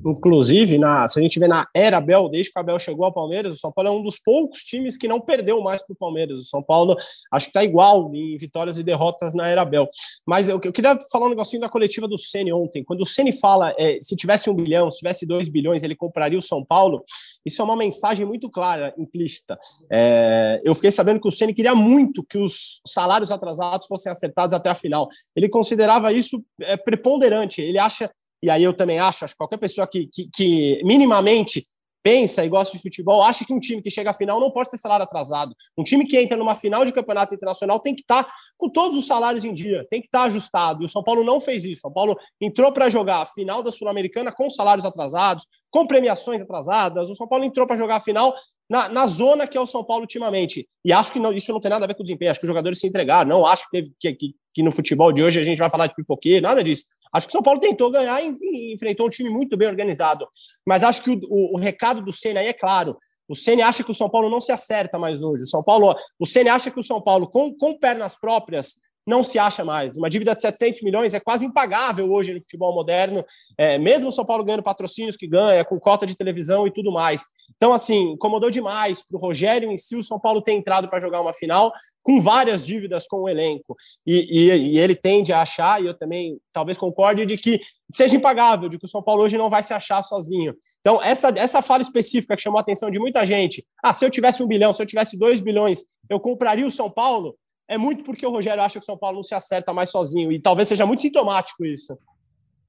Inclusive, 0.05 0.79
na, 0.79 1.07
se 1.09 1.19
a 1.19 1.23
gente 1.23 1.39
vê 1.39 1.49
na 1.49 1.67
era 1.75 1.99
Abel, 1.99 2.29
desde 2.29 2.53
que 2.53 2.59
o 2.59 2.61
Abel 2.61 2.79
chegou 2.79 3.05
ao 3.05 3.13
Palmeiras, 3.13 3.53
o 3.53 3.57
São 3.57 3.73
Paulo 3.73 3.89
é 3.89 3.93
um 3.93 4.03
dos 4.03 4.19
poucos 4.19 4.61
times 4.61 4.97
que 4.97 5.09
não 5.09 5.21
perdeu 5.21 5.61
mais 5.61 5.85
para 5.85 5.93
o 5.93 5.97
Palmeiras. 5.97 6.41
O 6.41 6.45
São 6.45 6.63
Paulo 6.63 6.97
acho 7.33 7.47
que 7.47 7.51
está 7.51 7.65
igual 7.65 8.11
em 8.15 8.37
vitórias 8.39 8.79
e 8.79 8.83
derrotas 8.83 9.35
na 9.35 9.49
era 9.49 9.63
Abel. 9.63 9.89
Mas 10.27 10.49
eu, 10.49 10.61
eu 10.63 10.73
queria 10.73 10.97
falar 11.11 11.27
um 11.27 11.31
negocinho 11.31 11.61
da 11.61 11.69
coletiva 11.69 12.07
do 12.07 12.17
Ceni 12.17 12.53
ontem. 12.53 12.85
Quando 12.85 13.03
o 13.03 13.07
Ceni 13.07 13.33
fala 13.33 13.75
é, 13.79 13.99
se 14.03 14.17
tivesse 14.17 14.49
um 14.49 14.55
bilhão, 14.55 14.91
se 14.91 14.99
tivesse 14.99 15.27
dois 15.27 15.49
bilhões, 15.49 15.83
ele 15.83 15.97
compraria 15.97 16.39
o 16.39 16.43
São 16.43 16.65
Paulo. 16.65 17.03
Isso 17.45 17.61
é 17.61 17.65
uma 17.65 17.77
mensagem 17.77 18.25
muito 18.25 18.49
clara, 18.51 18.95
implícita. 18.99 19.59
É, 19.91 20.61
eu 20.65 20.75
fiquei 20.75 20.93
sabendo 20.93 21.21
que 21.21 21.29
o 21.29 21.33
Ceni 21.33 21.55
queria 21.55 21.75
muito 21.75 22.25
que 22.25 22.39
os 22.39 22.81
salários 22.87 23.33
atrasados 23.33 23.87
fossem 23.87 24.11
acertados 24.11 24.55
até 24.55 24.71
a 24.71 24.75
final. 24.75 25.09
Ele 25.35 25.49
considerava 25.49 26.13
isso 26.13 26.43
é, 26.61 26.77
preponderante. 26.77 27.61
Ele 27.61 27.79
acha 27.79 28.11
e 28.43 28.51
aí 28.51 28.63
eu 28.63 28.73
também 28.73 28.99
acho, 28.99 29.25
acho 29.25 29.35
que 29.35 29.39
qualquer 29.39 29.59
pessoa 29.59 29.87
que, 29.87 30.07
que, 30.07 30.29
que 30.35 30.81
minimamente 30.85 31.65
pensa 32.03 32.45
e 32.45 32.49
gosta 32.49 32.77
de 32.77 32.83
futebol, 32.83 33.23
acha 33.23 33.45
que 33.45 33.53
um 33.53 33.59
time 33.59 33.83
que 33.83 33.91
chega 33.91 34.11
à 34.11 34.15
final 34.15 34.41
não 34.41 34.51
pode 34.51 34.71
ter 34.71 34.79
salário 34.79 35.05
atrasado. 35.05 35.55
Um 35.77 35.83
time 35.83 36.07
que 36.07 36.19
entra 36.19 36.37
numa 36.37 36.55
final 36.55 36.85
de 36.85 36.93
campeonato 36.93 37.35
internacional 37.35 37.81
tem 37.81 37.95
que 37.95 38.03
estar 38.03 38.25
tá 38.25 38.31
com 38.57 38.71
todos 38.71 38.97
os 38.97 39.07
salários 39.07 39.45
em 39.45 39.53
dia, 39.53 39.87
tem 39.91 40.01
que 40.01 40.07
estar 40.07 40.21
tá 40.21 40.25
ajustado. 40.25 40.83
E 40.83 40.87
o 40.87 40.89
São 40.89 41.03
Paulo 41.03 41.25
não 41.25 41.41
fez 41.41 41.65
isso. 41.65 41.81
O 41.81 41.83
São 41.83 41.93
Paulo 41.93 42.17
entrou 42.41 42.73
para 42.73 42.89
jogar 42.89 43.21
a 43.21 43.27
final 43.27 43.63
da 43.63 43.71
Sul-Americana 43.71 44.33
com 44.33 44.49
salários 44.49 44.87
atrasados, 44.87 45.45
com 45.71 45.87
premiações 45.87 46.41
atrasadas. 46.41 47.11
O 47.11 47.15
São 47.15 47.29
Paulo 47.29 47.45
entrou 47.45 47.67
para 47.67 47.77
jogar 47.77 47.97
a 47.97 48.01
final 48.01 48.35
na, 48.71 48.89
na, 48.89 49.07
zona 49.07 49.47
que 49.47 49.59
é 49.59 49.61
o 49.61 49.67
São 49.67 49.85
Paulo 49.85 50.03
ultimamente. 50.03 50.67
E 50.85 50.93
acho 50.93 51.13
que 51.13 51.19
não, 51.19 51.33
isso 51.33 51.53
não 51.53 51.61
tem 51.61 51.71
nada 51.71 51.85
a 51.85 51.89
ver 51.89 51.95
com 51.95 52.03
o 52.03 52.05
desempenho. 52.05 52.31
Acho 52.31 52.41
que 52.41 52.47
os 52.47 52.51
jogadores 52.51 52.79
se 52.79 52.87
entregaram. 52.87 53.29
Não 53.29 53.45
acho 53.45 53.65
que, 53.65 53.71
teve, 53.71 53.93
que, 53.99 54.15
que, 54.15 54.35
que 54.55 54.63
no 54.63 54.73
futebol 54.73 55.13
de 55.13 55.23
hoje 55.23 55.41
a 55.41 55.43
gente 55.43 55.59
vai 55.59 55.69
falar 55.69 55.89
de 55.89 55.95
pipoquê, 55.95 56.41
nada 56.41 56.63
disso. 56.63 56.85
Acho 57.13 57.27
que 57.27 57.31
o 57.31 57.37
São 57.37 57.43
Paulo 57.43 57.61
tentou 57.61 57.91
ganhar 57.91 58.23
e, 58.23 58.73
enfrentou 58.75 59.07
um 59.07 59.11
time 59.11 59.31
muito 59.31 59.57
bem 59.57 59.69
organizado. 59.69 60.27
Mas 60.67 60.83
acho 60.83 61.03
que 61.03 61.11
o, 61.11 61.21
o, 61.29 61.57
o 61.57 61.59
recado 61.59 62.03
do 62.03 62.13
Senna 62.13 62.41
aí 62.41 62.47
é 62.47 62.53
claro. 62.53 62.97
O 63.29 63.37
Ceni 63.37 63.61
acha 63.61 63.85
que 63.85 63.91
o 63.91 63.95
São 63.95 64.09
Paulo 64.09 64.31
não 64.31 64.41
se 64.41 64.51
acerta 64.51 64.99
mais 64.99 65.23
hoje. 65.23 65.43
O 65.43 65.47
São 65.47 65.63
Paulo, 65.63 65.95
o 66.19 66.25
Ceni 66.25 66.49
acha 66.49 66.71
que 66.71 66.81
o 66.81 66.83
São 66.83 67.01
Paulo, 67.01 67.29
com, 67.29 67.55
com 67.55 67.79
pernas 67.79 68.19
próprias, 68.19 68.75
não 69.09 69.23
se 69.25 69.39
acha 69.39 69.65
mais. 69.65 69.97
Uma 69.97 70.11
dívida 70.11 70.35
de 70.35 70.41
700 70.43 70.83
milhões 70.83 71.15
é 71.15 71.21
quase 71.21 71.47
impagável 71.47 72.13
hoje 72.13 72.35
no 72.35 72.41
futebol 72.41 72.75
moderno, 72.75 73.25
é, 73.57 73.79
mesmo 73.79 74.09
o 74.09 74.13
São 74.13 74.25
Paulo 74.25 74.45
ganhando 74.45 74.63
patrocínios 74.63 75.17
que 75.17 75.27
ganha, 75.27 75.65
com 75.65 75.81
cota 75.81 76.07
de 76.07 76.15
televisão 76.15 76.67
e 76.67 76.71
tudo 76.71 76.93
mais. 76.93 77.25
Então, 77.57 77.73
assim, 77.73 78.13
incomodou 78.13 78.51
demais 78.51 79.03
para 79.03 79.17
o 79.17 79.21
Rogério 79.21 79.71
em 79.73 79.77
si 79.77 79.97
o 79.97 80.03
São 80.03 80.21
Paulo 80.21 80.43
ter 80.43 80.53
entrado 80.53 80.89
para 80.89 81.01
jogar 81.01 81.23
uma 81.23 81.33
final 81.33 81.73
com 82.03 82.21
várias 82.21 82.67
dívidas 82.67 83.07
com 83.07 83.23
o 83.23 83.29
elenco. 83.29 83.75
E, 84.07 84.27
e, 84.31 84.75
e 84.75 84.79
ele 84.79 84.95
tende 84.95 85.33
a 85.33 85.41
achar, 85.41 85.83
e 85.83 85.87
eu 85.87 85.95
também 85.95 86.39
talvez 86.53 86.77
concorde, 86.77 87.25
de 87.25 87.39
que 87.39 87.61
seja 87.91 88.17
impagável, 88.17 88.69
de 88.69 88.79
que 88.79 88.85
o 88.85 88.89
São 88.89 89.03
Paulo 89.03 89.23
hoje 89.23 89.39
não 89.39 89.49
vai 89.49 89.63
se 89.63 89.73
achar 89.73 90.03
sozinho. 90.03 90.55
Então, 90.81 91.03
essa, 91.03 91.29
essa 91.31 91.63
fala 91.63 91.83
específica 91.83 92.37
que 92.37 92.43
chamou 92.43 92.59
a 92.59 92.61
atenção 92.61 92.91
de 92.91 92.99
muita 92.99 93.25
gente, 93.25 93.65
ah, 93.83 93.95
se 93.95 94.05
eu 94.05 94.11
tivesse 94.11 94.43
um 94.43 94.47
bilhão, 94.47 94.73
se 94.73 94.83
eu 94.83 94.87
tivesse 94.87 95.19
dois 95.19 95.41
bilhões, 95.41 95.85
eu 96.11 96.21
compraria 96.21 96.67
o 96.67 96.71
São 96.71 96.91
Paulo, 96.91 97.35
é 97.69 97.77
muito 97.77 98.03
porque 98.03 98.27
o 98.27 98.31
Rogério 98.31 98.63
acha 98.63 98.79
que 98.79 98.85
o 98.85 98.87
São 98.87 98.97
Paulo 98.97 99.17
não 99.17 99.23
se 99.23 99.35
acerta 99.35 99.73
mais 99.73 99.91
sozinho. 99.91 100.33
E 100.33 100.41
talvez 100.41 100.67
seja 100.67 100.87
muito 100.87 101.03
sintomático 101.03 101.65
isso. 101.65 101.99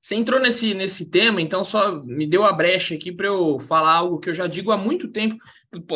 Você 0.01 0.15
entrou 0.15 0.39
nesse, 0.39 0.73
nesse 0.73 1.09
tema, 1.09 1.41
então 1.41 1.63
só 1.63 1.91
me 2.03 2.25
deu 2.25 2.45
a 2.45 2.53
brecha 2.53 2.95
aqui 2.95 3.11
para 3.11 3.27
eu 3.27 3.59
falar 3.59 3.93
algo 3.93 4.19
que 4.19 4.29
eu 4.29 4.33
já 4.33 4.47
digo 4.47 4.71
há 4.71 4.77
muito 4.77 5.07
tempo. 5.09 5.35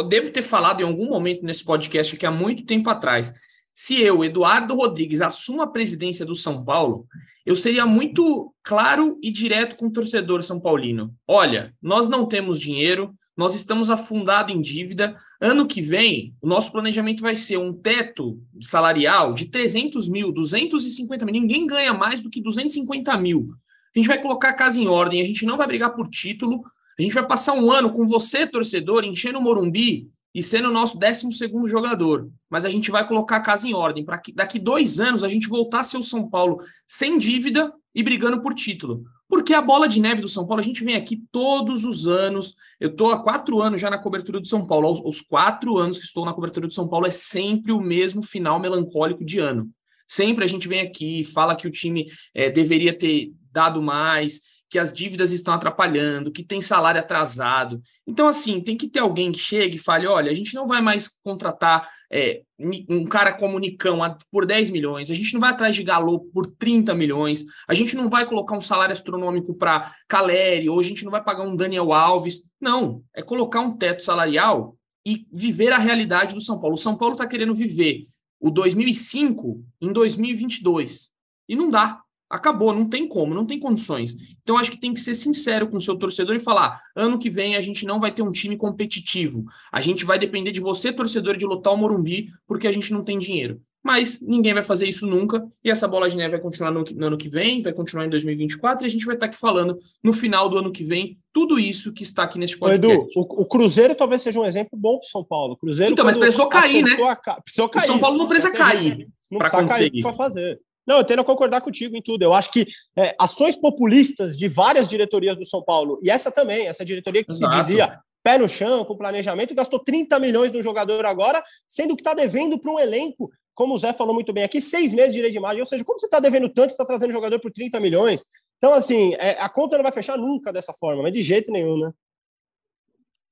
Devo 0.09 0.29
ter 0.29 0.41
falado 0.41 0.81
em 0.81 0.85
algum 0.85 1.07
momento 1.07 1.45
nesse 1.45 1.63
podcast 1.63 2.15
aqui 2.15 2.25
há 2.25 2.31
muito 2.31 2.65
tempo 2.65 2.89
atrás. 2.89 3.33
Se 3.73 4.01
eu, 4.01 4.23
Eduardo 4.23 4.75
Rodrigues, 4.75 5.21
assumo 5.21 5.61
a 5.61 5.67
presidência 5.67 6.25
do 6.25 6.35
São 6.35 6.63
Paulo, 6.63 7.07
eu 7.45 7.55
seria 7.55 7.85
muito 7.85 8.53
claro 8.61 9.17
e 9.21 9.31
direto 9.31 9.75
com 9.75 9.87
o 9.87 9.91
torcedor 9.91 10.43
são 10.43 10.59
paulino. 10.59 11.13
Olha, 11.27 11.73
nós 11.81 12.07
não 12.07 12.25
temos 12.25 12.59
dinheiro, 12.59 13.13
nós 13.35 13.55
estamos 13.55 13.89
afundados 13.89 14.53
em 14.53 14.61
dívida. 14.61 15.15
Ano 15.41 15.65
que 15.67 15.81
vem, 15.81 16.35
o 16.41 16.47
nosso 16.47 16.71
planejamento 16.71 17.21
vai 17.21 17.35
ser 17.35 17.57
um 17.57 17.73
teto 17.73 18.39
salarial 18.61 19.33
de 19.33 19.47
300 19.47 20.07
mil, 20.07 20.31
250 20.31 21.25
mil. 21.25 21.33
Ninguém 21.33 21.65
ganha 21.65 21.93
mais 21.93 22.21
do 22.21 22.29
que 22.29 22.41
250 22.41 23.17
mil. 23.17 23.49
A 23.95 23.99
gente 23.99 24.07
vai 24.07 24.21
colocar 24.21 24.49
a 24.49 24.53
casa 24.53 24.79
em 24.79 24.87
ordem, 24.87 25.21
a 25.21 25.25
gente 25.25 25.45
não 25.45 25.57
vai 25.57 25.67
brigar 25.67 25.95
por 25.95 26.09
título. 26.09 26.63
A 26.97 27.01
gente 27.01 27.13
vai 27.13 27.25
passar 27.27 27.53
um 27.53 27.71
ano 27.71 27.91
com 27.91 28.07
você, 28.07 28.45
torcedor, 28.45 29.03
enchendo 29.03 29.39
o 29.39 29.41
Morumbi 29.41 30.09
e 30.33 30.41
sendo 30.41 30.69
o 30.69 30.71
nosso 30.71 30.97
12 30.97 31.27
jogador. 31.67 32.29
Mas 32.49 32.65
a 32.65 32.69
gente 32.69 32.89
vai 32.89 33.07
colocar 33.07 33.37
a 33.37 33.41
casa 33.41 33.67
em 33.67 33.73
ordem 33.73 34.03
para 34.03 34.17
que 34.17 34.31
daqui 34.31 34.59
dois 34.59 34.99
anos 34.99 35.23
a 35.23 35.29
gente 35.29 35.47
voltar 35.47 35.79
a 35.79 35.83
ser 35.83 35.97
o 35.97 36.03
São 36.03 36.29
Paulo 36.29 36.59
sem 36.87 37.17
dívida 37.17 37.71
e 37.93 38.01
brigando 38.01 38.41
por 38.41 38.53
título. 38.53 39.03
Porque 39.33 39.51
a 39.51 39.63
bola 39.63 39.87
de 39.87 39.99
neve 39.99 40.21
do 40.21 40.29
São 40.29 40.45
Paulo, 40.45 40.61
a 40.61 40.63
gente 40.63 40.83
vem 40.83 40.93
aqui 40.93 41.23
todos 41.31 41.83
os 41.83 42.05
anos. 42.05 42.53
Eu 42.79 42.89
estou 42.89 43.11
há 43.11 43.23
quatro 43.23 43.59
anos 43.63 43.81
já 43.81 43.89
na 43.89 43.97
cobertura 43.97 44.39
do 44.39 44.47
São 44.47 44.67
Paulo. 44.67 45.01
Os 45.07 45.21
quatro 45.21 45.75
anos 45.75 45.97
que 45.97 46.05
estou 46.05 46.23
na 46.23 46.31
cobertura 46.31 46.67
do 46.67 46.73
São 46.73 46.87
Paulo 46.87 47.07
é 47.07 47.09
sempre 47.09 47.71
o 47.71 47.81
mesmo 47.81 48.21
final 48.21 48.59
melancólico 48.59 49.25
de 49.25 49.39
ano. 49.39 49.71
Sempre 50.07 50.43
a 50.43 50.47
gente 50.47 50.67
vem 50.67 50.81
aqui, 50.81 51.23
fala 51.23 51.55
que 51.55 51.67
o 51.67 51.71
time 51.71 52.05
é, 52.31 52.51
deveria 52.51 52.95
ter 52.95 53.33
dado 53.51 53.81
mais, 53.81 54.39
que 54.73 54.79
as 54.79 54.91
dívidas 54.91 55.31
estão 55.31 55.53
atrapalhando, 55.53 56.31
que 56.31 56.43
tem 56.43 56.59
salário 56.59 56.99
atrasado. 56.99 57.79
Então, 58.07 58.27
assim, 58.27 58.59
tem 58.59 58.75
que 58.75 58.87
ter 58.87 59.01
alguém 59.01 59.31
que 59.31 59.37
chegue 59.37 59.75
e 59.75 59.79
fale: 59.79 60.07
olha, 60.07 60.31
a 60.31 60.33
gente 60.33 60.55
não 60.55 60.65
vai 60.65 60.81
mais 60.81 61.07
contratar 61.23 61.87
é, 62.11 62.41
um 62.89 63.05
cara 63.05 63.33
como 63.33 63.55
o 63.55 63.59
Nicão 63.59 63.99
por 64.31 64.47
10 64.47 64.71
milhões, 64.71 65.11
a 65.11 65.13
gente 65.13 65.31
não 65.31 65.39
vai 65.39 65.51
atrás 65.51 65.75
de 65.75 65.83
Galo 65.83 66.21
por 66.33 66.47
30 66.47 66.95
milhões, 66.95 67.45
a 67.67 67.75
gente 67.75 67.95
não 67.95 68.09
vai 68.09 68.25
colocar 68.25 68.57
um 68.57 68.61
salário 68.61 68.93
astronômico 68.93 69.53
para 69.53 69.93
Caleri, 70.07 70.67
ou 70.67 70.79
a 70.79 70.83
gente 70.83 71.03
não 71.03 71.11
vai 71.11 71.23
pagar 71.23 71.43
um 71.43 71.55
Daniel 71.55 71.93
Alves. 71.93 72.41
Não, 72.59 73.03
é 73.15 73.21
colocar 73.21 73.59
um 73.59 73.77
teto 73.77 74.01
salarial 74.01 74.75
e 75.05 75.27
viver 75.31 75.71
a 75.71 75.77
realidade 75.77 76.33
do 76.33 76.41
São 76.41 76.59
Paulo. 76.59 76.73
O 76.73 76.79
São 76.79 76.97
Paulo 76.97 77.13
está 77.13 77.27
querendo 77.27 77.53
viver 77.53 78.07
o 78.39 78.49
2005 78.49 79.63
em 79.79 79.93
2022. 79.93 81.11
E 81.47 81.55
não 81.55 81.69
dá. 81.69 82.02
Acabou, 82.33 82.73
não 82.73 82.89
tem 82.89 83.07
como, 83.07 83.35
não 83.35 83.45
tem 83.45 83.59
condições. 83.59 84.15
Então, 84.41 84.57
acho 84.57 84.71
que 84.71 84.79
tem 84.79 84.91
que 84.91 84.99
ser 84.99 85.13
sincero 85.13 85.67
com 85.67 85.77
o 85.77 85.81
seu 85.81 85.95
torcedor 85.95 86.35
e 86.35 86.39
falar: 86.39 86.81
ano 86.95 87.19
que 87.19 87.29
vem 87.29 87.55
a 87.55 87.61
gente 87.61 87.85
não 87.85 87.99
vai 87.99 88.11
ter 88.11 88.23
um 88.23 88.31
time 88.31 88.57
competitivo. 88.57 89.45
A 89.71 89.79
gente 89.79 90.03
vai 90.03 90.17
depender 90.17 90.51
de 90.51 90.59
você, 90.59 90.91
torcedor, 90.91 91.37
de 91.37 91.45
lotar 91.45 91.71
o 91.71 91.77
Morumbi, 91.77 92.29
porque 92.47 92.67
a 92.67 92.71
gente 92.71 92.91
não 92.91 93.03
tem 93.03 93.19
dinheiro. 93.19 93.61
Mas 93.83 94.19
ninguém 94.19 94.51
vai 94.51 94.63
fazer 94.63 94.87
isso 94.87 95.05
nunca, 95.05 95.45
e 95.63 95.69
essa 95.69 95.87
bola 95.87 96.09
de 96.09 96.17
neve 96.17 96.31
vai 96.31 96.39
continuar 96.39 96.71
no, 96.71 96.83
no 96.83 97.05
ano 97.05 97.17
que 97.17 97.29
vem, 97.29 97.61
vai 97.61 97.71
continuar 97.71 98.05
em 98.05 98.09
2024, 98.09 98.83
e 98.83 98.87
a 98.87 98.89
gente 98.89 99.05
vai 99.05 99.13
estar 99.13 99.27
aqui 99.27 99.37
falando 99.37 99.77
no 100.01 100.11
final 100.11 100.49
do 100.49 100.57
ano 100.57 100.71
que 100.71 100.83
vem 100.83 101.19
tudo 101.31 101.59
isso 101.59 101.93
que 101.93 102.01
está 102.01 102.23
aqui 102.23 102.39
nesse 102.39 102.57
podcast. 102.57 102.95
Edu, 102.95 103.07
o, 103.15 103.43
o 103.43 103.45
Cruzeiro 103.45 103.93
talvez 103.93 104.23
seja 104.23 104.39
um 104.39 104.45
exemplo 104.45 104.75
bom 104.75 104.97
para 104.97 105.05
o 105.05 105.09
São 105.09 105.23
Paulo. 105.23 105.55
Cruzeiro, 105.55 105.91
então, 105.91 106.05
mas 106.05 106.17
precisou 106.17 106.47
cair, 106.47 106.81
né? 106.81 106.95
A, 107.03 107.41
precisou 107.41 107.69
cair. 107.69 107.83
O 107.83 107.87
São 107.87 107.99
Paulo 107.99 108.17
não 108.17 108.27
precisa 108.27 108.51
cair 108.51 109.07
para 109.37 109.51
conseguir. 109.51 110.01
Para 110.01 110.13
fazer. 110.13 110.59
Não, 110.85 110.97
eu 110.97 111.03
tendo 111.03 111.21
a 111.21 111.25
concordar 111.25 111.61
contigo 111.61 111.95
em 111.95 112.01
tudo. 112.01 112.23
Eu 112.23 112.33
acho 112.33 112.51
que 112.51 112.67
é, 112.97 113.15
ações 113.19 113.55
populistas 113.55 114.37
de 114.37 114.47
várias 114.47 114.87
diretorias 114.87 115.37
do 115.37 115.45
São 115.45 115.63
Paulo, 115.63 115.99
e 116.03 116.09
essa 116.09 116.31
também, 116.31 116.67
essa 116.67 116.83
diretoria 116.83 117.23
que 117.23 117.31
Exato. 117.31 117.53
se 117.53 117.59
dizia 117.59 117.99
pé 118.23 118.37
no 118.37 118.47
chão, 118.47 118.85
com 118.85 118.95
planejamento, 118.95 119.53
gastou 119.53 119.79
30 119.79 120.17
milhões 120.17 120.51
no 120.53 120.63
jogador 120.63 121.05
agora, 121.05 121.43
sendo 121.67 121.95
que 121.95 122.01
está 122.01 122.13
devendo 122.13 122.57
para 122.57 122.71
um 122.71 122.79
elenco, 122.79 123.29
como 123.53 123.75
o 123.75 123.77
Zé 123.77 123.91
falou 123.91 124.13
muito 124.13 124.31
bem 124.31 124.43
aqui, 124.43 124.61
seis 124.61 124.93
meses 124.93 125.11
de 125.11 125.17
direito 125.17 125.33
de 125.33 125.37
imagem. 125.37 125.59
Ou 125.59 125.65
seja, 125.65 125.83
como 125.83 125.99
você 125.99 126.05
está 126.05 126.19
devendo 126.19 126.49
tanto 126.49 126.69
e 126.69 126.73
está 126.73 126.85
trazendo 126.85 127.11
jogador 127.11 127.39
por 127.39 127.51
30 127.51 127.79
milhões? 127.79 128.25
Então, 128.57 128.73
assim, 128.73 129.13
é, 129.15 129.31
a 129.41 129.49
conta 129.49 129.75
não 129.75 129.83
vai 129.83 129.91
fechar 129.91 130.17
nunca 130.17 130.53
dessa 130.53 130.73
forma, 130.73 131.03
mas 131.03 131.13
de 131.13 131.21
jeito 131.21 131.51
nenhum, 131.51 131.77
né? 131.77 131.91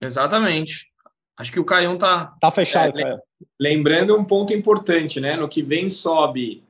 Exatamente. 0.02 0.92
Acho 1.38 1.52
que 1.52 1.60
o 1.60 1.66
Caião 1.66 1.98
tá. 1.98 2.36
Tá 2.40 2.52
fechado, 2.52 3.00
é, 3.00 3.18
Lembrando 3.60 4.16
um 4.16 4.26
ponto 4.26 4.54
importante, 4.54 5.20
né? 5.20 5.38
No 5.38 5.48
que 5.48 5.64
vem 5.64 5.90
sobe 5.90 6.64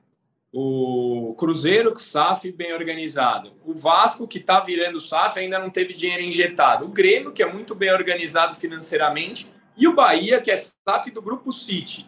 o 0.53 1.33
Cruzeiro, 1.37 1.93
o 1.93 1.99
SAF 1.99 2.51
bem 2.51 2.73
organizado. 2.73 3.53
O 3.63 3.73
Vasco, 3.73 4.27
que 4.27 4.37
está 4.37 4.59
virando 4.59 4.99
SAF, 4.99 5.39
ainda 5.39 5.57
não 5.57 5.69
teve 5.69 5.93
dinheiro 5.93 6.23
injetado. 6.23 6.85
O 6.85 6.89
Grêmio, 6.89 7.31
que 7.31 7.41
é 7.41 7.51
muito 7.51 7.73
bem 7.73 7.91
organizado 7.91 8.55
financeiramente. 8.55 9.49
E 9.77 9.87
o 9.87 9.95
Bahia, 9.95 10.41
que 10.41 10.51
é 10.51 10.57
SAF 10.57 11.09
do 11.11 11.21
Grupo 11.21 11.53
City. 11.53 12.05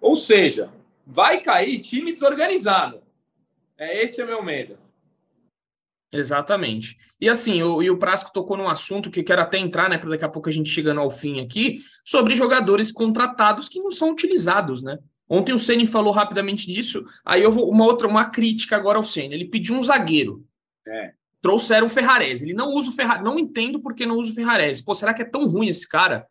Ou 0.00 0.16
seja, 0.16 0.72
vai 1.06 1.40
cair 1.40 1.78
time 1.78 2.12
desorganizado. 2.12 3.00
É 3.78 4.02
esse 4.02 4.20
é 4.20 4.24
o 4.24 4.26
meu 4.26 4.42
medo. 4.42 4.76
Exatamente. 6.12 6.96
E 7.20 7.28
assim, 7.28 7.62
o, 7.62 7.82
e 7.82 7.90
o 7.90 7.98
Prasco 7.98 8.32
tocou 8.32 8.56
num 8.56 8.68
assunto 8.68 9.10
que 9.10 9.20
eu 9.20 9.24
quero 9.24 9.42
até 9.42 9.58
entrar, 9.58 9.88
né? 9.88 9.98
Para 9.98 10.10
daqui 10.10 10.24
a 10.24 10.28
pouco 10.28 10.48
a 10.48 10.52
gente 10.52 10.70
chegando 10.70 11.00
ao 11.00 11.10
fim 11.10 11.40
aqui, 11.40 11.78
sobre 12.04 12.34
jogadores 12.34 12.90
contratados 12.90 13.68
que 13.68 13.80
não 13.80 13.90
são 13.90 14.10
utilizados, 14.10 14.82
né? 14.82 14.98
Ontem 15.28 15.52
o 15.52 15.58
Ceni 15.58 15.86
falou 15.86 16.12
rapidamente 16.12 16.66
disso. 16.70 17.04
Aí 17.24 17.42
eu 17.42 17.50
vou 17.50 17.68
uma 17.70 17.84
outra, 17.84 18.06
uma 18.06 18.26
crítica 18.26 18.76
agora 18.76 18.98
ao 18.98 19.04
Ceni. 19.04 19.34
Ele 19.34 19.48
pediu 19.48 19.74
um 19.74 19.82
zagueiro. 19.82 20.46
É. 20.86 21.14
Trouxeram 21.40 21.86
o 21.86 21.90
Ferrarese. 21.90 22.44
Ele 22.44 22.54
não 22.54 22.72
usa 22.72 22.90
o 22.90 22.92
Ferrarese. 22.92 23.24
Não 23.24 23.38
entendo 23.38 23.80
por 23.80 23.94
que 23.94 24.06
não 24.06 24.16
usa 24.16 24.30
o 24.30 24.34
Ferrarese. 24.34 24.84
Pô, 24.84 24.94
será 24.94 25.12
que 25.12 25.22
é 25.22 25.24
tão 25.24 25.46
ruim 25.46 25.68
esse 25.68 25.88
cara? 25.88 26.26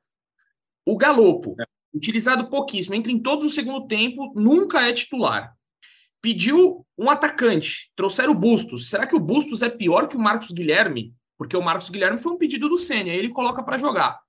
O 0.85 0.97
Galopo, 0.97 1.55
é. 1.59 1.65
utilizado 1.93 2.49
pouquíssimo, 2.49 2.95
entra 2.95 3.11
em 3.11 3.19
todos 3.19 3.45
o 3.45 3.49
segundo 3.49 3.87
tempo, 3.87 4.31
nunca 4.35 4.87
é 4.87 4.93
titular. 4.93 5.53
Pediu 6.21 6.85
um 6.97 7.09
atacante. 7.09 7.91
Trouxeram 7.95 8.31
o 8.31 8.35
Bustos. 8.35 8.89
Será 8.89 9.05
que 9.05 9.15
o 9.15 9.19
Bustos 9.19 9.61
é 9.61 9.69
pior 9.69 10.07
que 10.07 10.15
o 10.15 10.19
Marcos 10.19 10.51
Guilherme? 10.51 11.13
Porque 11.37 11.57
o 11.57 11.61
Marcos 11.61 11.89
Guilherme 11.89 12.17
foi 12.17 12.31
um 12.31 12.37
pedido 12.37 12.69
do 12.69 12.77
Ceni. 12.77 13.09
Aí 13.09 13.17
ele 13.17 13.29
coloca 13.29 13.61
para 13.61 13.77
jogar. 13.77 14.19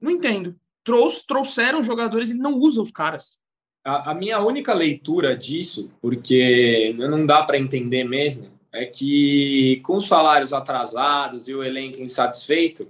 Não 0.00 0.10
entendo 0.10 0.58
trouxe, 0.90 1.26
trouxeram 1.26 1.84
jogadores, 1.84 2.30
ele 2.30 2.40
não 2.40 2.54
usa 2.54 2.82
os 2.82 2.90
caras. 2.90 3.38
A, 3.84 4.10
a 4.10 4.14
minha 4.14 4.40
única 4.40 4.74
leitura 4.74 5.36
disso, 5.36 5.90
porque 6.02 6.94
não 6.98 7.24
dá 7.24 7.42
para 7.44 7.58
entender 7.58 8.04
mesmo, 8.04 8.50
é 8.72 8.84
que 8.84 9.80
com 9.84 9.94
os 9.94 10.06
salários 10.06 10.52
atrasados 10.52 11.48
e 11.48 11.54
o 11.54 11.62
elenco 11.62 12.02
insatisfeito, 12.02 12.88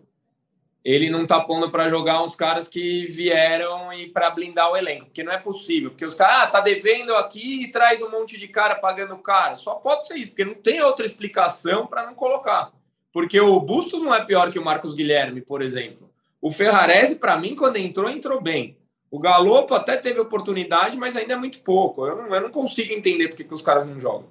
ele 0.82 1.10
não 1.10 1.26
tá 1.26 1.38
pondo 1.40 1.70
para 1.70 1.90
jogar 1.90 2.22
uns 2.22 2.34
caras 2.34 2.66
que 2.66 3.04
vieram 3.04 3.92
e 3.92 4.08
para 4.08 4.30
blindar 4.30 4.72
o 4.72 4.76
elenco, 4.76 5.06
porque 5.06 5.22
não 5.22 5.32
é 5.32 5.38
possível, 5.38 5.90
porque 5.90 6.06
os 6.06 6.14
caras 6.14 6.44
ah, 6.44 6.46
tá 6.46 6.60
devendo 6.60 7.14
aqui 7.14 7.64
e 7.64 7.70
traz 7.70 8.00
um 8.00 8.10
monte 8.10 8.38
de 8.38 8.48
cara 8.48 8.74
pagando 8.74 9.16
caro. 9.18 9.58
Só 9.58 9.74
pode 9.74 10.06
ser 10.06 10.16
isso, 10.16 10.30
porque 10.30 10.44
não 10.44 10.54
tem 10.54 10.80
outra 10.80 11.04
explicação 11.04 11.86
para 11.86 12.06
não 12.06 12.14
colocar. 12.14 12.72
Porque 13.12 13.38
o 13.38 13.60
Bustos 13.60 14.00
não 14.00 14.14
é 14.14 14.24
pior 14.24 14.50
que 14.50 14.58
o 14.58 14.64
Marcos 14.64 14.94
Guilherme, 14.94 15.42
por 15.42 15.60
exemplo. 15.60 16.09
O 16.40 16.50
Ferrarese, 16.50 17.16
para 17.16 17.38
mim, 17.38 17.54
quando 17.54 17.76
entrou, 17.76 18.08
entrou 18.08 18.40
bem. 18.40 18.76
O 19.10 19.18
Galopo 19.18 19.74
até 19.74 19.96
teve 19.96 20.20
oportunidade, 20.20 20.96
mas 20.96 21.16
ainda 21.16 21.34
é 21.34 21.36
muito 21.36 21.60
pouco. 21.62 22.06
Eu 22.06 22.16
não, 22.16 22.34
eu 22.34 22.40
não 22.42 22.50
consigo 22.50 22.92
entender 22.92 23.28
porque 23.28 23.44
que 23.44 23.54
os 23.54 23.62
caras 23.62 23.84
não 23.84 24.00
jogam. 24.00 24.28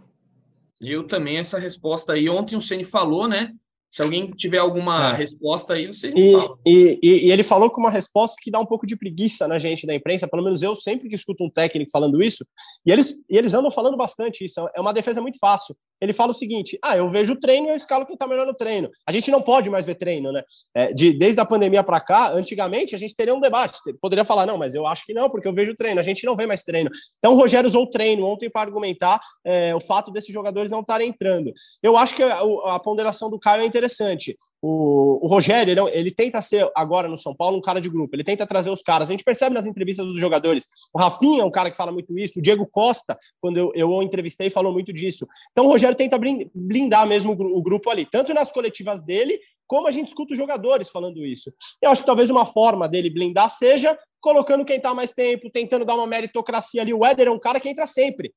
Eu 0.81 1.05
também, 1.05 1.37
essa 1.37 1.59
resposta 1.59 2.13
aí. 2.13 2.29
Ontem 2.29 2.55
o 2.55 2.61
Ceni 2.61 2.85
falou, 2.85 3.27
né? 3.27 3.53
Se 3.91 4.03
alguém 4.03 4.29
tiver 4.31 4.59
alguma 4.59 5.13
é. 5.13 5.15
resposta 5.15 5.73
aí, 5.73 5.87
você 5.87 6.13
e, 6.15 6.35
e, 6.63 6.99
e, 7.01 7.27
e, 7.27 7.31
ele 7.31 7.41
falou 7.41 7.71
com 7.71 7.81
uma 7.81 7.89
resposta 7.89 8.37
que 8.39 8.51
dá 8.51 8.59
um 8.59 8.65
pouco 8.65 8.85
de 8.85 8.95
preguiça 8.95 9.47
na 9.47 9.57
gente 9.57 9.87
da 9.87 9.95
imprensa, 9.95 10.27
pelo 10.27 10.43
menos 10.43 10.61
eu 10.61 10.75
sempre 10.75 11.09
que 11.09 11.15
escuto 11.15 11.43
um 11.43 11.49
técnico 11.49 11.89
falando 11.89 12.21
isso, 12.21 12.45
e 12.85 12.91
eles, 12.91 13.15
e 13.27 13.35
eles 13.35 13.55
andam 13.55 13.71
falando 13.71 13.97
bastante 13.97 14.45
isso, 14.45 14.59
é 14.75 14.79
uma 14.79 14.93
defesa 14.93 15.19
muito 15.19 15.39
fácil. 15.39 15.75
Ele 16.01 16.13
fala 16.13 16.31
o 16.31 16.33
seguinte: 16.33 16.77
ah, 16.83 16.97
eu 16.97 17.07
vejo 17.07 17.33
o 17.33 17.39
treino 17.39 17.67
e 17.67 17.69
eu 17.71 17.75
escalo 17.75 18.05
quem 18.05 18.13
está 18.13 18.27
melhor 18.27 18.45
no 18.45 18.53
treino. 18.53 18.89
A 19.05 19.11
gente 19.11 19.29
não 19.31 19.41
pode 19.41 19.69
mais 19.69 19.85
ver 19.85 19.95
treino, 19.95 20.31
né? 20.31 20.43
É, 20.75 20.93
de, 20.93 21.13
desde 21.13 21.39
a 21.41 21.45
pandemia 21.45 21.83
para 21.83 21.99
cá, 21.99 22.31
antigamente 22.31 22.95
a 22.95 22.97
gente 22.97 23.15
teria 23.15 23.33
um 23.33 23.39
debate. 23.39 23.79
Poderia 24.01 24.23
falar, 24.23 24.45
não, 24.45 24.57
mas 24.57 24.73
eu 24.73 24.85
acho 24.87 25.05
que 25.05 25.13
não, 25.13 25.29
porque 25.29 25.47
eu 25.47 25.53
vejo 25.53 25.75
treino. 25.75 25.99
A 25.99 26.03
gente 26.03 26.25
não 26.25 26.35
vê 26.35 26.45
mais 26.45 26.63
treino. 26.63 26.89
Então 27.17 27.33
o 27.33 27.37
Rogério 27.37 27.67
usou 27.67 27.83
o 27.83 27.89
treino 27.89 28.25
ontem 28.25 28.49
para 28.49 28.61
argumentar 28.61 29.19
é, 29.45 29.75
o 29.75 29.79
fato 29.79 30.11
desses 30.11 30.33
jogadores 30.33 30.71
não 30.71 30.81
estarem 30.81 31.09
entrando. 31.09 31.53
Eu 31.83 31.97
acho 31.97 32.15
que 32.15 32.23
a, 32.23 32.39
a 32.75 32.79
ponderação 32.79 33.29
do 33.29 33.39
Caio 33.39 33.63
é 33.63 33.65
interessante. 33.65 34.35
O, 34.61 35.25
o 35.25 35.27
Rogério, 35.27 35.71
ele, 35.71 35.81
ele, 35.97 36.11
tenta 36.11 36.41
ser 36.41 36.69
agora 36.75 37.07
no 37.07 37.15
São 37.15 37.33
Paulo 37.33 37.57
um 37.57 37.61
cara 37.61 37.79
de 37.79 37.89
grupo, 37.89 38.13
ele 38.13 38.25
tenta 38.25 38.45
trazer 38.45 38.69
os 38.69 38.81
caras. 38.81 39.09
A 39.09 39.13
gente 39.13 39.23
percebe 39.23 39.55
nas 39.55 39.65
entrevistas 39.65 40.05
dos 40.05 40.19
jogadores. 40.19 40.67
O 40.93 40.99
Rafinha 40.99 41.43
é 41.43 41.45
um 41.45 41.51
cara 41.51 41.71
que 41.71 41.77
fala 41.77 41.91
muito 41.91 42.17
isso, 42.19 42.39
o 42.39 42.41
Diego 42.41 42.67
Costa, 42.69 43.17
quando 43.39 43.57
eu, 43.57 43.71
eu 43.73 43.89
o 43.89 44.03
entrevistei, 44.03 44.49
falou 44.49 44.73
muito 44.73 44.91
disso. 44.91 45.25
Então 45.51 45.65
o 45.65 45.69
Rogério 45.69 45.88
tenta 45.95 46.17
blindar 46.53 47.07
mesmo 47.07 47.33
o 47.33 47.61
grupo 47.61 47.89
ali, 47.89 48.05
tanto 48.05 48.33
nas 48.33 48.51
coletivas 48.51 49.03
dele, 49.03 49.39
como 49.67 49.87
a 49.87 49.91
gente 49.91 50.07
escuta 50.07 50.33
os 50.33 50.37
jogadores 50.37 50.89
falando 50.89 51.25
isso. 51.25 51.53
Eu 51.81 51.91
acho 51.91 52.01
que 52.01 52.07
talvez 52.07 52.29
uma 52.29 52.45
forma 52.45 52.87
dele 52.87 53.09
blindar 53.09 53.49
seja 53.49 53.97
colocando 54.19 54.65
quem 54.65 54.77
está 54.77 54.93
mais 54.93 55.13
tempo, 55.13 55.49
tentando 55.49 55.85
dar 55.85 55.95
uma 55.95 56.07
meritocracia 56.07 56.81
ali. 56.81 56.93
O 56.93 57.05
Éder 57.05 57.27
é 57.27 57.31
um 57.31 57.39
cara 57.39 57.59
que 57.59 57.69
entra 57.69 57.85
sempre 57.85 58.33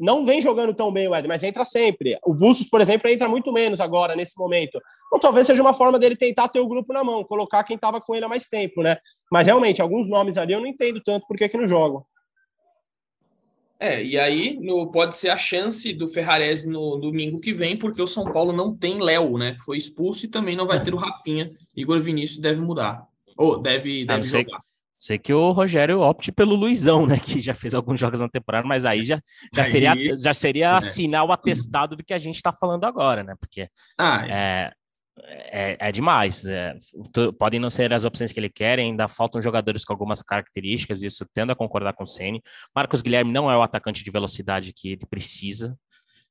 não 0.00 0.24
vem 0.24 0.40
jogando 0.40 0.72
tão 0.72 0.90
bem 0.90 1.06
o 1.06 1.14
Éder, 1.14 1.28
mas 1.28 1.42
entra 1.42 1.62
sempre. 1.62 2.18
O 2.24 2.32
Bustos, 2.32 2.66
por 2.66 2.80
exemplo, 2.80 3.08
entra 3.10 3.28
muito 3.28 3.52
menos 3.52 3.80
agora, 3.80 4.16
nesse 4.16 4.36
momento. 4.38 4.80
Então, 5.06 5.20
talvez 5.20 5.46
seja 5.46 5.60
uma 5.60 5.74
forma 5.74 5.98
dele 5.98 6.16
tentar 6.16 6.48
ter 6.48 6.58
o 6.58 6.66
grupo 6.66 6.90
na 6.94 7.04
mão, 7.04 7.22
colocar 7.22 7.62
quem 7.64 7.76
estava 7.76 8.00
com 8.00 8.14
ele 8.14 8.24
há 8.24 8.28
mais 8.28 8.46
tempo, 8.46 8.82
né? 8.82 8.96
Mas 9.30 9.44
realmente, 9.44 9.82
alguns 9.82 10.08
nomes 10.08 10.38
ali 10.38 10.54
eu 10.54 10.60
não 10.60 10.66
entendo 10.66 11.02
tanto 11.02 11.26
por 11.26 11.36
que, 11.36 11.46
que 11.50 11.58
não 11.58 11.68
jogam. 11.68 12.02
É, 13.80 14.04
e 14.04 14.18
aí 14.18 14.58
no, 14.60 14.90
pode 14.90 15.16
ser 15.16 15.30
a 15.30 15.38
chance 15.38 15.90
do 15.94 16.06
Ferrarese 16.06 16.68
no 16.68 16.98
domingo 16.98 17.40
que 17.40 17.54
vem, 17.54 17.78
porque 17.78 18.02
o 18.02 18.06
São 18.06 18.30
Paulo 18.30 18.52
não 18.52 18.76
tem 18.76 19.00
Léo, 19.00 19.38
né? 19.38 19.56
Foi 19.64 19.78
expulso 19.78 20.26
e 20.26 20.28
também 20.28 20.54
não 20.54 20.66
vai 20.66 20.84
ter 20.84 20.92
o 20.92 20.98
Rafinha. 20.98 21.50
Igor 21.74 21.98
Vinícius 22.02 22.38
deve 22.38 22.60
mudar. 22.60 23.06
Ou 23.38 23.58
deve, 23.58 24.04
deve 24.04 24.22
jogar. 24.22 24.60
Sei 24.98 25.18
que 25.18 25.32
o 25.32 25.50
Rogério 25.50 26.00
opte 26.00 26.30
pelo 26.30 26.54
Luizão, 26.54 27.06
né? 27.06 27.18
Que 27.18 27.40
já 27.40 27.54
fez 27.54 27.72
alguns 27.72 27.98
jogos 27.98 28.20
na 28.20 28.28
temporada, 28.28 28.68
mas 28.68 28.84
aí 28.84 29.02
já, 29.02 29.18
já 29.50 29.62
aí, 29.62 29.70
seria, 29.70 29.94
já 30.14 30.34
seria 30.34 30.66
é. 30.66 30.76
assinar 30.76 31.24
o 31.24 31.32
atestado 31.32 31.96
do 31.96 32.04
que 32.04 32.12
a 32.12 32.18
gente 32.18 32.36
está 32.36 32.52
falando 32.52 32.84
agora, 32.84 33.24
né? 33.24 33.34
Porque 33.40 33.66
ah, 33.96 34.26
é. 34.28 34.72
É, 35.24 35.76
é 35.78 35.92
demais. 35.92 36.44
É, 36.44 36.76
podem 37.38 37.60
não 37.60 37.70
ser 37.70 37.92
as 37.92 38.04
opções 38.04 38.32
que 38.32 38.40
ele 38.40 38.48
quer, 38.48 38.78
ainda 38.78 39.08
faltam 39.08 39.40
jogadores 39.40 39.84
com 39.84 39.92
algumas 39.92 40.22
características, 40.22 41.02
isso 41.02 41.26
tendo 41.32 41.52
a 41.52 41.56
concordar 41.56 41.92
com 41.92 42.04
o 42.04 42.06
Ceni. 42.06 42.42
Marcos 42.74 43.02
Guilherme 43.02 43.32
não 43.32 43.50
é 43.50 43.56
o 43.56 43.62
atacante 43.62 44.04
de 44.04 44.10
velocidade 44.10 44.72
que 44.72 44.92
ele 44.92 45.06
precisa, 45.08 45.76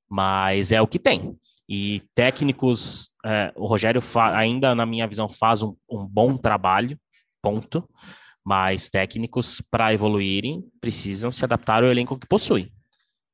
mas 0.10 0.72
é 0.72 0.82
o 0.82 0.88
que 0.88 1.00
tem. 1.00 1.38
E 1.68 2.02
técnicos, 2.16 3.12
é, 3.24 3.54
o 3.56 3.68
Rogério 3.68 4.02
ainda, 4.34 4.74
na 4.74 4.86
minha 4.86 5.08
visão, 5.08 5.30
faz 5.30 5.62
um, 5.62 5.76
um 5.90 6.06
bom 6.06 6.36
trabalho, 6.36 7.00
ponto. 7.42 7.88
Mas 8.44 8.90
técnicos, 8.90 9.62
para 9.70 9.94
evoluírem, 9.94 10.64
precisam 10.82 11.32
se 11.32 11.46
adaptar 11.46 11.84
ao 11.84 11.92
elenco 11.92 12.18
que 12.18 12.28
possui. 12.28 12.72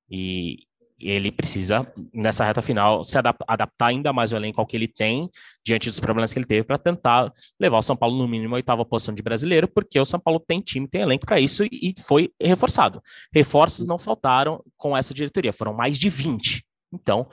E, 0.10 0.58
ele 1.00 1.32
precisa, 1.32 1.86
nessa 2.14 2.46
reta 2.46 2.62
final, 2.62 3.04
se 3.04 3.18
adaptar 3.18 3.88
ainda 3.88 4.14
mais 4.14 4.32
o 4.32 4.36
elenco 4.36 4.62
ao 4.62 4.68
que 4.68 4.78
ele 4.78 4.88
tem, 4.88 5.30
diante 5.64 5.90
dos 5.90 6.00
problemas 6.00 6.32
que 6.32 6.40
ele 6.40 6.46
teve, 6.46 6.64
para 6.64 6.78
tentar 6.78 7.32
levar 7.60 7.78
o 7.78 7.82
São 7.82 7.96
Paulo 7.96 8.18
no 8.18 8.28
mínimo 8.28 8.56
a 8.56 8.58
oitava 8.58 8.86
posição 8.86 9.14
de 9.14 9.22
brasileiro, 9.22 9.68
porque 9.68 10.00
o 10.00 10.06
São 10.06 10.20
Paulo 10.20 10.40
tem 10.40 10.62
time, 10.62 10.88
tem 10.88 11.02
elenco 11.02 11.26
para 11.26 11.40
isso 11.40 11.64
e, 11.66 11.94
foi 12.06 12.32
reforçado. 12.42 13.02
Reforços 13.34 13.86
não 13.86 13.98
faltaram 13.98 14.64
com 14.78 14.96
essa 14.96 15.14
diretoria, 15.14 15.52
foram 15.52 15.74
mais 15.74 15.98
de 15.98 16.10
20. 16.10 16.64
Então, 16.94 17.28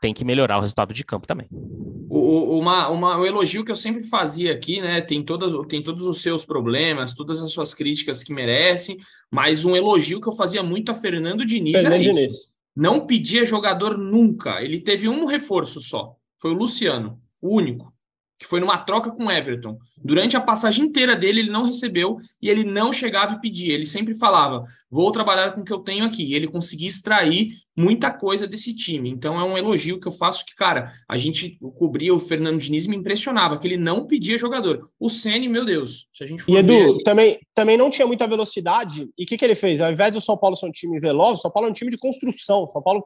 tem 0.00 0.14
que 0.14 0.24
melhorar 0.24 0.58
o 0.58 0.60
resultado 0.60 0.94
de 0.94 1.04
campo 1.04 1.26
também. 1.26 1.48
O, 2.08 2.58
uma, 2.58 2.88
uma, 2.88 3.18
o 3.18 3.26
elogio 3.26 3.64
que 3.64 3.70
eu 3.70 3.76
sempre 3.76 4.02
fazia 4.04 4.52
aqui, 4.52 4.80
né? 4.80 5.00
Tem, 5.00 5.22
todas, 5.22 5.52
tem 5.68 5.82
todos 5.82 6.06
os 6.06 6.22
seus 6.22 6.44
problemas, 6.44 7.12
todas 7.12 7.42
as 7.42 7.52
suas 7.52 7.74
críticas 7.74 8.22
que 8.22 8.32
merecem, 8.32 8.96
mas 9.30 9.64
um 9.64 9.76
elogio 9.76 10.20
que 10.20 10.28
eu 10.28 10.32
fazia 10.32 10.62
muito 10.62 10.90
a 10.90 10.94
Fernando 10.94 11.44
Diniz 11.44 11.72
Fernando 11.72 11.92
era 11.92 12.02
Diniz. 12.02 12.34
isso 12.34 12.59
não 12.80 13.06
pedia 13.06 13.44
jogador 13.44 13.98
nunca. 13.98 14.62
Ele 14.62 14.80
teve 14.80 15.06
um 15.06 15.26
reforço 15.26 15.82
só. 15.82 16.16
Foi 16.38 16.50
o 16.50 16.54
Luciano, 16.54 17.20
o 17.38 17.54
único, 17.54 17.92
que 18.38 18.46
foi 18.46 18.58
numa 18.58 18.78
troca 18.78 19.10
com 19.10 19.26
o 19.26 19.30
Everton. 19.30 19.78
Durante 20.02 20.34
a 20.34 20.40
passagem 20.40 20.86
inteira 20.86 21.14
dele, 21.14 21.40
ele 21.40 21.50
não 21.50 21.62
recebeu 21.62 22.16
e 22.40 22.48
ele 22.48 22.64
não 22.64 22.90
chegava 22.90 23.34
e 23.34 23.40
pedia. 23.40 23.74
Ele 23.74 23.84
sempre 23.84 24.14
falava: 24.14 24.64
vou 24.90 25.12
trabalhar 25.12 25.52
com 25.52 25.60
o 25.60 25.64
que 25.64 25.72
eu 25.72 25.78
tenho 25.78 26.04
aqui. 26.04 26.24
E 26.24 26.34
ele 26.34 26.48
conseguia 26.48 26.88
extrair 26.88 27.48
muita 27.76 28.10
coisa 28.10 28.46
desse 28.46 28.74
time. 28.74 29.08
Então 29.08 29.40
é 29.40 29.44
um 29.44 29.56
elogio 29.56 29.98
que 29.98 30.06
eu 30.06 30.12
faço 30.12 30.44
que, 30.44 30.54
cara, 30.54 30.92
a 31.08 31.16
gente 31.16 31.58
cobria 31.78 32.14
o 32.14 32.18
Fernando 32.18 32.58
Diniz 32.58 32.86
me 32.86 32.96
impressionava, 32.96 33.58
que 33.58 33.66
ele 33.66 33.76
não 33.76 34.06
pedia 34.06 34.36
jogador. 34.36 34.90
O 34.98 35.08
Ceni, 35.08 35.48
meu 35.48 35.64
Deus, 35.64 36.06
se 36.12 36.22
a 36.22 36.26
gente 36.26 36.42
for 36.42 36.52
E 36.52 36.56
Edu, 36.56 36.96
ver... 36.96 37.02
também, 37.02 37.38
também 37.54 37.76
não 37.76 37.88
tinha 37.88 38.06
muita 38.06 38.26
velocidade. 38.26 39.08
E 39.16 39.24
o 39.24 39.26
que, 39.26 39.36
que 39.36 39.44
ele 39.44 39.54
fez? 39.54 39.80
Ao 39.80 39.90
invés 39.90 40.12
do 40.12 40.20
São 40.20 40.36
Paulo 40.36 40.56
ser 40.56 40.66
um 40.66 40.70
time 40.70 40.98
veloz, 41.00 41.38
o 41.38 41.42
São 41.42 41.50
Paulo 41.50 41.68
é 41.68 41.70
um 41.70 41.74
time 41.74 41.90
de 41.90 41.96
construção. 41.96 42.64
O 42.64 42.68
São 42.68 42.82
Paulo, 42.82 43.02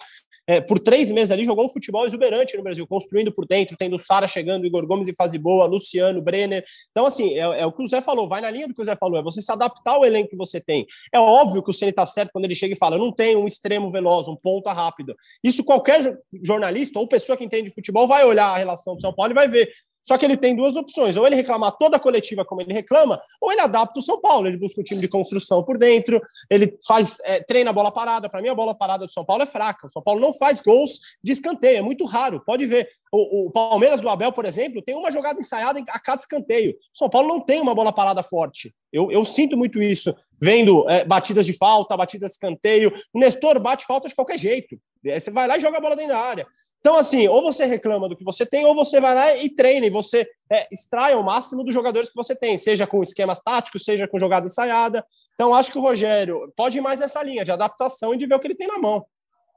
é, 0.46 0.60
por 0.60 0.78
três 0.78 1.10
meses 1.10 1.30
ali, 1.30 1.44
jogou 1.44 1.66
um 1.66 1.68
futebol 1.68 2.06
exuberante 2.06 2.56
no 2.56 2.62
Brasil, 2.62 2.86
construindo 2.86 3.32
por 3.32 3.46
dentro, 3.46 3.76
tendo 3.76 3.98
Sara 3.98 4.26
chegando, 4.26 4.66
Igor 4.66 4.86
Gomes 4.86 5.08
em 5.08 5.14
fase 5.14 5.38
boa, 5.38 5.66
Luciano, 5.66 6.20
Brenner. 6.22 6.64
Então, 6.90 7.06
assim, 7.06 7.34
é, 7.34 7.60
é, 7.60 7.66
o 7.66 7.72
que 7.72 7.82
o 7.82 7.86
Zé 7.86 8.00
falou, 8.00 8.28
vai 8.28 8.40
na 8.40 8.50
linha 8.50 8.66
do 8.66 8.74
que 8.74 8.82
o 8.82 8.84
Zé 8.84 8.96
falou, 8.96 9.18
é 9.18 9.22
você 9.22 9.40
se 9.40 9.52
adaptar 9.52 9.92
ao 9.92 10.04
elenco 10.04 10.30
que 10.30 10.36
você 10.36 10.60
tem. 10.60 10.86
É 11.12 11.18
óbvio 11.18 11.62
que 11.62 11.70
o 11.70 11.73
Ceni 11.74 11.92
tá 11.92 12.06
certo 12.06 12.30
quando 12.32 12.44
ele 12.44 12.54
chega 12.54 12.74
e 12.74 12.78
fala: 12.78 12.96
eu 12.96 13.00
não 13.00 13.12
tenho 13.12 13.40
um 13.40 13.46
extremo 13.46 13.90
veloz, 13.90 14.28
um 14.28 14.36
ponta 14.36 14.72
rápido. 14.72 15.14
Isso 15.42 15.64
qualquer 15.64 16.18
jornalista 16.42 16.98
ou 16.98 17.08
pessoa 17.08 17.36
que 17.36 17.44
entende 17.44 17.68
de 17.68 17.74
futebol 17.74 18.06
vai 18.06 18.24
olhar 18.24 18.46
a 18.46 18.58
relação 18.58 18.94
do 18.94 19.00
São 19.00 19.12
Paulo 19.12 19.32
e 19.32 19.34
vai 19.34 19.48
ver. 19.48 19.70
Só 20.04 20.18
que 20.18 20.24
ele 20.24 20.36
tem 20.36 20.54
duas 20.54 20.76
opções: 20.76 21.16
ou 21.16 21.26
ele 21.26 21.34
reclamar 21.34 21.72
toda 21.78 21.96
a 21.96 22.00
coletiva 22.00 22.44
como 22.44 22.60
ele 22.60 22.72
reclama, 22.72 23.18
ou 23.40 23.50
ele 23.50 23.62
adapta 23.62 23.98
o 23.98 24.02
São 24.02 24.20
Paulo. 24.20 24.46
Ele 24.46 24.58
busca 24.58 24.80
um 24.80 24.84
time 24.84 25.00
de 25.00 25.08
construção 25.08 25.64
por 25.64 25.78
dentro, 25.78 26.20
ele 26.50 26.76
faz 26.86 27.18
é, 27.24 27.40
treina 27.42 27.70
a 27.70 27.72
bola 27.72 27.90
parada. 27.90 28.28
Para 28.28 28.42
mim, 28.42 28.48
a 28.48 28.54
bola 28.54 28.74
parada 28.74 29.06
do 29.06 29.12
São 29.12 29.24
Paulo 29.24 29.42
é 29.42 29.46
fraca. 29.46 29.86
O 29.86 29.90
São 29.90 30.02
Paulo 30.02 30.20
não 30.20 30.34
faz 30.34 30.60
gols 30.60 31.00
de 31.22 31.32
escanteio, 31.32 31.78
é 31.78 31.82
muito 31.82 32.04
raro. 32.04 32.42
Pode 32.44 32.66
ver. 32.66 32.88
O, 33.10 33.46
o 33.46 33.50
Palmeiras 33.50 34.00
do 34.00 34.08
Abel, 34.08 34.32
por 34.32 34.44
exemplo, 34.44 34.82
tem 34.82 34.94
uma 34.94 35.10
jogada 35.10 35.40
ensaiada 35.40 35.82
a 35.88 36.00
cada 36.00 36.20
escanteio. 36.20 36.72
O 36.72 36.98
São 36.98 37.08
Paulo 37.08 37.28
não 37.28 37.40
tem 37.40 37.60
uma 37.60 37.74
bola 37.74 37.92
parada 37.92 38.22
forte. 38.22 38.74
Eu, 38.92 39.10
eu 39.10 39.24
sinto 39.24 39.56
muito 39.56 39.80
isso, 39.80 40.14
vendo 40.40 40.88
é, 40.88 41.04
batidas 41.04 41.46
de 41.46 41.52
falta, 41.52 41.96
batidas 41.96 42.30
de 42.30 42.34
escanteio. 42.34 42.92
O 43.12 43.18
Nestor 43.18 43.58
bate 43.58 43.86
falta 43.86 44.08
de 44.08 44.14
qualquer 44.14 44.38
jeito. 44.38 44.78
Você 45.04 45.30
vai 45.30 45.46
lá 45.46 45.56
e 45.56 45.60
joga 45.60 45.78
a 45.78 45.80
bola 45.80 45.94
dentro 45.94 46.12
da 46.12 46.18
área. 46.18 46.46
Então, 46.80 46.96
assim, 46.96 47.28
ou 47.28 47.42
você 47.42 47.64
reclama 47.64 48.08
do 48.08 48.16
que 48.16 48.24
você 48.24 48.44
tem, 48.44 48.64
ou 48.64 48.74
você 48.74 49.00
vai 49.00 49.14
lá 49.14 49.36
e 49.36 49.48
treina, 49.48 49.86
e 49.86 49.90
você 49.90 50.28
é, 50.50 50.66
extrai 50.72 51.14
o 51.14 51.22
máximo 51.22 51.62
dos 51.62 51.74
jogadores 51.74 52.08
que 52.08 52.14
você 52.14 52.34
tem, 52.34 52.58
seja 52.58 52.86
com 52.86 53.02
esquemas 53.02 53.40
táticos, 53.40 53.84
seja 53.84 54.06
com 54.08 54.18
jogada 54.18 54.46
ensaiada. 54.46 55.04
Então, 55.34 55.54
acho 55.54 55.70
que 55.70 55.78
o 55.78 55.82
Rogério 55.82 56.52
pode 56.56 56.78
ir 56.78 56.80
mais 56.80 57.00
nessa 57.00 57.22
linha 57.22 57.44
de 57.44 57.50
adaptação 57.50 58.14
e 58.14 58.18
de 58.18 58.26
ver 58.26 58.34
o 58.34 58.40
que 58.40 58.46
ele 58.46 58.54
tem 58.54 58.66
na 58.66 58.78
mão. 58.78 59.06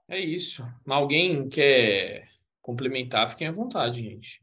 É 0.08 0.20
isso. 0.20 0.66
Alguém 0.88 1.50
quer 1.50 2.28
complementar, 2.62 3.30
fiquem 3.30 3.48
à 3.48 3.52
vontade, 3.52 4.02
gente. 4.02 4.42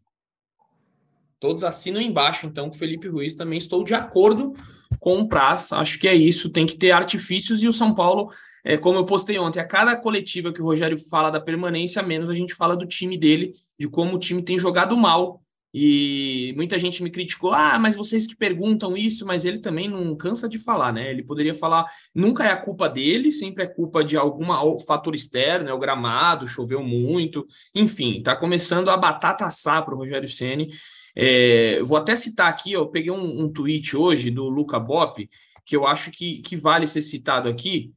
Todos 1.40 1.64
assinam 1.64 2.00
embaixo, 2.00 2.46
então, 2.46 2.68
o 2.68 2.74
Felipe 2.74 3.08
Ruiz. 3.08 3.34
Também 3.34 3.58
estou 3.58 3.84
de 3.84 3.94
acordo 3.94 4.54
com 4.98 5.20
o 5.20 5.28
Praz. 5.28 5.72
Acho 5.72 5.98
que 5.98 6.08
é 6.08 6.14
isso. 6.14 6.50
Tem 6.50 6.64
que 6.64 6.76
ter 6.76 6.90
artifícios 6.90 7.62
e 7.62 7.68
o 7.68 7.72
São 7.72 7.94
Paulo 7.94 8.30
é, 8.64 8.78
como 8.78 8.98
eu 8.98 9.04
postei 9.04 9.38
ontem, 9.38 9.60
a 9.60 9.66
cada 9.66 9.94
coletiva 9.94 10.52
que 10.52 10.62
o 10.62 10.64
Rogério 10.64 10.98
fala 10.98 11.30
da 11.30 11.40
permanência, 11.40 12.02
menos 12.02 12.30
a 12.30 12.34
gente 12.34 12.54
fala 12.54 12.74
do 12.74 12.86
time 12.86 13.18
dele, 13.18 13.52
de 13.78 13.86
como 13.86 14.16
o 14.16 14.18
time 14.18 14.42
tem 14.42 14.58
jogado 14.58 14.96
mal. 14.96 15.42
E 15.76 16.54
muita 16.56 16.78
gente 16.78 17.02
me 17.02 17.10
criticou, 17.10 17.52
ah, 17.52 17.76
mas 17.80 17.96
vocês 17.96 18.28
que 18.28 18.36
perguntam 18.36 18.96
isso, 18.96 19.26
mas 19.26 19.44
ele 19.44 19.58
também 19.58 19.88
não 19.88 20.14
cansa 20.14 20.48
de 20.48 20.56
falar, 20.56 20.92
né? 20.92 21.10
Ele 21.10 21.24
poderia 21.24 21.52
falar, 21.52 21.84
nunca 22.14 22.44
é 22.44 22.52
a 22.52 22.56
culpa 22.56 22.88
dele, 22.88 23.32
sempre 23.32 23.64
é 23.64 23.66
culpa 23.66 24.04
de 24.04 24.16
algum 24.16 24.46
fator 24.78 25.16
externo, 25.16 25.68
é 25.68 25.74
o 25.74 25.78
gramado, 25.78 26.46
choveu 26.46 26.80
muito, 26.80 27.44
enfim, 27.74 28.22
tá 28.22 28.36
começando 28.36 28.88
a 28.88 28.96
batata 28.96 29.46
assar 29.46 29.84
para 29.84 29.94
o 29.94 29.98
Rogério 29.98 30.28
Ceni. 30.28 30.68
É, 31.16 31.82
vou 31.82 31.98
até 31.98 32.14
citar 32.14 32.48
aqui, 32.48 32.72
eu 32.72 32.86
peguei 32.86 33.10
um, 33.10 33.42
um 33.42 33.52
tweet 33.52 33.96
hoje 33.96 34.30
do 34.30 34.48
Luca 34.48 34.78
Bop, 34.78 35.28
que 35.66 35.74
eu 35.74 35.88
acho 35.88 36.12
que, 36.12 36.40
que 36.40 36.56
vale 36.56 36.86
ser 36.86 37.02
citado 37.02 37.48
aqui, 37.48 37.92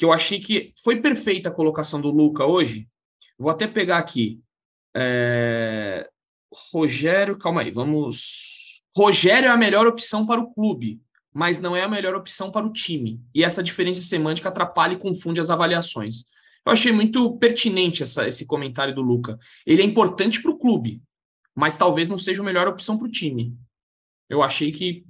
que 0.00 0.04
eu 0.06 0.14
achei 0.14 0.40
que 0.40 0.72
foi 0.82 0.98
perfeita 0.98 1.50
a 1.50 1.52
colocação 1.52 2.00
do 2.00 2.10
Luca 2.10 2.46
hoje. 2.46 2.88
Vou 3.38 3.50
até 3.50 3.66
pegar 3.66 3.98
aqui. 3.98 4.40
É... 4.96 6.08
Rogério, 6.72 7.36
calma 7.36 7.60
aí, 7.60 7.70
vamos. 7.70 8.80
Rogério 8.96 9.48
é 9.48 9.52
a 9.52 9.58
melhor 9.58 9.86
opção 9.86 10.24
para 10.24 10.40
o 10.40 10.54
clube, 10.54 11.02
mas 11.34 11.58
não 11.58 11.76
é 11.76 11.82
a 11.82 11.88
melhor 11.88 12.14
opção 12.14 12.50
para 12.50 12.64
o 12.64 12.72
time. 12.72 13.20
E 13.34 13.44
essa 13.44 13.62
diferença 13.62 14.02
semântica 14.02 14.48
atrapalha 14.48 14.94
e 14.94 14.98
confunde 14.98 15.38
as 15.38 15.50
avaliações. 15.50 16.24
Eu 16.64 16.72
achei 16.72 16.92
muito 16.92 17.36
pertinente 17.36 18.02
essa, 18.02 18.26
esse 18.26 18.46
comentário 18.46 18.94
do 18.94 19.02
Luca. 19.02 19.38
Ele 19.66 19.82
é 19.82 19.84
importante 19.84 20.40
para 20.40 20.50
o 20.50 20.56
clube, 20.56 21.02
mas 21.54 21.76
talvez 21.76 22.08
não 22.08 22.16
seja 22.16 22.40
a 22.40 22.44
melhor 22.46 22.66
opção 22.66 22.96
para 22.96 23.06
o 23.06 23.10
time. 23.10 23.54
Eu 24.30 24.42
achei 24.42 24.72
que 24.72 25.04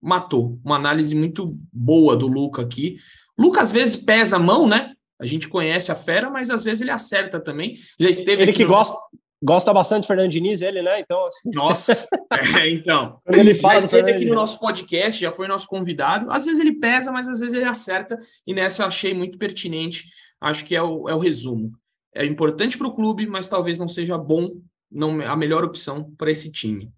matou. 0.00 0.58
Uma 0.64 0.76
análise 0.76 1.14
muito 1.14 1.56
boa 1.72 2.16
do 2.16 2.26
Luca 2.26 2.62
aqui. 2.62 2.96
Luca 3.38 3.60
às 3.60 3.72
vezes 3.72 3.96
pesa 3.96 4.36
a 4.36 4.40
mão, 4.40 4.66
né? 4.66 4.92
A 5.20 5.26
gente 5.26 5.48
conhece 5.48 5.90
a 5.90 5.94
fera, 5.94 6.30
mas 6.30 6.50
às 6.50 6.62
vezes 6.62 6.80
ele 6.80 6.90
acerta 6.90 7.40
também. 7.40 7.74
Já 7.98 8.08
esteve 8.08 8.42
ele 8.42 8.52
que 8.52 8.62
no... 8.62 8.70
gosta 8.70 8.96
gosta 9.42 9.72
bastante 9.72 10.02
de 10.02 10.08
Fernando 10.08 10.30
Diniz, 10.30 10.60
ele, 10.60 10.82
né? 10.82 11.00
Então, 11.00 11.26
assim... 11.26 11.50
Nossa, 11.54 12.08
é, 12.60 12.68
então. 12.70 13.20
Quando 13.24 13.38
ele 13.38 13.54
fala 13.54 13.80
já 13.80 13.86
esteve 13.86 14.12
aqui 14.12 14.24
no 14.24 14.34
nosso 14.34 14.58
podcast, 14.58 15.20
já 15.20 15.32
foi 15.32 15.46
nosso 15.46 15.66
convidado. 15.68 16.30
Às 16.30 16.44
vezes 16.44 16.60
ele 16.60 16.78
pesa, 16.78 17.12
mas 17.12 17.28
às 17.28 17.40
vezes 17.40 17.54
ele 17.54 17.64
acerta. 17.64 18.18
E 18.46 18.52
nessa 18.52 18.82
eu 18.82 18.86
achei 18.86 19.14
muito 19.14 19.38
pertinente. 19.38 20.04
Acho 20.40 20.64
que 20.64 20.74
é 20.74 20.82
o, 20.82 21.08
é 21.08 21.14
o 21.14 21.18
resumo. 21.18 21.72
É 22.14 22.24
importante 22.24 22.76
para 22.76 22.88
o 22.88 22.94
clube, 22.94 23.26
mas 23.26 23.48
talvez 23.48 23.78
não 23.78 23.88
seja 23.88 24.18
bom, 24.18 24.50
não 24.90 25.20
a 25.20 25.36
melhor 25.36 25.64
opção 25.64 26.12
para 26.16 26.30
esse 26.30 26.50
time. 26.50 26.90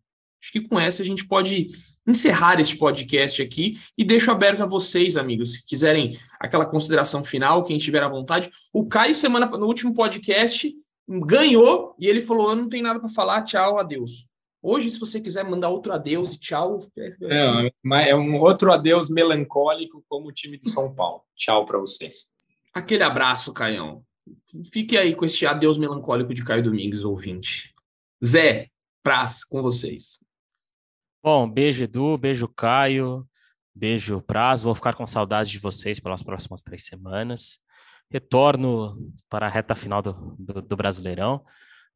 Acho 0.43 0.53
que 0.53 0.61
com 0.61 0.79
essa 0.79 1.03
a 1.03 1.05
gente 1.05 1.27
pode 1.27 1.69
encerrar 2.07 2.59
este 2.61 2.77
podcast 2.77 3.43
aqui 3.43 3.79
e 3.97 4.05
deixo 4.05 4.31
aberto 4.31 4.63
a 4.63 4.67
vocês, 4.67 5.17
amigos, 5.17 5.53
se 5.53 5.67
quiserem 5.67 6.17
aquela 6.41 6.67
consideração 6.67 7.23
final, 7.23 7.63
quem 7.63 7.79
tiver 7.79 8.03
à 8.03 8.09
vontade. 8.09 8.51
O 8.73 8.87
Caio, 8.87 9.15
semana 9.15 9.47
no 9.47 9.67
último 9.67 9.95
podcast, 9.95 10.75
ganhou 11.09 11.95
e 11.99 12.07
ele 12.07 12.21
falou: 12.21 12.51
Eu 12.51 12.57
não 12.57 12.69
tem 12.69 12.83
nada 12.83 12.99
para 12.99 13.09
falar, 13.09 13.43
tchau, 13.43 13.79
adeus. 13.79 14.29
Hoje, 14.63 14.91
se 14.91 15.01
você 15.01 15.21
quiser 15.21 15.43
mandar 15.43 15.71
outro 15.71 15.93
adeus 15.93 16.35
e 16.35 16.41
tchau. 16.41 16.79
É, 16.97 18.11
é 18.11 18.17
um 18.17 18.39
outro 18.39 18.71
adeus 18.73 19.09
melancólico, 19.09 20.05
como 20.07 20.29
o 20.29 20.33
time 20.33 20.59
de 20.59 20.71
São 20.71 20.95
Paulo. 20.95 21.23
Tchau 21.35 21.65
para 21.65 21.79
vocês. 21.79 22.27
Aquele 22.73 23.03
abraço, 23.03 23.55
Caião. 23.55 24.05
Fique 24.71 24.99
aí 24.99 25.15
com 25.15 25.25
este 25.25 25.47
adeus 25.47 25.79
melancólico 25.79 26.35
de 26.35 26.45
Caio 26.45 26.63
Domingues, 26.63 27.05
ouvinte. 27.05 27.75
Zé, 28.25 28.69
Praz, 29.03 29.45
com 29.45 29.63
vocês. 29.63 30.21
Bom, 31.23 31.47
beijo 31.51 31.85
Edu, 31.85 32.17
beijo 32.17 32.49
Caio, 32.49 33.27
beijo 33.75 34.23
Praz. 34.23 34.63
Vou 34.63 34.75
ficar 34.75 34.95
com 34.95 35.07
saudade 35.07 35.51
de 35.51 35.59
vocês 35.59 36.01
pelas 36.01 36.23
próximas 36.23 36.63
três 36.63 36.87
semanas. 36.87 37.59
Retorno 38.11 38.97
para 39.29 39.47
a 39.47 39.51
reta 39.51 39.75
final 39.75 40.01
do, 40.01 40.35
do, 40.39 40.63
do 40.63 40.77
Brasileirão. 40.77 41.45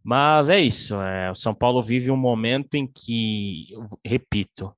Mas 0.03 0.51
é 0.51 0.61
isso. 0.61 0.95
É, 1.01 1.31
o 1.31 1.35
São 1.35 1.55
Paulo 1.55 1.83
vive 1.83 2.11
um 2.11 2.17
momento 2.19 2.75
em 2.75 2.87
que, 2.87 3.69
repito, 4.05 4.77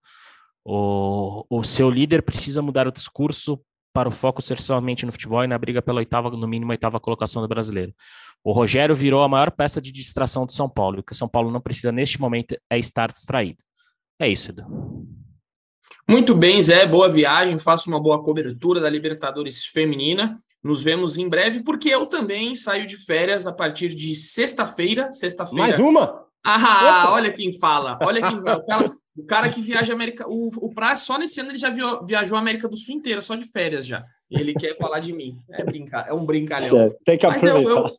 o, 0.65 1.45
o 1.51 1.65
seu 1.65 1.91
líder 1.91 2.23
precisa 2.23 2.63
mudar 2.63 2.87
o 2.87 2.93
discurso 2.93 3.61
para 3.93 4.09
o 4.09 4.13
foco 4.13 4.41
ser 4.41 4.61
somente 4.61 5.05
no 5.05 5.11
futebol 5.11 5.43
e 5.43 5.49
na 5.49 5.59
briga 5.59 5.83
pela 5.83 5.99
oitava, 5.99 6.31
no 6.31 6.47
mínimo, 6.47 6.71
oitava 6.71 7.01
colocação 7.01 7.43
do 7.43 7.49
brasileiro. 7.49 7.93
O 8.45 8.53
Rogério 8.53 8.95
virou 8.95 9.25
a 9.25 9.29
maior 9.29 9.51
peça 9.51 9.81
de 9.81 9.91
distração 9.91 10.47
do 10.47 10.53
São 10.53 10.69
Paulo. 10.69 10.99
E 10.99 11.01
o 11.01 11.03
que 11.03 11.13
o 11.13 11.17
São 11.17 11.29
Paulo 11.29 11.51
não 11.51 11.61
precisa 11.61 11.91
neste 11.91 12.21
momento 12.21 12.57
é 12.71 12.79
estar 12.79 13.11
distraído. 13.11 13.66
É 14.19 14.29
isso, 14.29 14.51
Edu. 14.51 14.65
Muito 16.09 16.35
bem, 16.35 16.61
Zé. 16.63 16.87
Boa 16.87 17.09
viagem. 17.09 17.59
Faça 17.59 17.89
uma 17.89 18.01
boa 18.01 18.23
cobertura 18.23 18.81
da 18.81 18.89
Libertadores 18.89 19.67
Feminina. 19.67 20.41
Nos 20.63 20.83
vemos 20.83 21.19
em 21.19 21.29
breve, 21.29 21.63
porque 21.63 21.89
eu 21.89 22.07
também 22.07 22.55
saio 22.55 22.87
de 22.87 22.97
férias 22.97 23.47
a 23.47 23.53
partir 23.53 23.89
de 23.89 24.15
sexta-feira. 24.15 25.13
Sexta-feira. 25.13 25.63
Mais 25.63 25.79
uma? 25.79 26.25
Ah, 26.45 27.11
olha 27.13 27.33
quem 27.33 27.53
fala. 27.59 27.99
Olha 28.03 28.23
quem 28.23 28.41
fala. 28.43 28.59
O 28.59 28.67
cara, 28.67 28.97
o 29.17 29.27
cara 29.27 29.49
que 29.49 29.61
viaja 29.61 29.93
a 29.93 29.97
América. 29.97 30.25
O, 30.29 30.49
o 30.61 30.73
Praz, 30.73 31.01
só 31.01 31.19
nesse 31.19 31.41
ano 31.41 31.51
ele 31.51 31.59
já 31.59 31.75
viajou 32.05 32.37
a 32.37 32.41
América 32.41 32.69
do 32.69 32.77
Sul 32.77 32.95
inteira, 32.95 33.21
só 33.21 33.35
de 33.35 33.47
férias 33.47 33.87
já. 33.87 34.05
Ele 34.31 34.55
quer 34.55 34.77
falar 34.77 35.01
de 35.01 35.13
mim. 35.13 35.39
É, 35.51 35.65
brincar, 35.65 36.09
é 36.09 36.13
um 36.13 36.25
brincalhão. 36.25 36.69
Certo, 36.69 36.97
tem 37.05 37.19
que 37.19 37.27
aproveitar. 37.27 37.71
Eu, 37.71 37.87
eu, 37.87 37.91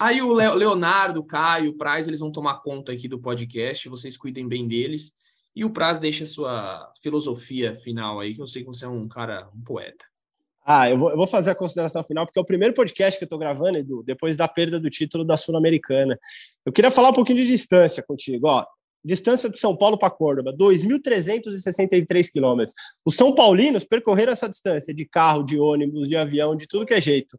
aí 0.00 0.22
o 0.22 0.32
Leonardo, 0.32 1.20
o 1.20 1.26
Caio, 1.26 1.70
o 1.70 1.76
Praz, 1.76 2.06
eles 2.06 2.20
vão 2.20 2.32
tomar 2.32 2.60
conta 2.62 2.92
aqui 2.92 3.08
do 3.08 3.20
podcast. 3.20 3.88
Vocês 3.88 4.16
cuidem 4.16 4.46
bem 4.46 4.66
deles. 4.66 5.12
E 5.54 5.64
o 5.64 5.70
Praz 5.70 5.98
deixa 5.98 6.26
sua 6.26 6.92
filosofia 7.00 7.76
final 7.76 8.18
aí, 8.18 8.34
que 8.34 8.40
eu 8.40 8.46
sei 8.46 8.62
que 8.62 8.68
você 8.68 8.84
é 8.84 8.88
um 8.88 9.06
cara, 9.06 9.48
um 9.54 9.62
poeta. 9.62 10.04
Ah, 10.66 10.88
eu 10.88 10.98
vou, 10.98 11.10
eu 11.10 11.16
vou 11.16 11.26
fazer 11.26 11.50
a 11.50 11.54
consideração 11.54 12.02
final, 12.02 12.24
porque 12.24 12.38
é 12.38 12.42
o 12.42 12.46
primeiro 12.46 12.74
podcast 12.74 13.18
que 13.18 13.24
eu 13.24 13.26
estou 13.26 13.38
gravando, 13.38 13.78
Edu, 13.78 14.02
depois 14.02 14.34
da 14.36 14.48
perda 14.48 14.80
do 14.80 14.88
título 14.88 15.22
da 15.22 15.36
Sul-Americana. 15.36 16.18
Eu 16.64 16.72
queria 16.72 16.90
falar 16.90 17.10
um 17.10 17.12
pouquinho 17.12 17.38
de 17.38 17.46
distância 17.46 18.02
contigo. 18.02 18.48
Ó, 18.48 18.64
distância 19.04 19.50
de 19.50 19.58
São 19.58 19.76
Paulo 19.76 19.98
para 19.98 20.10
Córdoba, 20.10 20.54
2.363 20.56 22.32
quilômetros. 22.32 22.74
Os 23.04 23.14
São 23.14 23.34
Paulinos 23.34 23.84
percorreram 23.84 24.32
essa 24.32 24.48
distância 24.48 24.94
de 24.94 25.04
carro, 25.04 25.44
de 25.44 25.60
ônibus, 25.60 26.08
de 26.08 26.16
avião, 26.16 26.56
de 26.56 26.66
tudo 26.66 26.86
que 26.86 26.94
é 26.94 27.00
jeito. 27.00 27.38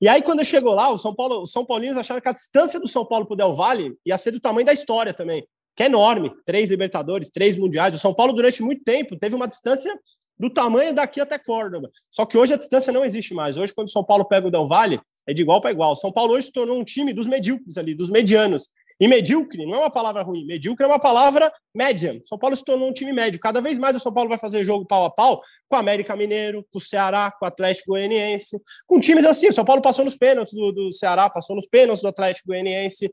E 0.00 0.06
aí, 0.06 0.22
quando 0.22 0.44
chegou 0.44 0.74
lá, 0.74 0.92
os 0.92 1.00
São, 1.00 1.14
Paulo, 1.14 1.40
os 1.40 1.50
São 1.50 1.64
Paulinos 1.64 1.96
acharam 1.96 2.20
que 2.20 2.28
a 2.28 2.32
distância 2.32 2.78
do 2.78 2.86
São 2.86 3.04
Paulo 3.04 3.24
para 3.24 3.34
o 3.34 3.36
Del 3.36 3.54
Valle 3.54 3.96
ia 4.04 4.18
ser 4.18 4.30
do 4.30 4.40
tamanho 4.40 4.66
da 4.66 4.74
história 4.74 5.14
também 5.14 5.42
que 5.78 5.84
é 5.84 5.86
enorme, 5.86 6.32
três 6.44 6.70
Libertadores, 6.70 7.30
três 7.30 7.56
Mundiais. 7.56 7.94
O 7.94 7.98
São 8.00 8.12
Paulo, 8.12 8.32
durante 8.32 8.60
muito 8.64 8.82
tempo, 8.82 9.16
teve 9.16 9.36
uma 9.36 9.46
distância 9.46 9.96
do 10.36 10.50
tamanho 10.50 10.92
daqui 10.92 11.20
até 11.20 11.38
Córdoba. 11.38 11.88
Só 12.10 12.26
que 12.26 12.36
hoje 12.36 12.52
a 12.52 12.56
distância 12.56 12.92
não 12.92 13.04
existe 13.04 13.32
mais. 13.32 13.56
Hoje, 13.56 13.72
quando 13.72 13.86
o 13.86 13.90
São 13.90 14.02
Paulo 14.02 14.24
pega 14.24 14.48
o 14.48 14.50
Del 14.50 14.66
Valle, 14.66 15.00
é 15.24 15.32
de 15.32 15.40
igual 15.40 15.60
para 15.60 15.70
igual. 15.70 15.92
O 15.92 15.96
São 15.96 16.10
Paulo 16.10 16.34
hoje 16.34 16.46
se 16.46 16.52
tornou 16.52 16.76
um 16.80 16.82
time 16.82 17.12
dos 17.12 17.28
medíocres 17.28 17.78
ali, 17.78 17.94
dos 17.94 18.10
medianos. 18.10 18.68
E 19.00 19.06
medíocre 19.06 19.64
não 19.66 19.76
é 19.76 19.78
uma 19.82 19.90
palavra 19.90 20.22
ruim, 20.22 20.44
medíocre 20.44 20.84
é 20.84 20.88
uma 20.88 20.98
palavra 20.98 21.52
média. 21.72 22.18
São 22.24 22.36
Paulo 22.36 22.56
se 22.56 22.64
tornou 22.64 22.88
um 22.88 22.92
time 22.92 23.12
médio. 23.12 23.38
Cada 23.38 23.60
vez 23.60 23.78
mais 23.78 23.94
o 23.94 24.00
São 24.00 24.12
Paulo 24.12 24.28
vai 24.28 24.38
fazer 24.38 24.64
jogo 24.64 24.84
pau 24.84 25.04
a 25.04 25.10
pau 25.10 25.40
com 25.68 25.76
o 25.76 25.78
América 25.78 26.16
Mineiro, 26.16 26.66
com 26.72 26.80
o 26.80 26.82
Ceará, 26.82 27.30
com 27.30 27.44
o 27.44 27.48
Atlético 27.48 27.92
Goianiense, 27.92 28.60
com 28.84 28.98
times 28.98 29.24
assim. 29.24 29.50
O 29.50 29.52
São 29.52 29.64
Paulo 29.64 29.80
passou 29.80 30.04
nos 30.04 30.16
pênaltis 30.16 30.52
do, 30.52 30.72
do 30.72 30.92
Ceará, 30.92 31.30
passou 31.30 31.54
nos 31.54 31.68
pênaltis 31.68 32.02
do 32.02 32.08
Atlético 32.08 32.48
Goianiense. 32.48 33.08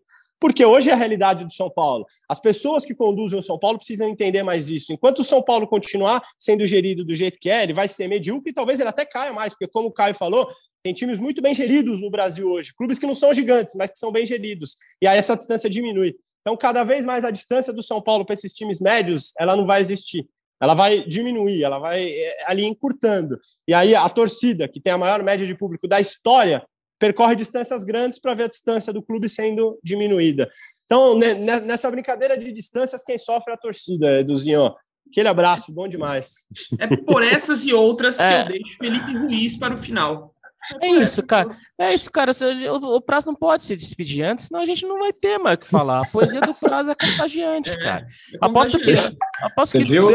Porque 0.46 0.64
hoje 0.64 0.92
é 0.92 0.94
a 0.94 0.96
realidade 0.96 1.44
do 1.44 1.52
São 1.52 1.72
Paulo. 1.72 2.06
As 2.30 2.40
pessoas 2.40 2.86
que 2.86 2.94
conduzem 2.94 3.40
o 3.40 3.42
São 3.42 3.58
Paulo 3.58 3.80
precisam 3.80 4.08
entender 4.08 4.44
mais 4.44 4.68
isso. 4.70 4.94
Enquanto 4.94 5.20
o 5.20 5.24
São 5.24 5.42
Paulo 5.42 5.66
continuar 5.66 6.22
sendo 6.38 6.64
gerido 6.68 7.04
do 7.04 7.16
jeito 7.16 7.40
que 7.40 7.50
é, 7.50 7.64
ele 7.64 7.74
vai 7.74 7.88
ser 7.88 8.08
medíocre 8.08 8.52
e 8.52 8.54
talvez 8.54 8.80
ele 8.80 8.88
até 8.88 9.04
caia 9.08 9.34
mais, 9.34 9.54
porque, 9.54 9.68
como 9.68 9.88
o 9.88 9.92
Caio 9.92 10.14
falou, 10.14 10.48
tem 10.84 10.94
times 10.94 11.18
muito 11.18 11.42
bem 11.42 11.56
geridos 11.56 12.00
no 12.00 12.12
Brasil 12.12 12.48
hoje. 12.48 12.76
Clubes 12.78 13.00
que 13.00 13.08
não 13.08 13.16
são 13.16 13.34
gigantes, 13.34 13.74
mas 13.74 13.90
que 13.90 13.98
são 13.98 14.12
bem 14.12 14.24
geridos. 14.24 14.76
E 15.02 15.08
aí 15.08 15.18
essa 15.18 15.36
distância 15.36 15.68
diminui. 15.68 16.16
Então, 16.42 16.56
cada 16.56 16.84
vez 16.84 17.08
mais 17.08 17.26
a 17.26 17.32
distância 17.32 17.74
do 17.74 17.82
São 17.82 18.00
Paulo 18.00 18.24
para 18.24 18.36
esses 18.36 18.54
times 18.54 18.80
médios, 18.80 19.34
ela 19.40 19.56
não 19.56 19.66
vai 19.66 19.82
existir. 19.82 20.28
Ela 20.62 20.76
vai 20.76 21.08
diminuir, 21.08 21.64
ela 21.64 21.80
vai 21.80 22.08
é, 22.08 22.46
ali 22.46 22.66
encurtando. 22.66 23.40
E 23.68 23.74
aí 23.74 23.96
a 23.96 24.08
torcida, 24.10 24.68
que 24.68 24.80
tem 24.80 24.94
a 24.94 24.98
maior 25.00 25.24
média 25.24 25.48
de 25.48 25.56
público 25.56 25.88
da 25.88 26.00
história, 26.00 26.64
percorre 27.00 27.36
distâncias 27.36 27.84
grandes 27.84 28.20
para 28.20 28.34
ver 28.34 28.44
a 28.44 28.48
distância 28.48 28.92
do 28.92 29.02
clube 29.02 29.28
sendo 29.28 29.80
diminuída. 29.84 30.50
Então, 30.86 31.18
nessa 31.18 31.90
brincadeira 31.90 32.38
de 32.38 32.52
distâncias, 32.52 33.04
quem 33.04 33.18
sofre 33.18 33.52
é 33.52 33.56
a 33.56 33.60
torcida, 33.60 34.20
Eduzinho. 34.20 34.74
Aquele 35.08 35.28
abraço, 35.28 35.74
bom 35.74 35.88
demais. 35.88 36.46
É 36.80 36.88
por 36.88 37.24
essas 37.24 37.64
e 37.64 37.74
outras 37.74 38.20
é. 38.20 38.44
que 38.44 38.54
eu 38.54 38.60
deixo 38.60 38.78
Felipe 38.78 39.18
Ruiz 39.18 39.56
para 39.56 39.74
o 39.74 39.78
final. 39.78 40.35
É 40.82 40.88
isso, 40.88 41.26
cara. 41.26 41.56
É 41.78 41.94
isso, 41.94 42.12
cara. 42.12 42.32
O, 42.72 43.02
prazo 43.02 43.28
não 43.28 43.36
pode 43.36 43.64
se 43.64 43.76
despedir 43.76 44.24
antes, 44.24 44.48
senão 44.48 44.62
a 44.62 44.66
gente 44.66 44.86
não 44.86 45.00
vai 45.00 45.14
ter 45.14 45.38
mais 45.38 45.58
o 45.58 45.60
que 45.60 45.68
falar. 45.68 46.00
A 46.00 46.12
poesia 46.12 46.42
do 46.42 46.54
prazo 46.54 46.92
é 46.92 46.96
contagiante, 46.96 47.72
é, 47.72 47.78
cara. 47.78 48.08
É 48.34 48.38
aposto 48.42 48.80
que, 48.80 48.94
aposto 49.42 49.78
que 49.78 49.84
deu, 49.84 50.10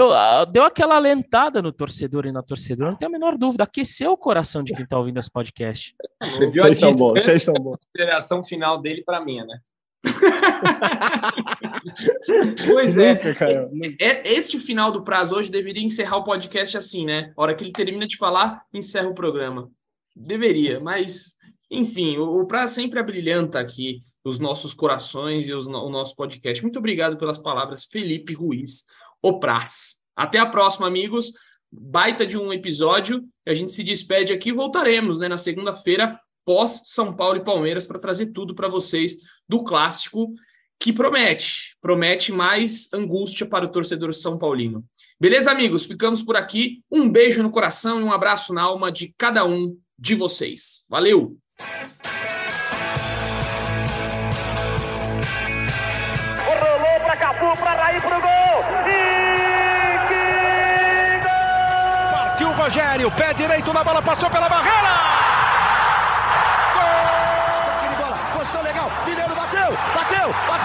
deu 0.51 0.65
aquela 0.65 0.97
alentada 0.97 1.63
no 1.63 1.73
torcedor 1.73 2.27
e 2.27 2.33
na 2.33 2.43
torcedora, 2.43 2.91
não 2.91 2.99
tem 2.99 3.07
a 3.07 3.11
menor 3.11 3.37
dúvida. 3.37 3.65
Aqueceu 3.65 4.13
o 4.13 4.17
coração 4.17 4.63
de 4.63 4.73
quem 4.73 4.85
está 4.85 4.99
ouvindo 4.99 5.19
esse 5.19 5.31
podcast. 5.31 5.95
Você 6.23 6.51
viu 6.51 6.63
vocês 6.63 6.79
são 6.79 6.93
bons, 6.93 7.23
vocês 7.23 7.43
são 7.43 7.55
bons. 7.55 7.75
A 7.75 7.79
consideração 7.79 8.45
final 8.45 8.81
dele 8.81 9.03
para 9.05 9.25
mim, 9.25 9.43
né? 9.43 9.61
pois 12.67 12.97
é. 12.97 13.21
é. 14.01 14.33
Este 14.33 14.59
final 14.59 14.91
do 14.91 15.03
prazo 15.03 15.35
hoje 15.35 15.51
deveria 15.51 15.85
encerrar 15.85 16.17
o 16.17 16.25
podcast 16.25 16.77
assim, 16.77 17.05
né? 17.05 17.33
A 17.37 17.43
hora 17.43 17.55
que 17.55 17.63
ele 17.63 17.73
termina 17.73 18.07
de 18.07 18.17
falar, 18.17 18.63
encerra 18.73 19.09
o 19.09 19.15
programa. 19.15 19.71
Deveria, 20.15 20.81
mas 20.81 21.37
enfim, 21.71 22.19
o, 22.19 22.41
o 22.41 22.47
Praz 22.47 22.73
sempre 22.73 22.99
abrilhanta 22.99 23.61
aqui 23.61 24.01
os 24.25 24.39
nossos 24.39 24.75
corações 24.75 25.49
e 25.49 25.55
os, 25.55 25.67
o 25.67 25.89
nosso 25.89 26.17
podcast. 26.17 26.63
Muito 26.63 26.79
obrigado 26.79 27.17
pelas 27.17 27.39
palavras, 27.39 27.85
Felipe 27.85 28.35
Ruiz, 28.35 28.85
o 29.23 29.39
Praz. 29.39 29.99
Até 30.17 30.39
a 30.39 30.47
próxima, 30.47 30.87
amigos. 30.87 31.33
Baita 31.73 32.27
de 32.27 32.37
um 32.37 32.53
episódio. 32.53 33.25
A 33.47 33.55
gente 33.55 33.73
se 33.73 33.85
despede 33.85 34.33
aqui. 34.33 34.53
Voltaremos 34.53 35.19
né, 35.19 35.29
na 35.29 35.37
segunda-feira, 35.37 36.19
pós 36.45 36.83
São 36.85 37.15
Paulo 37.15 37.37
e 37.37 37.45
Palmeiras, 37.45 37.87
para 37.87 37.99
trazer 37.99 38.27
tudo 38.27 38.55
para 38.55 38.69
vocês 38.69 39.17
do 39.49 39.63
clássico 39.63 40.35
que 40.81 40.95
promete, 40.95 41.77
promete 41.83 42.33
mais 42.33 42.91
angústia 42.95 43.47
para 43.47 43.67
o 43.67 43.69
torcedor 43.69 44.15
São 44.15 44.39
Paulino. 44.39 44.83
Beleza, 45.21 45.51
amigos? 45.51 45.85
Ficamos 45.85 46.23
por 46.23 46.37
aqui. 46.37 46.83
Um 46.91 47.07
beijo 47.07 47.43
no 47.43 47.51
coração 47.51 48.01
e 48.01 48.03
um 48.03 48.11
abraço 48.11 48.55
na 48.55 48.63
alma 48.63 48.91
de 48.91 49.15
cada 49.19 49.45
um 49.45 49.77
de 50.01 50.15
vocês. 50.15 50.83
Valeu! 50.89 51.37
Rolou 56.47 57.01
para 57.05 57.17
Cafu, 57.17 57.59
para 57.59 57.75
Raí, 57.75 58.01
para 58.01 58.19
o 58.19 58.21
gol! 58.23 58.65
E 58.89 60.09
que 60.09 61.21
gol! 61.23 62.13
Partiu 62.13 62.49
o 62.49 62.53
Rogério, 62.55 63.11
pé 63.11 63.35
direito 63.35 63.73
na 63.75 63.85
bola, 63.85 64.01
passou 64.01 64.31
pela 64.31 64.49
barreira! 64.49 64.95
Gol! 66.73 67.99
Bola, 67.99 68.17
posição 68.39 68.63
legal, 68.63 68.91
Mineiro 69.05 69.35
bateu, 69.35 69.71
bateu, 69.95 70.35
bateu! 70.49 70.60